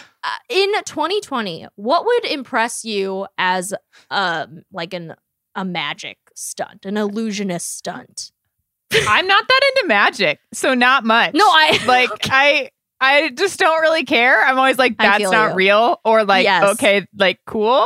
in 0.50 0.72
2020, 0.86 1.68
what 1.76 2.06
would 2.06 2.26
impress 2.26 2.84
you 2.86 3.28
as 3.38 3.74
um 4.10 4.62
like 4.72 4.94
an 4.94 5.16
a 5.56 5.64
magic 5.66 6.18
stunt, 6.36 6.86
an 6.86 6.98
illusionist 6.98 7.78
stunt? 7.78 8.32
I'm 9.08 9.28
not 9.28 9.48
that 9.48 9.62
into 9.76 9.88
magic, 9.88 10.40
so 10.54 10.74
not 10.74 11.04
much. 11.04 11.34
No, 11.34 11.46
I 11.46 11.80
like 11.88 12.10
I 12.24 12.70
I 13.00 13.30
just 13.32 13.60
don't 13.60 13.82
really 13.82 14.06
care. 14.06 14.44
I'm 14.46 14.58
always 14.58 14.78
like 14.78 14.98
that's 14.98 15.24
not 15.24 15.52
you. 15.52 15.56
real 15.56 16.00
or 16.06 16.24
like 16.24 16.44
Yes. 16.46 16.74
okay, 16.74 17.06
like 17.18 17.40
cool. 17.46 17.86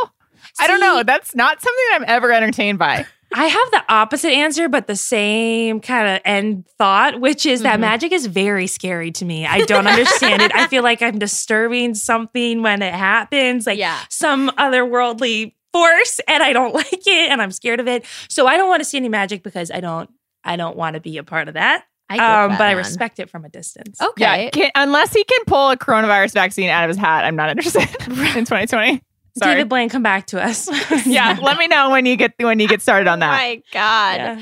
I 0.59 0.67
don't 0.67 0.79
know. 0.79 1.03
That's 1.03 1.35
not 1.35 1.61
something 1.61 1.85
I'm 1.93 2.05
ever 2.07 2.31
entertained 2.31 2.79
by. 2.79 3.05
I 3.33 3.45
have 3.45 3.71
the 3.71 3.83
opposite 3.89 4.31
answer, 4.31 4.67
but 4.69 4.87
the 4.87 4.95
same 4.95 5.79
kind 5.81 6.07
of 6.15 6.21
end 6.25 6.65
thought, 6.77 7.19
which 7.21 7.45
is 7.45 7.61
that 7.61 7.77
Mhm. 7.77 7.81
magic 7.81 8.11
is 8.11 8.25
very 8.25 8.65
scary 8.65 9.11
to 9.11 9.25
me. 9.25 9.45
I 9.45 9.61
don't 9.65 9.85
understand 9.87 10.41
it. 10.41 10.53
I 10.55 10.65
feel 10.67 10.81
like 10.83 11.01
I'm 11.01 11.19
disturbing 11.19 11.93
something 11.93 12.63
when 12.63 12.81
it 12.81 12.93
happens, 12.93 13.67
like 13.67 13.77
yeah. 13.77 13.99
some 14.09 14.49
otherworldly 14.57 15.53
force, 15.71 16.19
and 16.27 16.41
I 16.41 16.53
don't 16.53 16.73
like 16.83 16.91
it, 17.05 17.31
and 17.31 17.41
I'm 17.41 17.51
scared 17.51 17.79
of 17.79 17.87
it. 17.87 18.03
So 18.29 18.47
I 18.47 18.57
don't 18.57 18.67
want 18.67 18.79
to 18.81 18.85
see 18.85 18.97
any 18.97 19.09
magic 19.09 19.43
because 19.43 19.69
I 19.71 19.79
don't. 19.79 20.09
I 20.43 20.55
don't 20.55 20.77
want 20.77 20.93
to 20.95 20.99
be 21.01 21.17
a 21.17 21.23
part 21.23 21.47
of 21.49 21.53
that. 21.55 21.83
I 22.09 22.15
get 22.15 22.23
Um, 22.25 22.49
that, 22.51 22.57
but 22.57 22.67
I 22.69 22.71
respect 22.71 23.19
it 23.19 23.29
from 23.29 23.45
a 23.45 23.49
distance. 23.49 24.01
Okay. 24.01 24.45
Yeah, 24.45 24.49
can, 24.49 24.71
unless 24.73 25.13
he 25.13 25.23
can 25.23 25.43
pull 25.45 25.69
a 25.69 25.77
coronavirus 25.77 26.33
vaccine 26.33 26.69
out 26.69 26.85
of 26.85 26.87
his 26.87 26.97
hat, 26.97 27.25
I'm 27.25 27.35
not 27.35 27.49
interested 27.51 27.81
in 28.07 28.45
2020. 28.45 29.03
Sorry. 29.39 29.55
David 29.55 29.69
Blaine, 29.69 29.89
come 29.89 30.03
back 30.03 30.27
to 30.27 30.41
us. 30.43 30.69
yeah, 31.05 31.37
let 31.41 31.57
me 31.57 31.67
know 31.67 31.89
when 31.89 32.05
you 32.05 32.15
get 32.15 32.33
when 32.39 32.59
you 32.59 32.67
get 32.67 32.81
started 32.81 33.07
on 33.07 33.17
Oh 33.19 33.25
that. 33.25 33.31
my 33.31 33.55
god. 33.73 34.15
Yeah. 34.17 34.41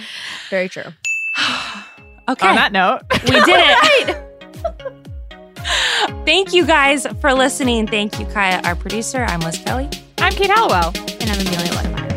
Very 0.49 0.69
true. 0.69 0.83
Okay. 2.29 2.45
On 2.45 2.55
that 2.55 2.73
note, 2.73 3.03
We 3.23 3.39
did 3.39 3.55
it. 3.57 4.23
Thank 6.25 6.53
you 6.53 6.65
guys 6.65 7.07
for 7.21 7.33
listening. 7.33 7.87
Thank 7.87 8.19
you, 8.19 8.25
Kaya, 8.25 8.59
our 8.65 8.75
producer. 8.75 9.23
I'm 9.23 9.39
Liz 9.39 9.57
Kelly. 9.59 9.89
I'm 10.17 10.33
Kate 10.33 10.49
Hallowell. 10.49 10.91
And 11.21 11.29
I'm 11.29 11.39
Amelia 11.39 11.71
Wedemeyer. 11.71 12.16